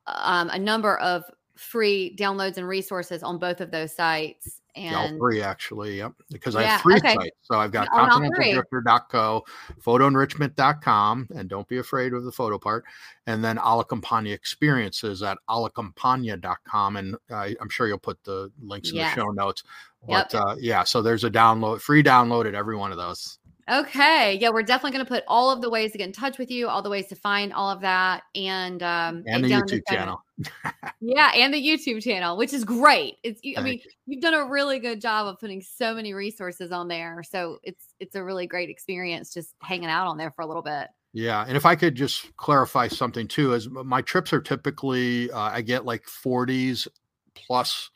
um, 0.06 0.50
a 0.50 0.58
number 0.58 0.96
of 0.98 1.24
free 1.56 2.16
downloads 2.18 2.56
and 2.56 2.66
resources 2.66 3.22
on 3.22 3.38
both 3.38 3.60
of 3.60 3.70
those 3.70 3.94
sites. 3.94 4.60
And 4.74 4.96
all 4.96 5.08
three 5.18 5.42
actually, 5.42 5.98
yep. 5.98 6.12
Because 6.30 6.54
yeah, 6.54 6.60
I 6.60 6.62
have 6.64 6.80
three 6.80 6.96
okay. 6.96 7.14
sites. 7.14 7.36
So 7.42 7.56
I've 7.56 7.72
got 7.72 7.88
continentaldrifter.co, 7.88 9.44
photoenrichment.com, 9.84 11.28
and 11.34 11.48
don't 11.48 11.68
be 11.68 11.78
afraid 11.78 12.14
of 12.14 12.24
the 12.24 12.32
photo 12.32 12.58
part. 12.58 12.84
And 13.26 13.44
then 13.44 13.58
Alla 13.58 13.84
Campagna 13.84 14.30
experiences 14.30 15.22
at 15.22 15.36
allacampagna.com. 15.50 16.96
And 16.96 17.16
I, 17.30 17.54
am 17.60 17.68
sure 17.68 17.86
you'll 17.86 17.98
put 17.98 18.22
the 18.24 18.50
links 18.62 18.90
in 18.90 18.96
the 18.96 19.10
show 19.10 19.26
notes. 19.26 19.62
But 20.06 20.32
yep. 20.32 20.42
uh, 20.42 20.56
yeah, 20.58 20.84
so 20.84 21.02
there's 21.02 21.24
a 21.24 21.30
download, 21.30 21.80
free 21.80 22.02
download 22.02 22.46
at 22.46 22.54
every 22.54 22.76
one 22.76 22.90
of 22.90 22.98
those. 22.98 23.38
Okay. 23.70 24.38
Yeah, 24.40 24.50
we're 24.50 24.62
definitely 24.62 24.96
going 24.96 25.06
to 25.06 25.08
put 25.08 25.24
all 25.28 25.50
of 25.50 25.60
the 25.60 25.70
ways 25.70 25.92
to 25.92 25.98
get 25.98 26.06
in 26.06 26.12
touch 26.12 26.38
with 26.38 26.50
you, 26.50 26.68
all 26.68 26.82
the 26.82 26.90
ways 26.90 27.06
to 27.08 27.14
find 27.14 27.52
all 27.52 27.70
of 27.70 27.80
that, 27.82 28.24
and 28.34 28.82
um, 28.82 29.22
and 29.26 29.44
the 29.44 29.48
YouTube 29.48 29.82
channel. 29.88 30.22
yeah, 31.00 31.30
and 31.34 31.54
the 31.54 31.62
YouTube 31.62 32.02
channel, 32.02 32.36
which 32.36 32.52
is 32.52 32.64
great. 32.64 33.18
It's 33.22 33.40
I 33.56 33.62
mean, 33.62 33.80
you. 34.06 34.16
have 34.16 34.22
done 34.22 34.34
a 34.34 34.50
really 34.50 34.80
good 34.80 35.00
job 35.00 35.28
of 35.28 35.38
putting 35.38 35.62
so 35.62 35.94
many 35.94 36.12
resources 36.12 36.72
on 36.72 36.88
there. 36.88 37.22
So 37.22 37.58
it's 37.62 37.94
it's 38.00 38.16
a 38.16 38.24
really 38.24 38.46
great 38.46 38.68
experience 38.68 39.32
just 39.32 39.54
hanging 39.62 39.88
out 39.88 40.08
on 40.08 40.16
there 40.18 40.32
for 40.32 40.42
a 40.42 40.46
little 40.46 40.62
bit. 40.62 40.88
Yeah, 41.12 41.44
and 41.46 41.56
if 41.56 41.66
I 41.66 41.76
could 41.76 41.94
just 41.94 42.34
clarify 42.36 42.88
something 42.88 43.28
too, 43.28 43.54
as 43.54 43.68
my 43.68 44.02
trips 44.02 44.32
are 44.32 44.40
typically 44.40 45.30
uh, 45.30 45.38
I 45.38 45.60
get 45.60 45.84
like 45.84 46.04
40s 46.06 46.88
plus 47.34 47.90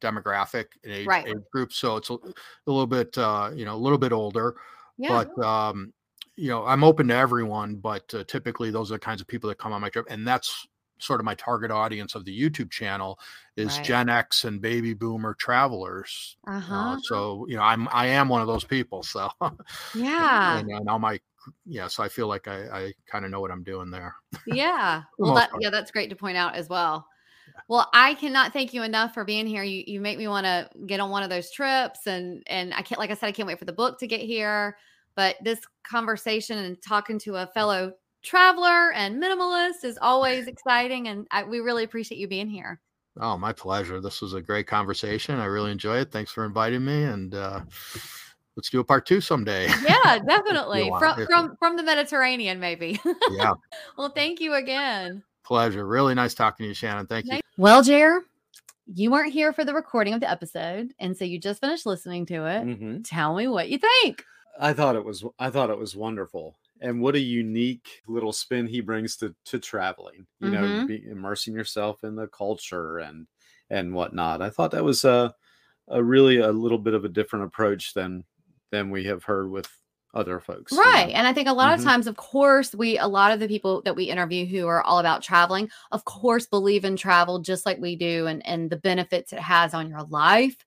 demographic 0.00 0.66
age, 0.84 1.06
right. 1.06 1.28
age 1.28 1.36
group, 1.52 1.72
so 1.72 1.96
it's 1.96 2.10
a, 2.10 2.14
a 2.14 2.66
little 2.66 2.86
bit 2.86 3.16
uh, 3.16 3.50
you 3.54 3.64
know 3.64 3.74
a 3.74 3.78
little 3.78 3.98
bit 3.98 4.12
older. 4.12 4.56
Yeah. 4.98 5.24
But 5.34 5.44
um, 5.44 5.92
you 6.36 6.48
know, 6.48 6.64
I'm 6.64 6.84
open 6.84 7.08
to 7.08 7.14
everyone, 7.14 7.76
but 7.76 8.12
uh, 8.14 8.24
typically 8.24 8.70
those 8.70 8.90
are 8.90 8.94
the 8.94 9.00
kinds 9.00 9.20
of 9.20 9.26
people 9.26 9.48
that 9.48 9.58
come 9.58 9.72
on 9.72 9.80
my 9.80 9.88
trip, 9.88 10.06
and 10.10 10.26
that's 10.26 10.66
sort 10.98 11.20
of 11.20 11.24
my 11.24 11.34
target 11.34 11.70
audience 11.70 12.14
of 12.14 12.24
the 12.24 12.40
YouTube 12.40 12.70
channel 12.70 13.18
is 13.56 13.76
right. 13.76 13.84
Gen 13.84 14.08
X 14.08 14.44
and 14.44 14.60
baby 14.60 14.94
boomer 14.94 15.34
travelers. 15.34 16.36
Uh-huh. 16.46 16.74
Uh, 16.74 16.98
so 17.02 17.46
you 17.48 17.56
know, 17.56 17.62
I'm 17.62 17.88
I 17.92 18.06
am 18.06 18.28
one 18.28 18.40
of 18.40 18.46
those 18.46 18.64
people. 18.64 19.02
So 19.02 19.30
yeah, 19.94 20.58
and, 20.58 20.70
and 20.70 20.88
all 20.88 20.98
my 20.98 21.20
yeah, 21.66 21.88
so 21.88 22.02
I 22.02 22.08
feel 22.08 22.26
like 22.26 22.48
I 22.48 22.68
I 22.68 22.92
kind 23.06 23.24
of 23.24 23.30
know 23.30 23.40
what 23.40 23.50
I'm 23.50 23.62
doing 23.62 23.90
there. 23.90 24.14
Yeah, 24.46 25.02
well, 25.18 25.34
that, 25.34 25.50
yeah, 25.60 25.70
that's 25.70 25.90
great 25.90 26.10
to 26.10 26.16
point 26.16 26.36
out 26.36 26.54
as 26.54 26.68
well. 26.68 27.06
Well, 27.68 27.88
I 27.92 28.14
cannot 28.14 28.54
thank 28.54 28.72
you 28.72 28.82
enough 28.82 29.12
for 29.12 29.24
being 29.24 29.46
here. 29.46 29.62
You 29.62 29.84
you 29.86 30.00
make 30.00 30.16
me 30.16 30.26
want 30.26 30.46
to 30.46 30.70
get 30.86 31.00
on 31.00 31.10
one 31.10 31.22
of 31.22 31.30
those 31.30 31.50
trips 31.50 32.06
and 32.06 32.42
and 32.46 32.72
I 32.72 32.80
can't 32.80 32.98
like 32.98 33.10
I 33.10 33.14
said 33.14 33.26
I 33.26 33.32
can't 33.32 33.46
wait 33.46 33.58
for 33.58 33.66
the 33.66 33.72
book 33.72 33.98
to 34.00 34.06
get 34.06 34.20
here. 34.20 34.76
But 35.14 35.36
this 35.42 35.60
conversation 35.84 36.58
and 36.58 36.80
talking 36.80 37.18
to 37.20 37.36
a 37.36 37.46
fellow 37.48 37.92
traveler 38.22 38.92
and 38.92 39.22
minimalist 39.22 39.84
is 39.84 39.98
always 40.00 40.46
exciting 40.46 41.08
and 41.08 41.26
I, 41.30 41.44
we 41.44 41.60
really 41.60 41.84
appreciate 41.84 42.18
you 42.18 42.28
being 42.28 42.48
here. 42.48 42.80
Oh, 43.20 43.36
my 43.36 43.52
pleasure. 43.52 44.00
This 44.00 44.20
was 44.20 44.34
a 44.34 44.40
great 44.40 44.66
conversation. 44.66 45.38
I 45.38 45.46
really 45.46 45.72
enjoy 45.72 45.98
it. 45.98 46.10
Thanks 46.10 46.30
for 46.30 46.44
inviting 46.44 46.84
me 46.84 47.04
and 47.04 47.34
uh 47.34 47.60
let's 48.56 48.70
do 48.70 48.80
a 48.80 48.84
part 48.84 49.04
2 49.04 49.20
someday. 49.20 49.68
Yeah, 49.86 50.18
definitely. 50.26 50.90
from 50.98 51.26
from 51.26 51.56
from 51.58 51.76
the 51.76 51.82
Mediterranean 51.82 52.60
maybe. 52.60 52.98
yeah, 53.32 53.52
well, 53.98 54.08
thank 54.08 54.40
you 54.40 54.54
again. 54.54 55.22
Pleasure. 55.48 55.86
Really 55.86 56.14
nice 56.14 56.34
talking 56.34 56.64
to 56.64 56.68
you, 56.68 56.74
Shannon. 56.74 57.06
Thank 57.06 57.26
you. 57.26 57.40
Well, 57.56 57.82
Jer, 57.82 58.20
you 58.86 59.10
weren't 59.10 59.32
here 59.32 59.52
for 59.52 59.64
the 59.64 59.74
recording 59.74 60.14
of 60.14 60.20
the 60.20 60.30
episode, 60.30 60.92
and 61.00 61.16
so 61.16 61.24
you 61.24 61.40
just 61.40 61.60
finished 61.60 61.86
listening 61.86 62.26
to 62.26 62.44
it. 62.46 62.64
Mhm. 62.64 63.02
Tell 63.04 63.34
me 63.34 63.48
what 63.48 63.68
you 63.70 63.78
think. 63.78 64.24
I 64.60 64.72
thought 64.72 64.96
it 64.96 65.04
was 65.04 65.24
I 65.38 65.50
thought 65.50 65.70
it 65.70 65.78
was 65.78 65.96
wonderful. 65.96 66.58
And 66.80 67.00
what 67.00 67.16
a 67.16 67.20
unique 67.20 68.02
little 68.06 68.32
spin 68.32 68.66
he 68.66 68.80
brings 68.80 69.16
to 69.16 69.34
to 69.46 69.58
traveling. 69.58 70.26
You 70.40 70.50
know, 70.50 70.62
Mhm. 70.62 70.86
be, 70.86 71.04
immersing 71.08 71.54
yourself 71.54 72.04
in 72.04 72.14
the 72.14 72.28
culture 72.28 72.98
and 72.98 73.26
and 73.70 73.94
whatnot. 73.94 74.40
I 74.42 74.50
thought 74.50 74.70
that 74.72 74.84
was 74.84 75.04
a 75.04 75.34
a 75.88 76.02
really 76.02 76.38
a 76.38 76.52
little 76.52 76.78
bit 76.78 76.94
of 76.94 77.04
a 77.04 77.08
different 77.08 77.46
approach 77.46 77.94
than 77.94 78.24
than 78.70 78.90
we 78.90 79.04
have 79.04 79.24
heard 79.24 79.50
with 79.50 79.68
other 80.18 80.40
folks. 80.40 80.72
you 80.72 80.78
know. 80.78 80.84
Right. 80.84 81.10
And 81.14 81.26
I 81.26 81.32
think 81.32 81.48
a 81.48 81.52
lot 81.52 81.70
Mhm. 81.70 81.78
of 81.78 81.84
times, 81.84 82.06
of 82.06 82.16
course, 82.16 82.74
we, 82.74 82.98
a 82.98 83.06
lot 83.06 83.32
of 83.32 83.40
the 83.40 83.48
people 83.48 83.82
that 83.82 83.96
we 83.96 84.04
interview 84.04 84.44
who 84.46 84.66
are 84.66 84.82
all 84.82 84.98
about 84.98 85.22
traveling, 85.22 85.70
of 85.92 86.04
course, 86.04 86.46
believe 86.46 86.84
in 86.84 86.96
travel 86.96 87.38
just 87.38 87.64
like 87.66 87.78
we 87.78 87.96
do 87.96 88.26
and, 88.26 88.44
and 88.46 88.68
the 88.70 88.76
benefits 88.76 89.32
it 89.32 89.38
has 89.38 89.74
on 89.74 89.88
your 89.88 90.02
life. 90.04 90.64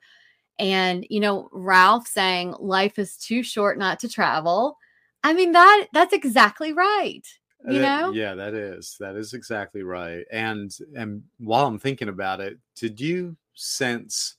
And, 0.59 1.05
you 1.09 1.19
know, 1.19 1.49
Ralph 1.51 2.07
saying 2.07 2.55
life 2.59 2.97
is 2.99 3.17
too 3.17 3.43
short 3.43 3.77
not 3.77 3.99
to 3.99 4.09
travel. 4.09 4.77
I 5.23 5.33
mean, 5.33 5.51
that 5.51 5.87
that's 5.93 6.13
exactly 6.13 6.73
right. 6.73 7.21
You 7.69 7.79
That- 7.79 8.01
know? 8.01 8.11
yeah 8.11 8.33
that 8.33 8.55
is 8.55 8.95
that 8.99 9.15
is 9.15 9.33
exactly 9.35 9.83
right 9.83 10.25
and 10.31 10.75
and 10.95 11.21
while 11.37 11.67
i'm 11.67 11.77
thinking 11.77 12.09
about 12.09 12.41
it 12.41 12.57
did 12.75 12.99
you 12.99 13.37
sense 13.53 14.35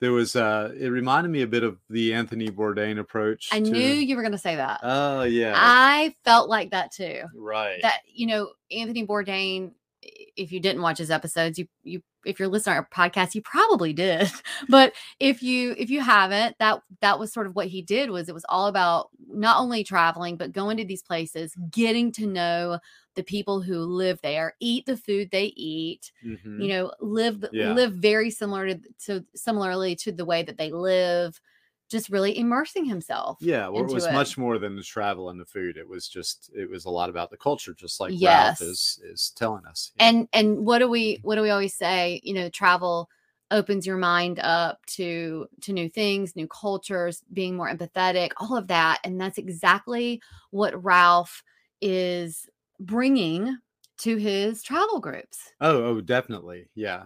there 0.00 0.12
was 0.12 0.36
uh 0.36 0.72
it 0.78 0.88
reminded 0.88 1.30
me 1.30 1.42
a 1.42 1.46
bit 1.46 1.62
of 1.62 1.78
the 1.88 2.12
anthony 2.14 2.48
bourdain 2.48 2.98
approach 2.98 3.48
I 3.52 3.60
to- 3.60 3.70
knew 3.70 3.80
you 3.88 4.14
were 4.16 4.22
going 4.22 4.32
to 4.32 4.38
say 4.38 4.56
that. 4.56 4.80
oh 4.82 5.22
yeah 5.22 5.54
I 5.56 6.14
felt 6.24 6.48
like 6.48 6.70
that 6.72 6.92
too. 6.92 7.22
right 7.34 7.80
that 7.82 8.00
you 8.06 8.26
know 8.26 8.50
Anthony 8.70 9.06
Bourdain. 9.06 9.72
If 10.02 10.52
you 10.52 10.60
didn't 10.60 10.82
watch 10.82 10.98
his 10.98 11.10
episodes, 11.10 11.58
you 11.58 11.66
you 11.82 12.02
if 12.24 12.38
you're 12.38 12.48
listening 12.48 12.74
to 12.74 12.80
our 12.80 12.88
podcast, 13.08 13.34
you 13.34 13.42
probably 13.42 13.92
did. 13.92 14.30
But 14.68 14.92
if 15.20 15.42
you 15.42 15.74
if 15.78 15.90
you 15.90 16.00
haven't, 16.00 16.56
that 16.58 16.82
that 17.00 17.18
was 17.18 17.32
sort 17.32 17.46
of 17.46 17.56
what 17.56 17.66
he 17.68 17.82
did. 17.82 18.10
Was 18.10 18.28
it 18.28 18.34
was 18.34 18.44
all 18.48 18.66
about 18.66 19.08
not 19.28 19.58
only 19.60 19.82
traveling 19.84 20.36
but 20.36 20.52
going 20.52 20.76
to 20.76 20.84
these 20.84 21.02
places, 21.02 21.54
getting 21.70 22.12
to 22.12 22.26
know 22.26 22.78
the 23.14 23.22
people 23.22 23.62
who 23.62 23.78
live 23.80 24.20
there, 24.22 24.54
eat 24.60 24.84
the 24.86 24.96
food 24.96 25.30
they 25.30 25.46
eat. 25.56 26.12
Mhm. 26.24 26.62
You 26.62 26.68
know, 26.68 26.92
live 27.00 27.44
Yeah. 27.52 27.72
live 27.72 27.94
very 27.94 28.30
similar 28.30 28.68
to, 28.74 28.80
to 29.06 29.24
similarly 29.34 29.96
to 29.96 30.12
the 30.12 30.24
way 30.26 30.42
that 30.42 30.58
they 30.58 30.70
live. 30.70 31.40
Just 31.88 32.08
really 32.10 32.36
immersing 32.38 32.84
himself. 32.84 33.38
yeah 33.40 33.68
well, 33.68 33.84
it 33.84 33.92
was 33.92 34.06
it. 34.06 34.12
much 34.12 34.36
more 34.36 34.58
than 34.58 34.74
the 34.76 34.82
travel 34.82 35.30
and 35.30 35.38
the 35.40 35.44
food 35.44 35.76
it 35.76 35.88
was 35.88 36.08
just 36.08 36.50
it 36.54 36.68
was 36.68 36.84
a 36.84 36.90
lot 36.90 37.08
about 37.10 37.30
the 37.30 37.36
culture 37.36 37.74
just 37.74 38.00
like 38.00 38.12
Yes. 38.16 38.60
ralph 38.60 38.70
is 38.70 39.00
is 39.04 39.30
telling 39.36 39.64
us 39.66 39.92
and 39.98 40.28
and 40.32 40.64
what 40.66 40.78
do 40.80 40.88
we 40.88 41.20
what 41.22 41.36
do 41.36 41.42
we 41.42 41.50
always 41.50 41.74
say 41.74 42.20
you 42.24 42.34
know 42.34 42.48
travel 42.48 43.08
opens 43.52 43.86
your 43.86 43.96
mind 43.98 44.40
up 44.40 44.84
to 44.86 45.46
to 45.60 45.72
new 45.72 45.88
things 45.88 46.34
new 46.34 46.48
cultures 46.48 47.22
being 47.32 47.54
more 47.56 47.70
empathetic 47.72 48.30
all 48.38 48.56
of 48.56 48.66
that 48.66 48.98
and 49.04 49.20
that's 49.20 49.38
exactly 49.38 50.20
what 50.50 50.82
ralph 50.82 51.42
is 51.80 52.48
bringing 52.80 53.56
to 53.98 54.16
his 54.16 54.62
travel 54.62 54.98
groups 55.00 55.52
oh 55.60 55.84
oh 55.84 56.00
definitely 56.00 56.68
yeah 56.74 57.04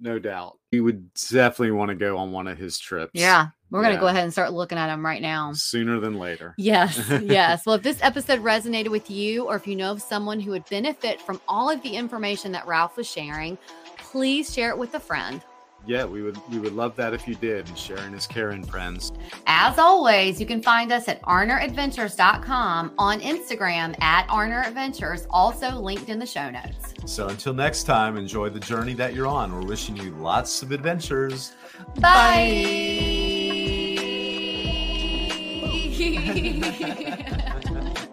no 0.00 0.18
doubt 0.18 0.58
we 0.72 0.80
would 0.80 1.12
definitely 1.14 1.70
want 1.70 1.90
to 1.90 1.94
go 1.94 2.16
on 2.16 2.32
one 2.32 2.48
of 2.48 2.56
his 2.56 2.78
trips 2.78 3.12
yeah 3.14 3.48
we're 3.72 3.82
gonna 3.82 3.98
go 3.98 4.06
ahead 4.06 4.22
and 4.24 4.32
start 4.32 4.52
looking 4.52 4.78
at 4.78 4.86
them 4.86 5.04
right 5.04 5.20
now 5.22 5.52
sooner 5.54 5.98
than 5.98 6.18
later 6.18 6.54
Yes, 6.56 6.96
yes. 7.22 7.66
Well, 7.66 7.74
if 7.76 7.82
this 7.82 7.98
episode 8.02 8.40
resonated 8.40 8.90
with 8.90 9.10
you, 9.10 9.46
or 9.46 9.56
if 9.56 9.66
you 9.66 9.74
know 9.74 9.90
of 9.92 10.00
someone 10.02 10.38
who 10.40 10.50
would 10.52 10.68
benefit 10.68 11.20
from 11.20 11.40
all 11.48 11.68
of 11.70 11.82
the 11.82 11.96
information 11.96 12.52
that 12.52 12.66
Ralph 12.66 12.96
was 12.96 13.08
sharing, 13.10 13.58
please 13.96 14.52
share 14.52 14.70
it 14.70 14.78
with 14.78 14.94
a 14.94 15.00
friend. 15.00 15.40
yeah 15.86 16.04
we 16.04 16.22
would 16.22 16.38
we 16.50 16.58
would 16.60 16.74
love 16.74 16.94
that 16.94 17.12
if 17.12 17.26
you 17.26 17.34
did 17.34 17.66
And 17.68 17.76
sharing 17.76 18.14
is 18.14 18.26
caring 18.26 18.62
friends 18.64 19.10
As 19.46 19.78
always, 19.78 20.38
you 20.40 20.46
can 20.46 20.62
find 20.62 20.92
us 20.92 21.08
at 21.08 21.20
arneradventures.com 21.22 22.92
on 22.98 23.20
Instagram 23.20 24.00
at 24.00 24.28
Arner 24.28 24.64
Adventures, 24.66 25.26
also 25.30 25.70
linked 25.88 26.08
in 26.08 26.18
the 26.20 26.26
show 26.26 26.50
notes. 26.50 26.94
So 27.06 27.26
until 27.28 27.52
next 27.54 27.82
time, 27.84 28.16
enjoy 28.16 28.48
the 28.50 28.60
journey 28.60 28.94
that 28.94 29.14
you're 29.14 29.26
on. 29.26 29.52
We're 29.52 29.66
wishing 29.66 29.96
you 29.96 30.10
lots 30.12 30.62
of 30.62 30.70
adventures. 30.72 31.52
Bye. 32.00 33.18
Yeah. 36.02 37.94